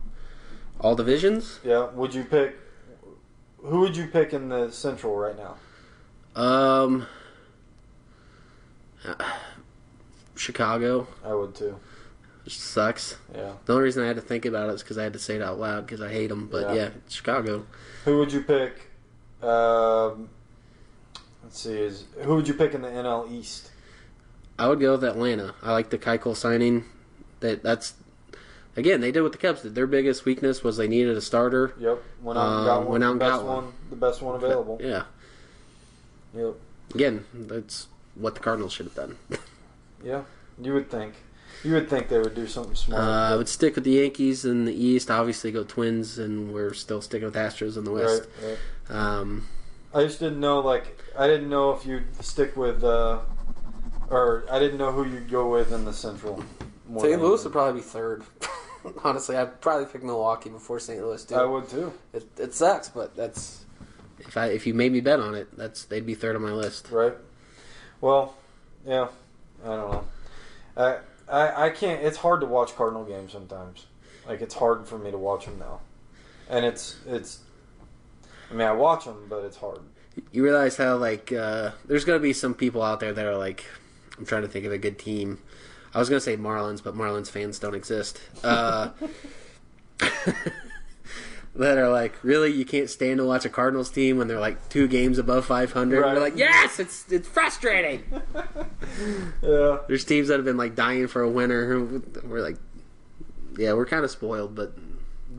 All 0.81 0.95
divisions. 0.95 1.59
yeah, 1.65 1.91
would 1.91 2.15
you 2.15 2.25
pick? 2.25 2.57
Who 3.59 3.81
would 3.81 3.97
you 3.97 4.07
pick 4.07 4.33
in 4.33 4.49
the 4.49 4.71
Central 4.71 5.17
right 5.17 5.37
now? 5.37 5.57
Um, 6.41 7.07
Chicago, 10.37 11.07
I 11.25 11.35
would 11.35 11.55
too. 11.55 11.79
which 12.45 12.59
sucks. 12.59 13.17
Yeah. 13.35 13.53
The 13.65 13.73
only 13.73 13.85
reason 13.85 14.05
I 14.05 14.07
had 14.07 14.17
to 14.17 14.23
think 14.23 14.45
about 14.45 14.71
it 14.71 14.75
is 14.75 14.83
because 14.83 14.99
I 14.99 15.03
had 15.03 15.13
to 15.15 15.19
say 15.19 15.37
it 15.37 15.43
out 15.43 15.59
loud 15.59 15.87
because 15.87 16.01
I 16.01 16.11
hate 16.13 16.29
them. 16.29 16.47
But 16.49 16.75
Yeah. 16.75 16.83
yeah. 16.83 16.89
Chicago. 17.09 17.67
Who 18.05 18.19
would 18.19 18.33
you 18.33 18.43
pick? 18.43 18.91
Um, 19.43 20.29
let's 21.45 21.59
see. 21.61 21.73
Is 21.75 22.05
who 22.23 22.35
would 22.37 22.49
you 22.49 22.55
pick 22.55 22.75
in 22.75 22.83
the 22.83 22.89
NL 22.89 23.31
East? 23.31 23.71
I 24.59 24.69
would 24.69 24.81
go 24.81 24.93
with 24.93 25.05
Atlanta. 25.05 25.55
I 25.63 25.73
like 25.73 25.91
the 25.91 25.99
Keuchel 25.99 26.35
signing. 26.37 26.85
That 27.41 27.63
that's 27.63 27.95
again 28.77 29.01
they 29.03 29.13
did 29.13 29.23
what 29.23 29.33
the 29.33 29.39
Cubs 29.39 29.63
did. 29.63 29.75
Their 29.75 29.87
biggest 29.87 30.25
weakness 30.25 30.65
was 30.65 30.77
they 30.79 30.89
needed 30.89 31.17
a 31.17 31.21
starter. 31.21 31.75
Yep. 31.79 32.03
Went 32.23 32.39
out 32.39 32.47
and 32.47 32.59
Um, 32.61 32.65
got 32.67 32.79
one. 32.83 32.93
went 32.93 33.05
out 33.05 33.07
the 33.07 33.11
and 33.13 33.21
best 33.21 33.31
got 33.33 33.45
one. 33.45 33.65
one. 33.65 33.73
The 33.91 33.97
best 33.97 34.23
one 34.23 34.35
available. 34.37 34.79
Yeah. 34.83 35.03
Yep. 36.35 36.55
Again, 36.95 37.25
that's 37.35 37.89
what 38.15 38.35
the 38.35 38.41
Cardinals 38.41 38.73
should 38.73 38.87
have 38.87 38.95
done. 38.95 39.17
Yeah. 40.05 40.23
You 40.63 40.73
would 40.75 40.91
think. 40.91 41.15
You 41.67 41.73
would 41.73 41.91
think 41.91 42.09
they 42.09 42.21
would 42.21 42.37
do 42.37 42.47
something 42.47 42.77
smart. 42.77 43.03
Uh, 43.03 43.35
I 43.35 43.35
would 43.35 43.49
stick 43.49 43.75
with 43.75 43.83
the 43.83 43.91
Yankees 43.91 44.45
in 44.45 44.67
the 44.67 44.73
East. 44.73 45.11
Obviously, 45.11 45.51
go 45.51 45.65
Twins, 45.65 46.17
and 46.17 46.55
we're 46.55 46.73
still 46.73 47.03
sticking 47.03 47.27
with 47.27 47.35
Astros 47.35 47.77
in 47.77 47.83
the 47.83 47.91
West. 47.91 48.29
right. 48.41 48.57
Um, 48.89 49.49
I 49.93 50.05
just 50.05 50.21
didn't 50.21 50.39
know. 50.39 50.61
Like, 50.61 51.03
I 51.19 51.27
didn't 51.27 51.49
know 51.49 51.73
if 51.73 51.85
you'd 51.85 52.25
stick 52.25 52.57
with, 52.57 52.85
uh, 52.85 53.19
or 54.11 54.45
I 54.49 54.61
didn't 54.61 54.79
know 54.79 54.93
who 54.93 55.07
you'd 55.07 55.29
go 55.29 55.51
with 55.51 55.73
in 55.73 55.85
the 55.85 55.93
Central. 55.93 56.45
St. 56.99 57.21
Louis 57.21 57.43
would 57.43 57.53
probably 57.53 57.81
be 57.81 57.85
third. 57.85 58.23
Honestly, 59.03 59.37
I'd 59.37 59.61
probably 59.61 59.87
pick 59.87 60.05
Milwaukee 60.05 60.51
before 60.51 60.79
St. 60.79 61.03
Louis 61.03 61.25
too. 61.25 61.35
I 61.35 61.45
would 61.45 61.69
too. 61.69 61.93
It, 62.13 62.29
it 62.39 62.55
sucks, 62.55 62.91
but 62.91 63.17
that's 63.17 63.65
if 64.21 64.37
I 64.37 64.47
if 64.47 64.69
you 64.69 64.75
made 64.75 64.93
me 64.93 65.01
bet 65.01 65.19
on 65.19 65.35
it, 65.35 65.49
that's 65.57 65.85
they'd 65.87 66.07
be 66.07 66.15
third 66.15 66.37
on 66.37 66.43
my 66.43 66.53
list. 66.53 66.93
Right. 66.93 67.15
Well, 68.01 68.37
yeah. 68.87 69.09
I 69.65 69.67
don't 69.67 69.91
know. 69.91 70.05
I, 70.77 70.99
I 71.29 71.67
I 71.67 71.71
can't. 71.71 72.03
It's 72.03 72.19
hard 72.19 72.41
to 72.41 72.47
watch 72.47 72.75
Cardinal 72.75 73.05
games 73.05 73.33
sometimes. 73.33 73.87
Like 74.27 74.41
it's 74.41 74.55
hard 74.55 74.87
for 74.87 74.99
me 74.99 75.11
to 75.11 75.19
watch 75.19 75.45
them 75.45 75.59
now, 75.59 75.81
and 76.49 76.65
it's 76.65 76.97
it's. 77.07 77.41
I 78.51 78.55
mean, 78.55 78.67
I 78.67 78.73
watch 78.73 79.05
them, 79.05 79.27
but 79.29 79.45
it's 79.45 79.57
hard. 79.57 79.81
You 80.33 80.45
realize 80.45 80.77
how 80.77 80.97
like 80.97 81.33
uh, 81.33 81.73
there's 81.85 82.05
gonna 82.05 82.19
be 82.19 82.33
some 82.33 82.55
people 82.55 82.83
out 82.83 83.01
there 83.01 83.13
that 83.13 83.27
are 83.27 83.37
like, 83.37 83.65
I'm 84.19 84.27
trying 84.27 84.43
to 84.43 84.49
think 84.49 84.65
of 84.65 84.73
a 84.73 84.79
good 84.79 84.99
team. 84.99 85.39
I 85.95 85.99
was 85.99 86.09
gonna 86.09 86.21
say 86.21 86.37
Marlins, 86.37 86.83
but 86.83 86.95
Marlins 86.95 87.29
fans 87.29 87.59
don't 87.59 87.75
exist. 87.75 88.21
Uh, 88.45 88.91
that 91.59 91.79
are 91.79 91.89
like, 91.89 92.23
really, 92.23 92.53
you 92.53 92.65
can't 92.65 92.91
stand 92.91 93.19
to 93.19 93.25
watch 93.25 93.45
a 93.45 93.49
Cardinals 93.49 93.91
team 93.91 94.19
when 94.19 94.29
they're 94.29 94.41
like 94.41 94.69
two 94.69 94.89
games 94.89 95.19
above 95.19 95.45
500. 95.47 96.01
Right. 96.01 96.13
You're 96.13 96.21
like, 96.21 96.37
yes, 96.37 96.79
it's 96.79 97.11
it's 97.11 97.29
frustrating. 97.29 98.05
Yeah. 99.43 99.79
There's 99.89 100.05
teams 100.05 100.29
that 100.29 100.37
have 100.37 100.45
been 100.45 100.57
like 100.57 100.75
dying 100.75 101.07
for 101.07 101.21
a 101.23 101.29
winner. 101.29 102.01
We're 102.25 102.41
like, 102.41 102.57
yeah, 103.59 103.75
we're 103.75 103.87
kind 103.87 104.05
of 104.05 104.11
spoiled, 104.11 104.55
but 104.55 104.73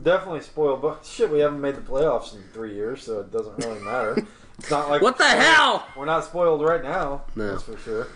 Definitely 0.02 0.42
spoiled, 0.42 0.80
but 0.80 1.04
shit, 1.04 1.28
we 1.30 1.40
haven't 1.40 1.60
made 1.60 1.74
the 1.74 1.80
playoffs 1.80 2.34
in 2.34 2.42
three 2.52 2.74
years, 2.74 3.02
so 3.02 3.20
it 3.20 3.32
doesn't 3.32 3.64
really 3.64 3.80
matter. 3.80 4.26
It's 4.58 4.72
not 4.72 4.90
like 4.90 5.02
what 5.02 5.18
the 5.18 5.24
hell? 5.24 5.86
We're 5.96 6.04
not 6.04 6.24
spoiled 6.24 6.62
right 6.62 6.82
now. 6.82 7.22
No. 7.36 7.52
That's 7.52 7.62
for 7.62 7.78
sure. 7.78 8.08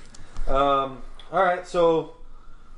Um, 0.49 1.01
all 1.31 1.41
right, 1.41 1.65
so 1.65 2.15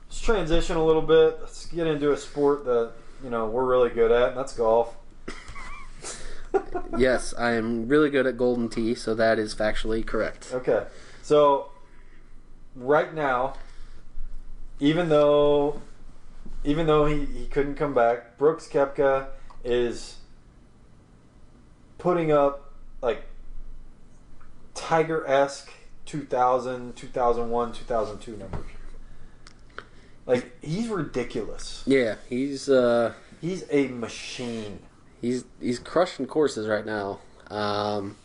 let's 0.07 0.21
transition 0.21 0.77
a 0.77 0.85
little 0.85 1.01
bit. 1.01 1.39
Let's 1.41 1.65
get 1.65 1.87
into 1.87 2.13
a 2.13 2.17
sport 2.19 2.67
that 2.67 2.93
you 3.23 3.31
know 3.31 3.47
we're 3.47 3.65
really 3.65 3.89
good 3.89 4.13
at, 4.13 4.29
and 4.29 4.37
that's 4.37 4.53
golf. 4.53 4.95
Yes, 6.97 7.35
I 7.37 7.53
am 7.53 7.88
really 7.88 8.11
good 8.11 8.27
at 8.27 8.37
Golden 8.37 8.69
Tee, 8.69 8.95
so 8.95 9.14
that 9.14 9.38
is 9.38 9.55
factually 9.55 10.07
correct. 10.07 10.51
Okay, 10.53 10.87
so 11.23 11.71
right 12.77 13.12
now, 13.12 13.55
even 14.79 15.09
though 15.09 15.81
even 16.62 16.87
though 16.87 17.07
he, 17.07 17.25
he 17.25 17.47
couldn't 17.47 17.75
come 17.75 17.95
back, 17.95 18.38
Brooks 18.38 18.69
Koepka 18.69 19.27
is 19.64 20.19
putting 21.99 22.31
up 22.31 22.73
like 23.03 23.25
Tiger 24.75 25.27
esque 25.27 25.73
2000, 26.07 26.95
2001, 26.97 27.73
2002 27.73 28.37
numbers. 28.37 28.61
Like 30.27 30.53
he's 30.62 30.88
ridiculous. 30.88 31.83
Yeah, 31.87 32.17
he's 32.29 32.69
uh, 32.69 33.12
He's 33.45 33.64
a 33.71 33.88
machine. 33.88 34.79
He's 35.25 35.45
he's 35.61 35.79
crushing 35.79 36.27
courses 36.27 36.67
right 36.69 36.85
now. 36.87 37.21
Um, 37.51 38.17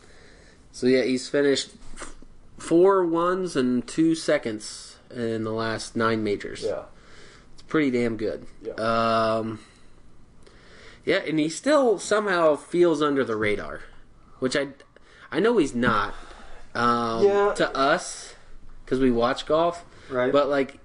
so 0.72 0.86
yeah, 0.86 1.02
he's 1.02 1.28
finished 1.28 1.70
four 2.58 3.04
ones 3.04 3.56
and 3.56 3.86
two 3.86 4.14
seconds 4.14 4.96
in 5.14 5.44
the 5.44 5.52
last 5.52 5.96
nine 5.96 6.22
majors. 6.22 6.62
Yeah. 6.62 6.82
It's 7.54 7.62
pretty 7.62 7.90
damn 7.90 8.16
good. 8.16 8.46
Yeah. 8.62 8.74
Um, 8.74 9.60
yeah, 11.04 11.16
and 11.26 11.38
he 11.38 11.48
still 11.48 11.98
somehow 11.98 12.56
feels 12.56 13.02
under 13.02 13.24
the 13.24 13.36
radar, 13.36 13.80
which 14.38 14.54
I 14.56 14.68
I 15.32 15.40
know 15.40 15.56
he's 15.58 15.74
not. 15.74 16.14
Um, 16.74 17.24
Yeah. 17.24 17.52
To 17.54 17.76
us, 17.76 18.34
because 18.84 19.00
we 19.00 19.10
watch 19.10 19.46
golf, 19.46 19.84
Right. 20.08 20.30
but 20.32 20.48
like, 20.48 20.78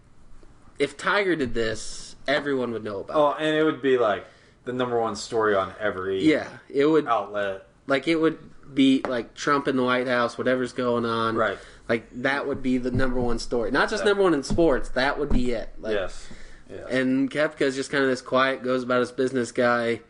if 0.80 0.98
Tiger 0.98 1.36
did 1.36 1.54
this, 1.54 2.16
everyone 2.28 2.72
would 2.72 2.84
know 2.84 3.00
about. 3.02 3.16
Oh, 3.16 3.34
and 3.44 3.56
it 3.56 3.64
would 3.64 3.82
be 3.82 3.98
like 3.98 4.26
the 4.66 4.74
number 4.74 5.00
one 5.00 5.16
story 5.16 5.56
on 5.56 5.74
every. 5.80 6.24
Yeah, 6.24 6.48
it 6.70 6.86
would 6.86 7.08
outlet. 7.08 7.68
like 7.88 8.08
it 8.08 8.16
would 8.16 8.38
be 8.74 9.02
like 9.08 9.34
Trump 9.36 9.68
in 9.68 9.76
the 9.78 9.84
White 9.84 10.08
House, 10.08 10.38
whatever's 10.38 10.74
going 10.74 11.06
on. 11.06 11.36
Right. 11.36 11.58
Like 11.88 12.08
that 12.24 12.48
would 12.48 12.64
be 12.64 12.78
the 12.80 12.90
number 12.92 13.20
one 13.22 13.38
story. 13.40 13.70
Not 13.72 13.90
just 13.90 14.04
Yeah. 14.04 14.10
number 14.10 14.24
one 14.24 14.34
in 14.34 14.44
sports. 14.44 14.90
That 14.90 15.20
would 15.20 15.30
be 15.30 15.52
it. 15.52 15.70
Like, 15.80 15.94
yes. 15.94 16.28
Yes. 16.70 16.90
And 16.90 17.30
Koepka's 17.30 17.76
just 17.76 17.92
kind 17.92 18.04
of 18.04 18.10
this 18.10 18.22
quiet, 18.24 18.64
goes 18.64 18.82
about 18.82 19.00
his 19.02 19.12
business 19.12 19.52
guy, 19.52 20.02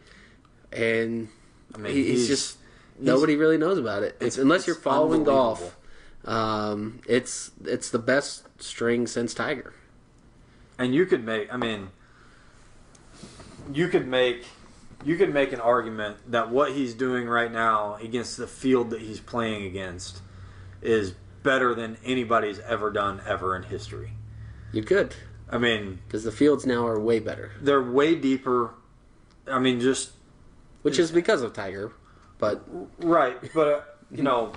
and 0.71 1.27
I 1.73 1.77
mean, 1.79 1.93
he- 1.93 2.03
he's, 2.11 2.27
just 2.29 2.57
nobody 2.97 3.35
really 3.35 3.57
knows 3.57 3.77
about 3.77 4.03
it. 4.03 4.15
It's, 4.21 4.37
unless 4.37 4.59
it's 4.61 4.67
you're 4.67 4.75
following 4.77 5.25
golf. 5.25 5.75
Um, 6.23 7.01
it's 7.07 7.51
it's 7.65 7.89
the 7.89 7.99
best 7.99 8.45
string 8.61 9.05
since 9.05 9.33
Tiger. 9.33 9.73
and 10.79 10.95
you 10.95 11.05
could 11.05 11.23
make. 11.25 11.53
I 11.53 11.57
mean, 11.57 11.89
you 13.73 13.87
could 13.87 14.07
make. 14.07 14.45
You 15.03 15.17
could 15.17 15.33
make 15.33 15.51
an 15.53 15.59
argument 15.59 16.31
that 16.31 16.49
what 16.49 16.71
he's 16.71 16.95
doing 16.95 17.27
right 17.27 17.51
now 17.51 17.95
against 18.01 18.37
the 18.37 18.47
field 18.47 18.89
that 18.89 19.01
he's 19.01 19.19
playing 19.19 19.65
against 19.65 20.21
is 20.81 21.13
better 21.43 21.75
than 21.75 21.97
anybody's 22.03 22.59
ever 22.61 22.89
done 22.89 23.21
ever 23.27 23.55
in 23.55 23.63
history. 23.63 24.13
You 24.71 24.81
could 24.81 25.15
I 25.49 25.57
mean, 25.57 25.99
because 26.05 26.23
the 26.23 26.31
fields 26.31 26.65
now 26.65 26.87
are 26.87 26.99
way 26.99 27.19
better, 27.19 27.51
they're 27.61 27.81
way 27.81 28.15
deeper. 28.15 28.73
I 29.47 29.59
mean, 29.59 29.79
just 29.79 30.11
which 30.81 30.97
is 30.97 31.11
because 31.11 31.41
of 31.41 31.53
Tiger. 31.53 31.91
But 32.37 32.63
Right, 32.99 33.37
but 33.53 33.67
uh, 33.67 33.81
you 34.11 34.23
know, 34.23 34.53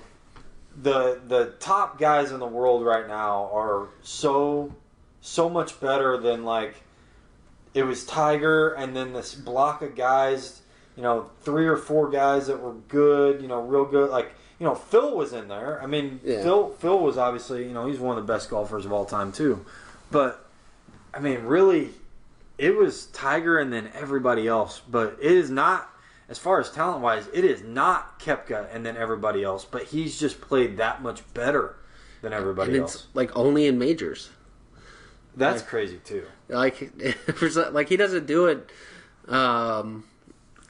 the 0.80 1.20
the 1.26 1.54
top 1.60 1.98
guys 1.98 2.32
in 2.32 2.40
the 2.40 2.46
world 2.46 2.84
right 2.84 3.06
now 3.06 3.50
are 3.52 3.88
so 4.02 4.74
so 5.20 5.48
much 5.48 5.78
better 5.78 6.16
than 6.16 6.44
like 6.44 6.82
it 7.74 7.82
was 7.82 8.04
Tiger 8.04 8.70
and 8.70 8.94
then 8.96 9.12
this 9.12 9.34
block 9.34 9.82
of 9.82 9.94
guys, 9.94 10.62
you 10.96 11.02
know, 11.02 11.30
three 11.42 11.66
or 11.66 11.76
four 11.76 12.10
guys 12.10 12.46
that 12.46 12.60
were 12.60 12.74
good, 12.88 13.40
you 13.42 13.48
know, 13.48 13.60
real 13.62 13.84
good. 13.84 14.10
Like 14.10 14.32
you 14.58 14.66
know, 14.66 14.74
Phil 14.74 15.16
was 15.16 15.32
in 15.32 15.46
there. 15.48 15.80
I 15.82 15.86
mean, 15.86 16.20
Yeah. 16.24 16.42
Phil 16.42 16.70
Phil 16.78 16.98
was 16.98 17.16
obviously 17.16 17.64
you 17.64 17.72
know 17.72 17.86
he's 17.86 17.98
one 18.00 18.18
of 18.18 18.26
the 18.26 18.32
best 18.32 18.50
golfers 18.50 18.84
of 18.84 18.92
all 18.92 19.04
time 19.04 19.30
too, 19.32 19.64
but 20.10 20.44
I 21.14 21.20
mean, 21.20 21.42
really, 21.44 21.90
it 22.58 22.76
was 22.76 23.06
Tiger 23.06 23.58
and 23.58 23.72
then 23.72 23.90
everybody 23.94 24.46
else. 24.46 24.80
But 24.88 25.16
it 25.20 25.32
is 25.32 25.50
not, 25.50 25.88
as 26.28 26.38
far 26.38 26.60
as 26.60 26.70
talent 26.70 27.00
wise, 27.02 27.28
it 27.32 27.44
is 27.44 27.62
not 27.62 28.20
Koepka 28.20 28.68
and 28.74 28.84
then 28.84 28.96
everybody 28.96 29.42
else. 29.42 29.64
But 29.64 29.84
he's 29.84 30.18
just 30.18 30.40
played 30.40 30.76
that 30.76 31.02
much 31.02 31.22
better 31.34 31.76
than 32.20 32.32
everybody 32.32 32.74
and 32.74 32.84
it's 32.84 32.94
else. 32.94 33.06
like 33.14 33.34
only 33.36 33.66
in 33.66 33.78
majors. 33.78 34.30
That's 35.38 35.60
Like- 35.62 35.68
crazy 35.70 36.00
too. 36.04 36.24
Like, 36.48 36.76
for, 37.34 37.48
like 37.70 37.88
he 37.88 37.96
doesn't 37.96 38.26
do 38.26 38.46
it, 38.46 38.68
um, 39.28 40.04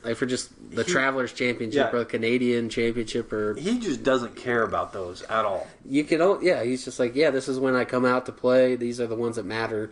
like 0.04 0.16
for 0.16 0.26
just 0.26 0.50
the 0.70 0.82
He- 0.84 0.92
Travelers 0.92 1.32
Championship 1.32 1.90
Yeah. 1.92 1.96
or 1.96 2.00
the 2.00 2.04
Canadian 2.04 2.68
Championship 2.68 3.32
or 3.32 3.54
He 3.54 3.78
just 3.78 4.02
doesn't 4.02 4.36
care 4.36 4.62
about 4.62 4.92
those 4.92 5.22
at 5.22 5.44
all. 5.44 5.66
you 5.84 6.04
can. 6.04 6.38
Yeah, 6.42 6.62
he's 6.64 6.84
just 6.84 6.98
like, 6.98 7.14
yeah, 7.14 7.30
this 7.30 7.48
is 7.48 7.58
when 7.58 7.74
I 7.74 7.84
come 7.84 8.04
out 8.04 8.26
to 8.26 8.32
play. 8.32 8.76
These 8.76 9.00
are 9.00 9.06
the 9.06 9.16
ones 9.16 9.36
that 9.36 9.44
matter. 9.46 9.90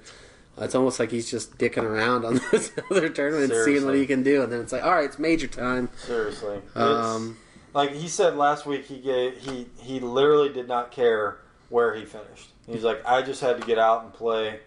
It's 0.58 0.74
almost 0.74 0.98
like 0.98 1.10
he's 1.10 1.30
just 1.30 1.58
dicking 1.58 1.82
around 1.84 2.24
on 2.24 2.40
those 2.52 2.72
other 2.90 3.08
tournaments, 3.10 3.54
seeing 3.64 3.84
what 3.84 3.94
he 3.94 4.06
can 4.06 4.22
do, 4.22 4.42
and 4.42 4.50
then 4.50 4.60
it's 4.60 4.72
like, 4.72 4.82
all 4.84 4.92
right, 4.94 5.04
it's 5.04 5.18
major 5.18 5.46
time. 5.46 5.90
Seriously. 5.98 6.60
Um, 6.74 7.36
like 7.74 7.92
he 7.92 8.08
said 8.08 8.36
last 8.36 8.64
week, 8.64 8.86
he 8.86 8.98
gave 8.98 9.36
he 9.36 9.66
he 9.78 10.00
literally 10.00 10.48
did 10.48 10.66
not 10.66 10.90
care 10.92 11.36
where 11.68 11.94
he 11.94 12.04
finished. 12.06 12.48
He's 12.66 12.82
like, 12.84 13.04
I 13.06 13.20
just 13.22 13.40
had 13.42 13.60
to 13.60 13.66
get 13.66 13.78
out 13.78 14.02
and 14.04 14.12
play. 14.14 14.60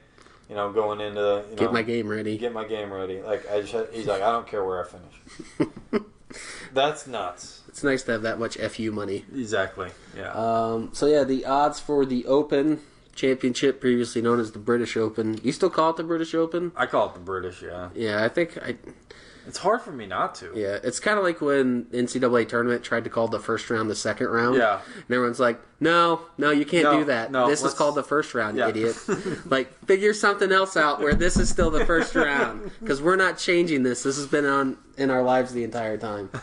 You 0.49 0.55
know, 0.55 0.71
going 0.71 0.99
into 0.99 1.45
you 1.49 1.55
know, 1.55 1.55
get 1.55 1.71
my 1.71 1.83
game 1.83 2.07
ready. 2.07 2.37
get 2.37 2.53
my 2.53 2.65
game 2.65 2.91
ready. 2.91 3.21
Like 3.21 3.49
I 3.51 3.61
just, 3.61 3.93
he's 3.93 4.07
like, 4.07 4.23
I 4.23 4.31
don't 4.31 4.47
care 4.47 4.65
where 4.65 4.83
I 4.83 4.87
finish. 4.87 6.03
That's 6.73 7.07
nuts. 7.07 7.61
It's 7.67 7.83
nice 7.83 8.03
to 8.03 8.13
have 8.13 8.23
that 8.23 8.39
much 8.39 8.57
fu 8.57 8.91
money. 8.91 9.25
Exactly. 9.33 9.89
Yeah. 10.17 10.31
Um, 10.31 10.89
so 10.93 11.05
yeah, 11.05 11.23
the 11.23 11.45
odds 11.45 11.79
for 11.79 12.05
the 12.05 12.25
Open 12.25 12.81
Championship, 13.15 13.79
previously 13.79 14.21
known 14.21 14.39
as 14.39 14.51
the 14.51 14.59
British 14.59 14.97
Open. 14.97 15.39
You 15.43 15.51
still 15.51 15.69
call 15.69 15.91
it 15.91 15.97
the 15.97 16.03
British 16.03 16.33
Open? 16.33 16.71
I 16.75 16.85
call 16.85 17.09
it 17.09 17.13
the 17.13 17.19
British. 17.19 17.61
Yeah. 17.61 17.89
Yeah, 17.93 18.23
I 18.23 18.29
think 18.29 18.57
I. 18.57 18.77
It's 19.49 19.57
hard 19.57 19.81
for 19.81 19.91
me 19.91 20.05
not 20.05 20.35
to. 20.35 20.51
Yeah, 20.53 20.77
it's 20.83 20.99
kind 20.99 21.17
of 21.17 21.23
like 21.23 21.41
when 21.41 21.85
NCAA 21.85 22.47
tournament 22.47 22.83
tried 22.83 23.03
to 23.05 23.09
call 23.09 23.27
the 23.27 23.39
first 23.39 23.67
round 23.71 23.89
the 23.89 23.95
second 23.95 24.27
round. 24.27 24.57
Yeah. 24.57 24.79
and 24.95 25.03
everyone's 25.09 25.39
like, 25.39 25.59
"No, 25.79 26.21
no, 26.37 26.51
you 26.51 26.65
can't 26.65 26.83
No, 26.83 26.99
do 26.99 27.05
that. 27.05 27.31
no, 27.31 27.47
this 27.49 27.59
is 27.59 27.63
let's- 27.63 27.75
called 27.75 27.95
the 27.95 28.03
first 28.03 28.35
round, 28.35 28.57
Yeah. 28.57 28.67
idiot. 28.67 28.95
like, 29.47 29.73
figure 29.85 30.13
something 30.13 30.51
else 30.51 30.77
out 30.77 30.99
where 30.99 31.15
this 31.15 31.35
is 31.35 31.49
still 31.49 31.71
the 31.71 31.83
first 31.83 32.13
round 32.13 32.69
because 32.79 33.01
we're 33.01 33.15
not 33.15 33.39
changing 33.39 33.81
this. 33.81 34.03
This 34.03 34.17
has 34.17 34.27
been 34.27 34.45
on 34.45 34.77
in 34.97 35.09
our 35.09 35.23
lives 35.23 35.51
the 35.51 35.63
entire 35.63 35.97
time. 35.97 36.29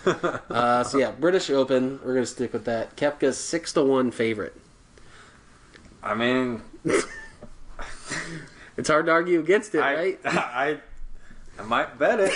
Uh, 0.50 0.82
so 0.82 0.98
yeah, 0.98 1.12
British 1.12 1.48
Open. 1.48 2.00
We're 2.04 2.14
gonna 2.14 2.26
stick 2.26 2.52
with 2.52 2.64
that. 2.64 2.96
Koepka's 2.96 3.38
six 3.38 3.72
to 3.74 3.84
one 3.84 4.10
favorite. 4.10 4.56
I 6.02 6.14
mean, 6.14 6.62
It's 8.76 8.88
hard 8.90 9.06
to 9.06 9.12
argue 9.12 9.40
against 9.40 9.74
it, 9.74 9.80
I, 9.80 9.94
right? 9.94 10.20
I, 10.24 10.78
I 11.58 11.62
might 11.62 11.98
bet 11.98 12.20
it. 12.20 12.32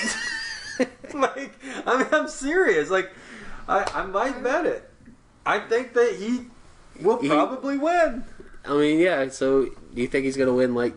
like, 1.15 1.53
I 1.87 1.99
mean, 1.99 2.07
I'm 2.13 2.29
serious. 2.29 2.91
Like, 2.91 3.11
I, 3.69 3.85
I 3.95 4.07
might 4.07 4.43
bet 4.43 4.67
it. 4.67 4.89
I 5.47 5.59
think 5.59 5.95
that 5.95 6.17
he 6.17 6.47
will 7.03 7.21
He- 7.21 7.29
probably 7.29 7.79
win. 7.79 8.25
I 8.65 8.77
mean, 8.77 8.99
yeah. 9.01 9.29
So, 9.31 9.65
do 9.65 10.01
you 10.01 10.07
think 10.07 10.25
he's 10.27 10.37
gonna 10.37 10.53
win 10.53 10.75
like 10.75 10.95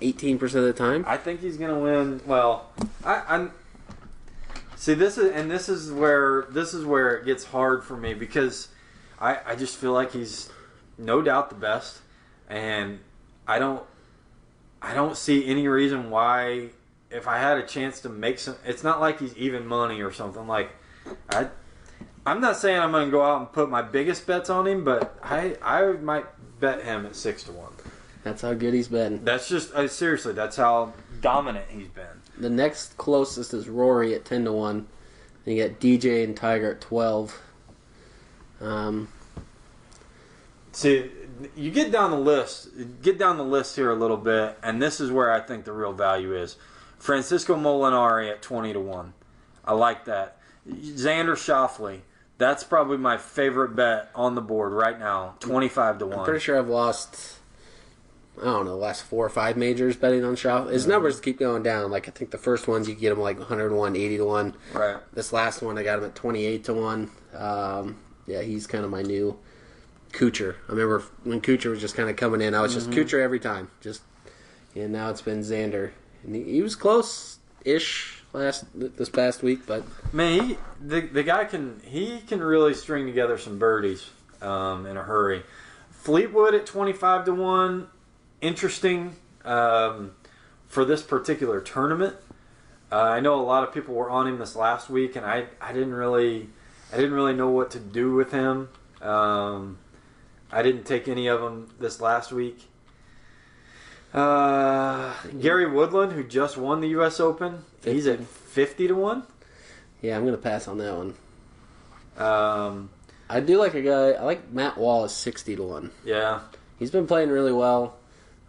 eighteen 0.00 0.38
percent 0.38 0.64
of 0.64 0.74
the 0.74 0.78
time? 0.78 1.04
I 1.08 1.16
think 1.16 1.40
he's 1.40 1.56
gonna 1.56 1.78
win. 1.78 2.20
Well, 2.24 2.68
I, 3.04 3.22
I'm. 3.28 3.52
See, 4.76 4.94
this 4.94 5.18
is 5.18 5.32
and 5.32 5.50
this 5.50 5.68
is 5.68 5.90
where 5.92 6.46
this 6.50 6.72
is 6.72 6.84
where 6.84 7.16
it 7.16 7.24
gets 7.26 7.44
hard 7.44 7.82
for 7.84 7.96
me 7.96 8.14
because 8.14 8.68
I 9.20 9.38
I 9.44 9.56
just 9.56 9.76
feel 9.76 9.92
like 9.92 10.12
he's 10.12 10.50
no 10.96 11.20
doubt 11.20 11.50
the 11.50 11.56
best, 11.56 11.98
and 12.48 13.00
I 13.46 13.58
don't 13.58 13.82
I 14.80 14.94
don't 14.94 15.16
see 15.16 15.44
any 15.46 15.66
reason 15.68 16.10
why 16.10 16.70
if 17.10 17.26
I 17.26 17.38
had 17.38 17.58
a 17.58 17.66
chance 17.66 18.00
to 18.00 18.08
make 18.08 18.38
some. 18.38 18.56
It's 18.64 18.84
not 18.84 19.00
like 19.00 19.20
he's 19.20 19.36
even 19.36 19.66
money 19.66 20.00
or 20.00 20.12
something 20.12 20.46
like 20.46 20.70
I. 21.30 21.48
I'm 22.26 22.40
not 22.40 22.56
saying 22.56 22.78
I'm 22.78 22.92
going 22.92 23.06
to 23.06 23.10
go 23.10 23.22
out 23.22 23.40
and 23.40 23.52
put 23.52 23.70
my 23.70 23.82
biggest 23.82 24.26
bets 24.26 24.50
on 24.50 24.66
him, 24.66 24.84
but 24.84 25.18
I 25.22 25.56
I 25.62 25.92
might 25.92 26.26
bet 26.60 26.84
him 26.84 27.06
at 27.06 27.16
six 27.16 27.42
to 27.44 27.52
one. 27.52 27.72
That's 28.22 28.42
how 28.42 28.52
good 28.52 28.74
he's 28.74 28.88
been. 28.88 29.24
That's 29.24 29.48
just 29.48 29.72
uh, 29.74 29.88
seriously. 29.88 30.34
That's 30.34 30.56
how 30.56 30.92
dominant 31.20 31.66
he's 31.70 31.88
been. 31.88 32.20
The 32.38 32.50
next 32.50 32.96
closest 32.96 33.54
is 33.54 33.68
Rory 33.68 34.14
at 34.14 34.24
ten 34.24 34.44
to 34.44 34.52
one. 34.52 34.86
You 35.46 35.66
got 35.66 35.80
DJ 35.80 36.24
and 36.24 36.36
Tiger 36.36 36.72
at 36.72 36.80
twelve. 36.80 37.40
Um, 38.60 39.08
See, 40.72 41.10
you 41.56 41.70
get 41.70 41.90
down 41.90 42.10
the 42.10 42.18
list, 42.18 42.68
get 43.02 43.18
down 43.18 43.38
the 43.38 43.44
list 43.44 43.74
here 43.76 43.90
a 43.90 43.94
little 43.94 44.16
bit, 44.16 44.56
and 44.62 44.80
this 44.80 45.00
is 45.00 45.10
where 45.10 45.32
I 45.32 45.40
think 45.40 45.64
the 45.64 45.72
real 45.72 45.92
value 45.92 46.36
is. 46.36 46.56
Francisco 47.00 47.56
Molinari 47.56 48.30
at 48.30 48.42
twenty 48.42 48.72
to 48.72 48.78
one. 48.80 49.14
I 49.64 49.72
like 49.72 50.04
that. 50.04 50.36
Xander 50.68 51.32
Schauffele. 51.34 52.00
That's 52.38 52.62
probably 52.64 52.96
my 52.96 53.16
favorite 53.18 53.74
bet 53.74 54.10
on 54.14 54.34
the 54.34 54.40
board 54.40 54.72
right 54.72 54.98
now. 54.98 55.34
Twenty-five 55.40 55.98
to 55.98 56.04
I'm 56.04 56.10
one. 56.12 56.24
pretty 56.24 56.40
sure 56.40 56.56
I've 56.58 56.68
lost. 56.68 57.36
I 58.40 58.44
don't 58.44 58.64
know, 58.64 58.70
the 58.70 58.76
last 58.76 59.02
four 59.02 59.26
or 59.26 59.28
five 59.28 59.58
majors 59.58 59.96
betting 59.96 60.24
on 60.24 60.34
Shaw. 60.36 60.66
His 60.66 60.86
numbers 60.86 61.20
keep 61.20 61.38
going 61.38 61.62
down. 61.62 61.90
Like 61.90 62.08
I 62.08 62.10
think 62.10 62.30
the 62.30 62.38
first 62.38 62.68
ones 62.68 62.88
you 62.88 62.94
get 62.94 63.12
him 63.12 63.20
like 63.20 63.38
101, 63.38 63.96
80 63.96 64.16
to 64.16 64.24
one. 64.24 64.54
Right. 64.72 64.96
This 65.12 65.32
last 65.32 65.60
one 65.60 65.76
I 65.76 65.82
got 65.82 65.98
him 65.98 66.06
at 66.06 66.14
28 66.14 66.64
to 66.64 66.74
one. 66.74 67.10
Um, 67.34 67.98
yeah, 68.26 68.40
he's 68.40 68.66
kind 68.66 68.84
of 68.84 68.90
my 68.90 69.02
new 69.02 69.38
Kuchar. 70.12 70.54
I 70.68 70.72
remember 70.72 71.02
when 71.24 71.42
Kuchar 71.42 71.68
was 71.70 71.80
just 71.80 71.94
kind 71.96 72.08
of 72.08 72.16
coming 72.16 72.40
in, 72.40 72.54
I 72.54 72.62
was 72.62 72.72
just 72.72 72.88
Kuchar 72.90 73.20
every 73.20 73.40
time. 73.40 73.70
Just 73.82 74.00
and 74.74 74.92
now 74.92 75.10
it's 75.10 75.20
been 75.22 75.40
Xander, 75.40 75.90
and 76.24 76.34
he, 76.34 76.44
he 76.44 76.62
was 76.62 76.76
close 76.76 77.38
ish 77.64 78.22
last 78.32 78.64
this 78.74 79.08
past 79.08 79.42
week, 79.42 79.60
but 79.66 79.84
Man, 80.12 80.48
he, 80.48 80.58
the 80.80 81.00
the 81.00 81.22
guy 81.22 81.44
can 81.44 81.80
he 81.84 82.20
can 82.20 82.42
really 82.42 82.74
string 82.74 83.06
together 83.06 83.38
some 83.38 83.58
birdies 83.58 84.08
um, 84.40 84.86
in 84.86 84.96
a 84.96 85.02
hurry. 85.02 85.42
Fleetwood 85.90 86.54
at 86.54 86.66
twenty 86.66 86.92
five 86.92 87.24
to 87.26 87.34
one, 87.34 87.88
interesting 88.40 89.16
um, 89.44 90.12
for 90.66 90.84
this 90.84 91.02
particular 91.02 91.60
tournament. 91.60 92.16
Uh, 92.92 93.02
I 93.02 93.20
know 93.20 93.40
a 93.40 93.42
lot 93.42 93.62
of 93.62 93.72
people 93.72 93.94
were 93.94 94.10
on 94.10 94.26
him 94.26 94.38
this 94.38 94.56
last 94.56 94.90
week, 94.90 95.14
and 95.14 95.24
I, 95.24 95.46
I 95.60 95.72
didn't 95.72 95.94
really 95.94 96.48
I 96.92 96.96
didn't 96.96 97.12
really 97.12 97.34
know 97.34 97.50
what 97.50 97.70
to 97.72 97.78
do 97.78 98.14
with 98.14 98.32
him. 98.32 98.68
Um, 99.00 99.78
I 100.50 100.62
didn't 100.62 100.84
take 100.84 101.06
any 101.06 101.28
of 101.28 101.40
them 101.40 101.72
this 101.78 102.00
last 102.00 102.32
week. 102.32 102.68
Uh, 104.12 105.14
Gary 105.40 105.70
Woodland, 105.70 106.12
who 106.12 106.24
just 106.24 106.56
won 106.56 106.80
the 106.80 106.88
U.S. 106.88 107.20
Open, 107.20 107.64
he's 107.84 108.06
at 108.06 108.20
fifty 108.24 108.88
to 108.88 108.94
one. 108.94 109.22
yeah, 110.02 110.16
I'm 110.16 110.24
gonna 110.24 110.36
pass 110.36 110.66
on 110.66 110.78
that 110.78 110.94
one. 110.96 111.14
Um, 112.18 112.90
I 113.28 113.40
do 113.40 113.58
like 113.58 113.74
a 113.74 113.82
guy. 113.82 114.10
I 114.12 114.22
like 114.24 114.50
Matt 114.52 114.76
Wallace, 114.76 115.14
60 115.14 115.56
to 115.56 115.62
one. 115.62 115.90
yeah, 116.04 116.40
he's 116.78 116.90
been 116.90 117.06
playing 117.06 117.30
really 117.30 117.52
well. 117.52 117.96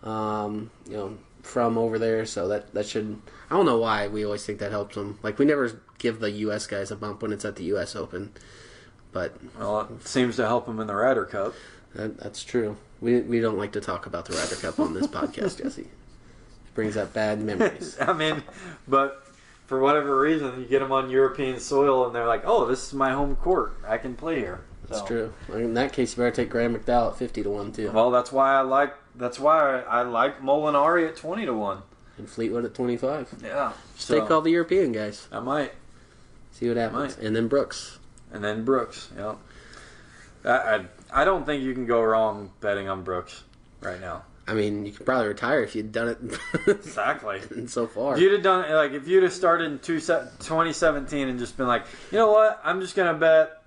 Um, 0.04 0.72
you 0.88 0.98
know, 0.98 1.18
from 1.44 1.78
over 1.78 2.00
there, 2.00 2.26
so 2.26 2.48
that 2.48 2.74
that 2.74 2.88
should. 2.88 3.22
I 3.50 3.56
don't 3.56 3.66
know 3.68 3.78
why 3.78 4.08
we 4.08 4.26
always 4.26 4.44
think 4.46 4.60
that 4.60 4.72
helps 4.72 4.98
him. 4.98 5.20
Like 5.22 5.38
we 5.38 5.46
never 5.46 5.80
give 6.00 6.20
the 6.20 6.32
U.S. 6.32 6.66
guys 6.66 6.90
a 6.90 6.96
bump 6.96 7.22
when 7.22 7.32
it's 7.32 7.46
at 7.46 7.56
the 7.56 7.66
U.S. 7.66 7.96
Open, 7.96 8.32
but 9.12 9.38
well, 9.60 9.82
it 9.82 10.08
seems 10.08 10.38
to 10.38 10.48
help 10.48 10.68
him 10.68 10.80
in 10.80 10.88
the 10.88 10.96
Ryder 10.96 11.26
Cup. 11.26 11.54
that, 11.94 12.18
that's 12.18 12.44
true. 12.44 12.78
We 13.02 13.22
we 13.22 13.40
don't 13.40 13.58
like 13.58 13.72
to 13.74 13.82
talk 13.82 14.06
about 14.06 14.26
the 14.26 14.34
Ryder 14.36 14.56
Cup 14.56 14.80
on 14.80 14.94
this 14.94 15.08
podcast, 15.08 15.58
Jesse. 15.64 15.82
It 15.82 16.76
brings 16.76 16.96
up 16.98 17.14
bad 17.14 17.42
memories. 17.42 17.98
I 18.02 18.14
mean, 18.14 18.44
but 18.88 19.26
for 19.68 19.80
whatever 19.80 20.20
reason, 20.20 20.60
you 20.62 20.66
get 20.68 20.80
them 20.80 20.92
on 20.92 21.10
European 21.10 21.60
soil, 21.60 22.06
and 22.06 22.14
they're 22.16 22.28
like, 22.28 22.44
"Oh, 22.46 22.66
this 22.66 22.88
is 22.88 22.94
my 22.94 23.12
home 23.12 23.36
court. 23.38 23.74
I 23.88 23.98
can 23.98 24.16
play 24.16 24.40
here." 24.40 24.62
That's 24.88 25.04
true. 25.04 25.34
In 25.54 25.74
that 25.76 25.94
case, 25.94 26.18
you 26.18 26.22
better 26.24 26.36
take 26.36 26.50
Graham 26.50 26.76
McDowell 26.76 27.12
at 27.12 27.18
50 27.18 27.44
to 27.44 27.50
one 27.50 27.72
too, 27.72 27.92
Well, 27.92 28.12
that's 28.12 28.30
why 28.32 28.54
I 28.56 28.62
like. 28.62 28.94
That's 29.16 29.40
why 29.40 29.80
I, 29.82 30.02
like 30.02 30.42
Molinari 30.42 31.08
at 31.08 31.16
twenty 31.16 31.46
to 31.46 31.54
one. 31.54 31.84
and 32.18 32.30
Fleetwood 32.30 32.66
at 32.66 32.74
25. 32.74 33.36
Yeah, 33.42 33.72
Take 33.98 34.30
all 34.30 34.42
the 34.42 34.52
European 34.52 34.92
guys. 34.92 35.28
I 35.32 35.40
might, 35.40 35.72
See 36.52 36.68
what 36.68 36.76
happens, 36.78 37.18
Might. 37.18 37.26
and 37.26 37.34
then 37.36 37.48
Brooks. 37.48 38.00
and 38.34 38.44
then 38.44 38.66
Brooks. 38.66 39.10
Yeah, 39.18 39.36
I, 40.44 40.50
I 40.76 40.86
I 41.12 41.26
don't 41.26 41.46
think 41.46 41.64
you 41.64 41.74
can 41.74 41.86
go 41.86 42.02
wrong 42.02 42.52
betting 42.62 42.88
on 42.88 43.04
Brooks 43.04 43.44
right 43.82 44.00
now. 44.00 44.24
I 44.48 44.54
mean, 44.54 44.86
you 44.86 44.92
could 44.92 45.06
probably 45.06 45.28
retire 45.28 45.64
if 45.64 45.76
you'd 45.76 45.92
done 45.92 46.10
it 46.10 46.68
Exactly. 46.68 47.42
so 47.68 47.88
far. 47.88 48.16
If 48.16 48.22
you'd 48.22 48.34
have 48.34 48.44
done 48.44 48.72
like 48.74 48.92
if 48.92 49.08
you'd 49.08 49.24
have 49.24 49.34
started 49.34 49.72
in 49.72 49.80
two 49.80 50.00
2017 50.00 51.28
and 51.28 51.40
just 51.40 51.58
been 51.58 51.68
like, 51.68 51.86
you 52.12 52.18
know 52.18 52.32
what, 52.32 52.60
I'm 52.64 52.82
just 52.82 52.96
gonna 52.96 53.14
bet 53.14 53.62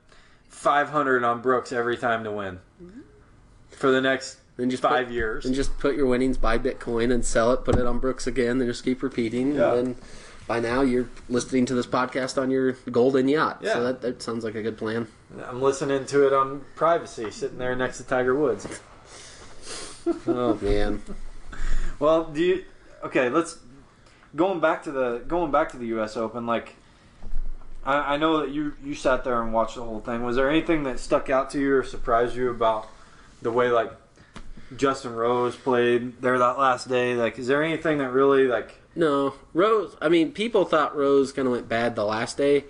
500 0.48 1.24
on 1.24 1.42
Brooks 1.42 1.72
every 1.72 1.96
time 1.96 2.24
to 2.24 2.32
win 2.32 2.60
mm-hmm. 2.82 3.00
for 3.70 3.90
the 3.90 4.00
next 4.00 4.38
Then 4.56 4.70
just 4.70 4.82
five 4.82 5.06
put, 5.06 5.14
years. 5.14 5.46
And 5.46 5.54
just 5.54 5.78
put 5.78 5.96
your 5.96 6.06
winnings, 6.06 6.38
buy 6.38 6.58
Bitcoin, 6.58 7.12
and 7.12 7.24
sell 7.24 7.52
it. 7.52 7.64
Put 7.64 7.76
it 7.76 7.86
on 7.86 7.98
Brooks 7.98 8.26
again. 8.26 8.58
Then 8.58 8.68
just 8.68 8.84
keep 8.84 9.02
repeating. 9.02 9.54
Yeah. 9.54 9.74
And 9.74 9.86
then 9.86 9.96
by 10.46 10.60
now 10.60 10.82
you're 10.82 11.08
listening 11.28 11.66
to 11.66 11.74
this 11.74 11.86
podcast 11.86 12.40
on 12.40 12.50
your 12.50 12.72
golden 12.90 13.28
yacht. 13.28 13.60
Yeah. 13.62 13.74
So 13.74 13.84
that, 13.84 14.00
that 14.02 14.22
sounds 14.22 14.44
like 14.44 14.54
a 14.54 14.62
good 14.62 14.78
plan. 14.78 15.08
I'm 15.46 15.62
listening 15.62 16.06
to 16.06 16.26
it 16.26 16.32
on 16.32 16.64
privacy, 16.76 17.30
sitting 17.30 17.58
there 17.58 17.74
next 17.74 17.98
to 17.98 18.04
Tiger 18.04 18.34
Woods. 18.34 18.66
Oh 20.26 20.58
man. 20.60 21.02
Well, 21.98 22.24
do 22.24 22.42
you? 22.42 22.64
Okay, 23.02 23.30
let's 23.30 23.58
going 24.36 24.60
back 24.60 24.82
to 24.82 24.92
the 24.92 25.24
going 25.26 25.50
back 25.50 25.70
to 25.70 25.78
the 25.78 25.86
U.S. 25.86 26.18
Open. 26.18 26.46
Like, 26.46 26.74
I, 27.86 28.14
I 28.14 28.16
know 28.18 28.40
that 28.40 28.50
you 28.50 28.74
you 28.84 28.94
sat 28.94 29.24
there 29.24 29.40
and 29.42 29.50
watched 29.50 29.76
the 29.76 29.82
whole 29.82 30.00
thing. 30.00 30.22
Was 30.22 30.36
there 30.36 30.50
anything 30.50 30.82
that 30.82 31.00
stuck 31.00 31.30
out 31.30 31.48
to 31.52 31.58
you 31.58 31.76
or 31.76 31.84
surprised 31.84 32.36
you 32.36 32.50
about 32.50 32.86
the 33.40 33.50
way 33.50 33.70
like 33.70 33.92
Justin 34.76 35.14
Rose 35.14 35.56
played 35.56 36.20
there 36.20 36.38
that 36.38 36.58
last 36.58 36.88
day. 36.88 37.14
Like, 37.14 37.38
is 37.38 37.46
there 37.46 37.62
anything 37.62 37.98
that 37.98 38.10
really 38.10 38.46
like? 38.46 38.74
No, 38.96 39.34
Rose. 39.52 39.96
I 40.00 40.08
mean, 40.08 40.32
people 40.32 40.64
thought 40.64 40.96
Rose 40.96 41.32
kind 41.32 41.46
of 41.46 41.52
went 41.52 41.68
bad 41.68 41.96
the 41.96 42.04
last 42.04 42.36
day. 42.36 42.64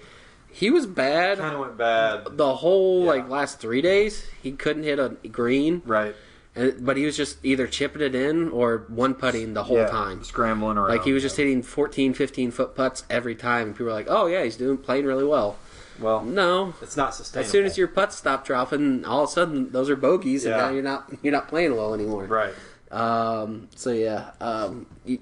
He 0.50 0.70
was 0.70 0.86
bad 0.86 1.38
Kind 1.38 1.54
of 1.54 1.60
went 1.60 1.76
bad. 1.76 2.36
the 2.36 2.54
whole 2.56 3.00
Yeah. 3.02 3.10
like 3.10 3.28
last 3.28 3.58
three 3.60 3.82
days. 3.82 4.26
He 4.42 4.52
couldn't 4.52 4.84
hit 4.84 4.98
a 5.00 5.08
green, 5.30 5.82
Right. 5.84 6.14
and, 6.54 6.84
but 6.86 6.96
he 6.96 7.04
was 7.04 7.16
just 7.16 7.38
either 7.44 7.66
chipping 7.66 8.00
it 8.02 8.14
in 8.14 8.50
or 8.50 8.84
one 8.88 9.14
putting 9.14 9.54
the 9.54 9.64
whole 9.64 9.78
Yeah, 9.78 9.88
time. 9.88 10.22
Scrambling 10.22 10.78
around. 10.78 10.90
Like 10.90 11.04
he 11.04 11.12
was 11.12 11.22
just 11.24 11.36
hitting 11.36 11.62
14, 11.62 12.14
15 12.14 12.52
foot 12.52 12.76
putts 12.76 13.02
every 13.10 13.34
time, 13.34 13.66
and 13.68 13.74
people 13.74 13.86
were 13.86 13.92
like, 13.92 14.06
"Oh 14.08 14.26
yeah, 14.26 14.44
he's 14.44 14.56
doing 14.56 14.78
playing 14.78 15.06
really 15.06 15.24
well." 15.24 15.56
Well, 16.00 16.22
No, 16.24 16.74
it's 16.82 16.96
not 16.96 17.14
sustainable. 17.14 17.46
as 17.46 17.50
soon 17.52 17.64
as 17.66 17.76
your 17.78 17.86
putts 17.88 18.16
stop 18.16 18.44
dropping, 18.46 19.04
all 19.04 19.24
of 19.24 19.28
a 19.30 19.32
sudden 19.32 19.70
those 19.72 19.90
are 19.90 19.96
bogeys, 19.96 20.44
and 20.44 20.56
now 20.56 20.68
you're 20.70 20.82
not 20.84 21.10
you're 21.22 21.32
not 21.32 21.48
playing 21.48 21.76
well 21.76 21.94
anymore. 21.94 22.24
Right. 22.26 22.54
Um, 22.92 23.68
so 23.74 23.90
yeah, 23.90 24.30
um, 24.40 24.86
you, 25.04 25.18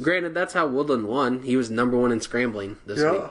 granted 0.00 0.34
that's 0.34 0.54
how 0.54 0.66
Woodland 0.66 1.06
won. 1.06 1.42
He 1.42 1.56
was 1.56 1.70
number 1.70 1.96
one 1.96 2.12
in 2.12 2.20
scrambling 2.20 2.76
this 2.86 3.00
Yeah. 3.00 3.12
week, 3.12 3.22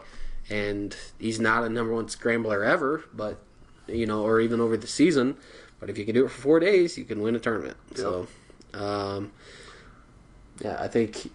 and 0.49 0.95
he's 1.19 1.39
not 1.39 1.63
a 1.63 1.69
number 1.69 1.93
one 1.93 2.07
scrambler 2.09 2.63
ever, 2.63 3.03
but 3.13 3.37
you 3.87 4.05
know, 4.05 4.23
or 4.23 4.39
even 4.39 4.59
over 4.61 4.77
the 4.77 4.87
season. 4.87 5.35
But 5.79 5.89
if 5.89 5.97
you 5.97 6.05
can 6.05 6.13
do 6.13 6.25
it 6.25 6.29
for 6.31 6.41
four 6.41 6.59
days, 6.59 6.97
you 6.97 7.05
can 7.05 7.21
win 7.21 7.35
a 7.35 7.39
tournament. 7.39 7.77
So, 7.95 8.27
um, 8.73 9.31
yeah, 10.59 10.77
I 10.79 10.87
think 10.87 11.31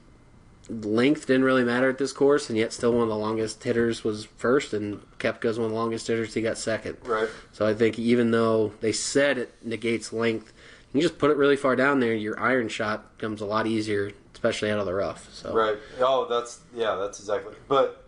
length 0.68 1.26
didn't 1.26 1.44
really 1.44 1.64
matter 1.64 1.88
at 1.88 1.98
this 1.98 2.12
course, 2.12 2.48
and 2.48 2.58
yet 2.58 2.72
still 2.72 2.92
one 2.92 3.02
of 3.02 3.08
the 3.08 3.16
longest 3.16 3.64
hitters 3.64 4.04
was 4.04 4.24
first, 4.36 4.72
and 4.72 5.00
Koepka's 5.18 5.58
one 5.58 5.66
of 5.66 5.72
the 5.72 5.78
longest 5.78 6.06
hitters. 6.06 6.34
He 6.34 6.42
got 6.42 6.58
second. 6.58 6.96
Right. 7.04 7.28
So 7.52 7.66
I 7.66 7.74
think 7.74 7.98
even 7.98 8.30
though 8.30 8.72
they 8.80 8.92
said 8.92 9.38
it 9.38 9.52
negates 9.62 10.12
length, 10.12 10.52
you 10.92 11.00
just 11.02 11.18
put 11.18 11.30
it 11.30 11.36
really 11.36 11.56
far 11.56 11.74
down 11.74 12.00
there. 12.00 12.14
Your 12.14 12.38
iron 12.38 12.68
shot 12.68 13.18
comes 13.18 13.40
a 13.40 13.46
lot 13.46 13.66
easier, 13.66 14.12
especially 14.44 14.70
out 14.70 14.78
of 14.78 14.84
the 14.84 14.92
rough. 14.92 15.32
So 15.32 15.54
Right. 15.54 15.78
Oh, 16.00 16.26
that's 16.28 16.60
yeah, 16.74 16.96
that's 16.96 17.18
exactly. 17.18 17.54
But 17.66 18.04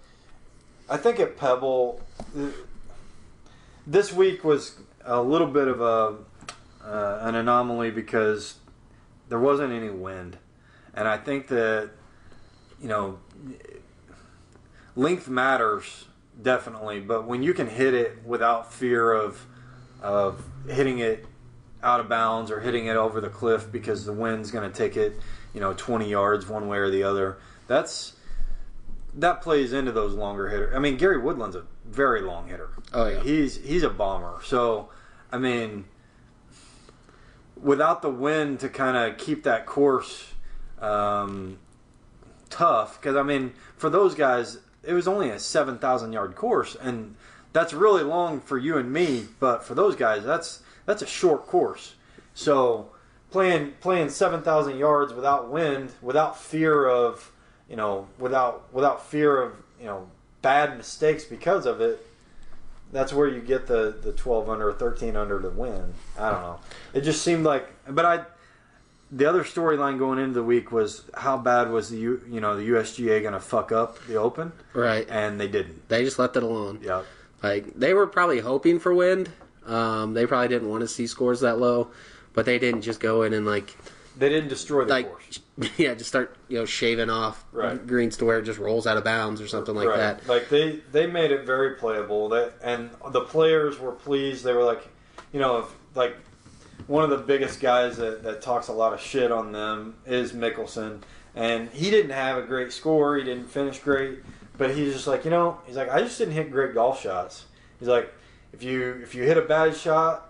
I 0.88 0.98
think 0.98 1.18
at 1.18 1.38
Pebble, 1.38 2.00
this 3.86 4.12
week 4.12 4.44
was 4.44 4.78
a 5.04 5.22
little 5.22 5.46
bit 5.46 5.66
of 5.66 5.80
a 5.80 6.16
uh, 6.84 7.20
an 7.22 7.36
anomaly 7.36 7.90
because 7.90 8.56
there 9.30 9.38
wasn't 9.38 9.72
any 9.72 9.88
wind, 9.88 10.36
and 10.92 11.08
I 11.08 11.16
think 11.16 11.48
that 11.48 11.90
you 12.82 12.88
know 12.88 13.18
length 14.94 15.28
matters 15.28 16.04
definitely, 16.42 17.00
but 17.00 17.26
when 17.26 17.42
you 17.42 17.54
can 17.54 17.66
hit 17.66 17.94
it 17.94 18.22
without 18.26 18.74
fear 18.74 19.10
of 19.10 19.46
of 20.02 20.44
hitting 20.68 20.98
it 20.98 21.24
out 21.82 22.00
of 22.00 22.10
bounds 22.10 22.50
or 22.50 22.60
hitting 22.60 22.86
it 22.86 22.96
over 22.96 23.22
the 23.22 23.30
cliff 23.30 23.72
because 23.72 24.04
the 24.04 24.12
wind's 24.12 24.50
going 24.50 24.70
to 24.70 24.76
take 24.76 24.98
it, 24.98 25.18
you 25.56 25.60
know, 25.62 25.72
20 25.72 26.06
yards 26.06 26.46
one 26.46 26.68
way 26.68 26.76
or 26.76 26.90
the 26.90 27.02
other. 27.02 27.38
That's 27.66 28.12
that 29.14 29.40
plays 29.40 29.72
into 29.72 29.90
those 29.90 30.12
longer 30.12 30.50
hitters. 30.50 30.76
I 30.76 30.78
mean, 30.78 30.98
Gary 30.98 31.16
Woodland's 31.16 31.56
a 31.56 31.64
very 31.86 32.20
long 32.20 32.48
hitter. 32.48 32.68
Oh, 32.92 33.06
yeah. 33.06 33.22
he's 33.22 33.56
he's 33.56 33.82
a 33.82 33.88
bomber. 33.88 34.38
So, 34.44 34.90
I 35.32 35.38
mean, 35.38 35.86
without 37.58 38.02
the 38.02 38.10
wind 38.10 38.60
to 38.60 38.68
kind 38.68 38.98
of 38.98 39.16
keep 39.16 39.44
that 39.44 39.64
course 39.64 40.34
um, 40.78 41.58
tough, 42.50 43.00
because 43.00 43.16
I 43.16 43.22
mean, 43.22 43.54
for 43.78 43.88
those 43.88 44.14
guys, 44.14 44.58
it 44.82 44.92
was 44.92 45.08
only 45.08 45.30
a 45.30 45.38
7,000 45.38 46.12
yard 46.12 46.34
course, 46.34 46.76
and 46.78 47.16
that's 47.54 47.72
really 47.72 48.02
long 48.02 48.40
for 48.40 48.58
you 48.58 48.76
and 48.76 48.92
me. 48.92 49.24
But 49.40 49.64
for 49.64 49.74
those 49.74 49.96
guys, 49.96 50.22
that's 50.22 50.60
that's 50.84 51.00
a 51.00 51.06
short 51.06 51.46
course. 51.46 51.94
So 52.34 52.90
playing 53.36 53.72
playing 53.82 54.08
7,000 54.08 54.78
yards 54.78 55.12
without 55.12 55.50
wind, 55.50 55.92
without 56.00 56.40
fear 56.40 56.88
of 56.88 57.30
you 57.68 57.76
know, 57.76 58.06
without 58.18 58.72
without 58.72 59.04
fear 59.04 59.42
of 59.42 59.52
you 59.78 59.84
know 59.86 60.08
bad 60.40 60.76
mistakes 60.78 61.24
because 61.24 61.66
of 61.66 61.80
it. 61.82 62.06
That's 62.92 63.12
where 63.12 63.28
you 63.28 63.40
get 63.40 63.66
the 63.66 63.94
the 64.02 64.12
12 64.12 64.48
under 64.48 64.70
or 64.70 64.72
13 64.72 65.16
under 65.16 65.38
to 65.42 65.50
win. 65.50 65.92
I 66.18 66.30
don't 66.30 66.40
know. 66.40 66.60
It 66.94 67.02
just 67.02 67.20
seemed 67.22 67.44
like, 67.44 67.70
but 67.88 68.04
I. 68.06 68.24
The 69.12 69.26
other 69.26 69.44
storyline 69.44 69.98
going 70.00 70.18
into 70.18 70.34
the 70.34 70.42
week 70.42 70.72
was 70.72 71.04
how 71.14 71.36
bad 71.36 71.70
was 71.70 71.90
the 71.90 71.96
U, 71.98 72.22
you 72.28 72.40
know 72.40 72.56
the 72.56 72.68
USGA 72.70 73.20
going 73.22 73.34
to 73.34 73.40
fuck 73.40 73.70
up 73.70 74.04
the 74.08 74.16
Open, 74.16 74.50
right, 74.72 75.06
and 75.08 75.38
they 75.38 75.46
didn't. 75.46 75.88
they 75.88 76.02
just 76.02 76.18
left 76.18 76.36
it 76.36 76.42
alone. 76.42 76.80
Yeah, 76.82 77.02
Like 77.40 77.72
they 77.74 77.94
were 77.94 78.08
probably 78.08 78.40
hoping 78.40 78.80
for 78.80 78.92
wind. 78.92 79.30
Um, 79.64 80.14
they 80.14 80.26
probably 80.26 80.48
didn't 80.48 80.68
want 80.68 80.80
to 80.80 80.88
see 80.88 81.06
scores 81.06 81.40
that 81.40 81.58
low, 81.58 81.92
but 82.36 82.44
they 82.44 82.60
didn't 82.60 82.82
just 82.82 83.00
go 83.00 83.22
in 83.22 83.32
and 83.32 83.44
like 83.44 83.74
they 84.16 84.28
didn't 84.28 84.48
destroy 84.48 84.84
the 84.84 84.90
like 84.90 85.08
course. 85.08 85.40
yeah, 85.78 85.94
just 85.94 86.08
start 86.08 86.36
you 86.48 86.58
know 86.58 86.64
shaving 86.64 87.10
off 87.10 87.44
Right. 87.50 87.84
greens 87.84 88.16
to 88.18 88.24
where 88.24 88.38
it 88.38 88.44
just 88.44 88.60
rolls 88.60 88.86
out 88.86 88.96
of 88.96 89.02
bounds 89.04 89.40
or 89.40 89.48
something 89.48 89.74
like 89.74 89.88
right. 89.88 89.96
that. 89.96 90.28
Like 90.28 90.48
they 90.48 90.80
they 90.92 91.08
made 91.08 91.32
it 91.32 91.44
very 91.44 91.74
playable. 91.74 92.28
That 92.28 92.52
and 92.62 92.90
the 93.10 93.22
players 93.22 93.80
were 93.80 93.92
pleased. 93.92 94.44
They 94.44 94.52
were 94.52 94.62
like, 94.62 94.86
you 95.32 95.40
know, 95.40 95.58
if, 95.58 95.74
like 95.96 96.16
one 96.86 97.02
of 97.02 97.10
the 97.10 97.16
biggest 97.16 97.58
guys 97.58 97.96
that, 97.96 98.22
that 98.22 98.42
talks 98.42 98.68
a 98.68 98.72
lot 98.72 98.92
of 98.92 99.00
shit 99.00 99.32
on 99.32 99.50
them 99.50 99.96
is 100.04 100.32
Mickelson, 100.32 101.00
and 101.34 101.70
he 101.70 101.90
didn't 101.90 102.12
have 102.12 102.36
a 102.36 102.42
great 102.42 102.70
score. 102.70 103.16
He 103.16 103.24
didn't 103.24 103.48
finish 103.48 103.78
great, 103.78 104.18
but 104.58 104.74
he's 104.74 104.92
just 104.92 105.06
like, 105.06 105.24
you 105.24 105.30
know, 105.30 105.58
he's 105.66 105.76
like, 105.76 105.90
I 105.90 106.00
just 106.00 106.18
didn't 106.18 106.34
hit 106.34 106.50
great 106.50 106.74
golf 106.74 107.00
shots. 107.00 107.46
He's 107.80 107.88
like, 107.88 108.12
if 108.52 108.62
you 108.62 109.00
if 109.02 109.14
you 109.14 109.22
hit 109.22 109.38
a 109.38 109.42
bad 109.42 109.74
shot, 109.74 110.25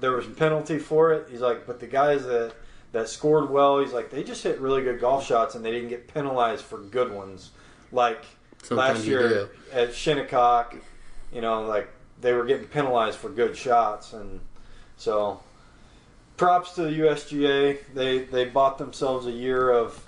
there 0.00 0.12
was 0.12 0.26
a 0.26 0.30
penalty 0.30 0.78
for 0.78 1.12
it. 1.12 1.28
He's 1.30 1.40
like, 1.40 1.66
but 1.66 1.80
the 1.80 1.86
guys 1.86 2.24
that 2.24 2.54
that 2.92 3.08
scored 3.08 3.50
well, 3.50 3.80
he's 3.80 3.92
like, 3.92 4.10
they 4.10 4.24
just 4.24 4.42
hit 4.42 4.58
really 4.60 4.82
good 4.82 5.00
golf 5.00 5.26
shots 5.26 5.54
and 5.54 5.64
they 5.64 5.70
didn't 5.70 5.90
get 5.90 6.12
penalized 6.12 6.64
for 6.64 6.78
good 6.78 7.12
ones. 7.12 7.50
Like 7.92 8.24
Sometimes 8.62 8.98
last 9.00 9.06
year 9.06 9.50
at 9.72 9.94
Shinnecock, 9.94 10.76
you 11.32 11.40
know, 11.40 11.62
like 11.62 11.88
they 12.20 12.32
were 12.32 12.44
getting 12.44 12.66
penalized 12.66 13.18
for 13.18 13.28
good 13.28 13.56
shots, 13.56 14.12
and 14.12 14.40
so 14.96 15.40
props 16.36 16.74
to 16.74 16.82
the 16.82 16.90
USGA. 16.90 17.78
They 17.94 18.20
they 18.20 18.44
bought 18.46 18.78
themselves 18.78 19.26
a 19.26 19.30
year 19.30 19.70
of 19.70 20.04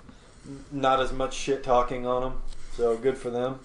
not 0.71 0.99
as 0.99 1.13
much 1.13 1.33
shit 1.33 1.63
talking 1.63 2.05
on 2.05 2.21
them. 2.21 2.41
So 2.73 2.97
good 2.97 3.17
for 3.17 3.29
them. 3.29 3.59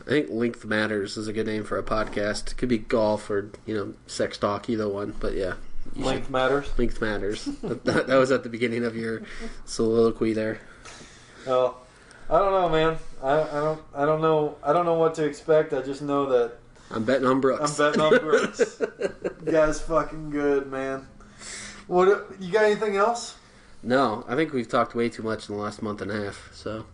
I 0.00 0.02
think 0.02 0.28
length 0.30 0.64
matters 0.64 1.16
is 1.16 1.28
a 1.28 1.32
good 1.32 1.46
name 1.46 1.64
for 1.64 1.78
a 1.78 1.82
podcast. 1.82 2.50
It 2.52 2.56
could 2.56 2.68
be 2.68 2.78
golf 2.78 3.30
or 3.30 3.50
you 3.66 3.74
know 3.74 3.94
sex 4.06 4.36
talk, 4.38 4.68
either 4.68 4.88
one. 4.88 5.14
But 5.20 5.34
yeah, 5.34 5.54
Length 5.96 6.30
matters. 6.30 6.76
length 6.78 7.00
matters. 7.00 7.44
that, 7.62 8.06
that 8.06 8.16
was 8.16 8.30
at 8.32 8.42
the 8.42 8.48
beginning 8.48 8.84
of 8.84 8.96
your 8.96 9.22
soliloquy 9.64 10.32
there. 10.32 10.58
Well, 11.46 11.80
I 12.28 12.38
don't 12.38 12.52
know, 12.52 12.68
man. 12.68 12.98
I, 13.22 13.40
I 13.42 13.60
don't 13.60 13.82
I 13.94 14.04
don't 14.06 14.20
know 14.20 14.56
I 14.62 14.72
don't 14.72 14.84
know 14.84 14.94
what 14.98 15.14
to 15.14 15.24
expect. 15.24 15.72
I 15.72 15.82
just 15.82 16.02
know 16.02 16.26
that 16.26 16.54
I'm 16.90 17.04
betting 17.04 17.26
on 17.26 17.40
Brooks. 17.40 17.78
I'm 17.78 17.92
betting 17.92 18.00
on 18.02 18.18
Brooks. 18.18 18.82
Guy's 19.44 19.80
fucking 19.80 20.30
good, 20.30 20.70
man. 20.70 21.06
What 21.86 22.26
you 22.40 22.50
got? 22.52 22.64
Anything 22.64 22.96
else? 22.96 23.36
no, 23.82 24.24
I 24.26 24.34
think 24.34 24.52
we've 24.54 24.68
talked 24.68 24.94
way 24.94 25.08
too 25.10 25.22
much 25.22 25.48
in 25.48 25.54
the 25.56 25.60
last 25.62 25.82
month 25.82 26.00
and 26.00 26.10
a 26.10 26.24
half. 26.24 26.50
So 26.52 26.86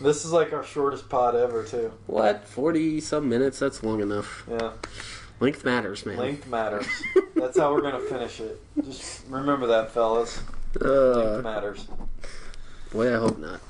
This 0.00 0.24
is 0.24 0.32
like 0.32 0.52
our 0.52 0.62
shortest 0.64 1.08
pod 1.08 1.34
ever, 1.34 1.64
too. 1.64 1.92
what? 2.06 2.46
Forty 2.46 3.00
some 3.00 3.28
minutes? 3.28 3.58
That's 3.58 3.82
long 3.82 4.00
enough. 4.00 4.46
Yeah. 4.50 4.72
Length 5.40 5.64
matters, 5.64 6.04
man. 6.06 6.16
Length 6.16 6.46
matters. 6.48 6.86
That's 7.34 7.58
how 7.58 7.72
we're 7.74 7.82
gonna 7.82 8.00
finish 8.00 8.40
it. 8.40 8.60
Just 8.84 9.26
remember 9.28 9.66
that, 9.68 9.90
fellas. 9.92 10.40
Uh, 10.80 10.88
Length 11.32 11.44
matters. 11.44 11.86
boy, 12.92 13.14
I 13.14 13.18
hope 13.18 13.38
not. 13.38 13.60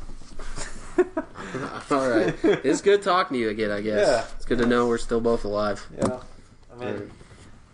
All 1.90 2.08
right, 2.08 2.34
it's 2.42 2.80
good 2.80 3.02
talking 3.02 3.34
to 3.36 3.40
you 3.40 3.48
again. 3.50 3.70
I 3.70 3.80
guess. 3.80 4.06
Yeah. 4.06 4.24
It's 4.36 4.44
good 4.46 4.58
to 4.58 4.66
know 4.66 4.88
we're 4.88 4.98
still 4.98 5.20
both 5.20 5.44
alive. 5.44 5.86
Yeah. 5.96 6.20
I 6.74 6.84
mean, 6.84 7.10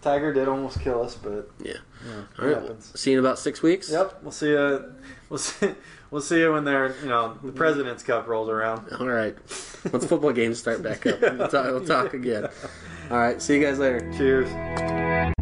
Tiger 0.00 0.32
did 0.32 0.48
almost 0.48 0.80
kill 0.80 1.02
us, 1.02 1.14
but 1.14 1.50
Yeah. 1.62 1.74
yeah, 2.06 2.12
All 2.38 2.46
right. 2.46 2.56
happens. 2.56 2.92
See 2.98 3.12
you 3.12 3.18
in 3.18 3.24
about 3.24 3.38
six 3.38 3.62
weeks. 3.62 3.90
Yep. 3.90 4.18
We'll 4.22 4.32
see 4.32 4.48
you. 4.50 4.92
We'll 5.28 5.38
see. 5.38 5.72
We'll 6.12 6.20
see 6.20 6.40
you 6.40 6.52
when 6.52 6.64
they're 6.64 6.94
you 7.00 7.08
know 7.08 7.38
the 7.42 7.52
President's 7.52 8.02
Cup 8.02 8.28
rolls 8.28 8.50
around. 8.50 8.86
All 9.00 9.08
right. 9.08 9.34
Once 9.90 10.04
football 10.04 10.32
games 10.32 10.58
start 10.58 10.82
back 10.82 11.06
up, 11.06 11.20
we'll 11.22 11.48
talk, 11.48 11.64
we'll 11.64 11.86
talk 11.86 12.12
again. 12.12 12.48
All 13.10 13.16
right. 13.16 13.40
See 13.40 13.54
you 13.58 13.64
guys 13.64 13.78
later. 13.78 14.00
Cheers. 14.16 15.32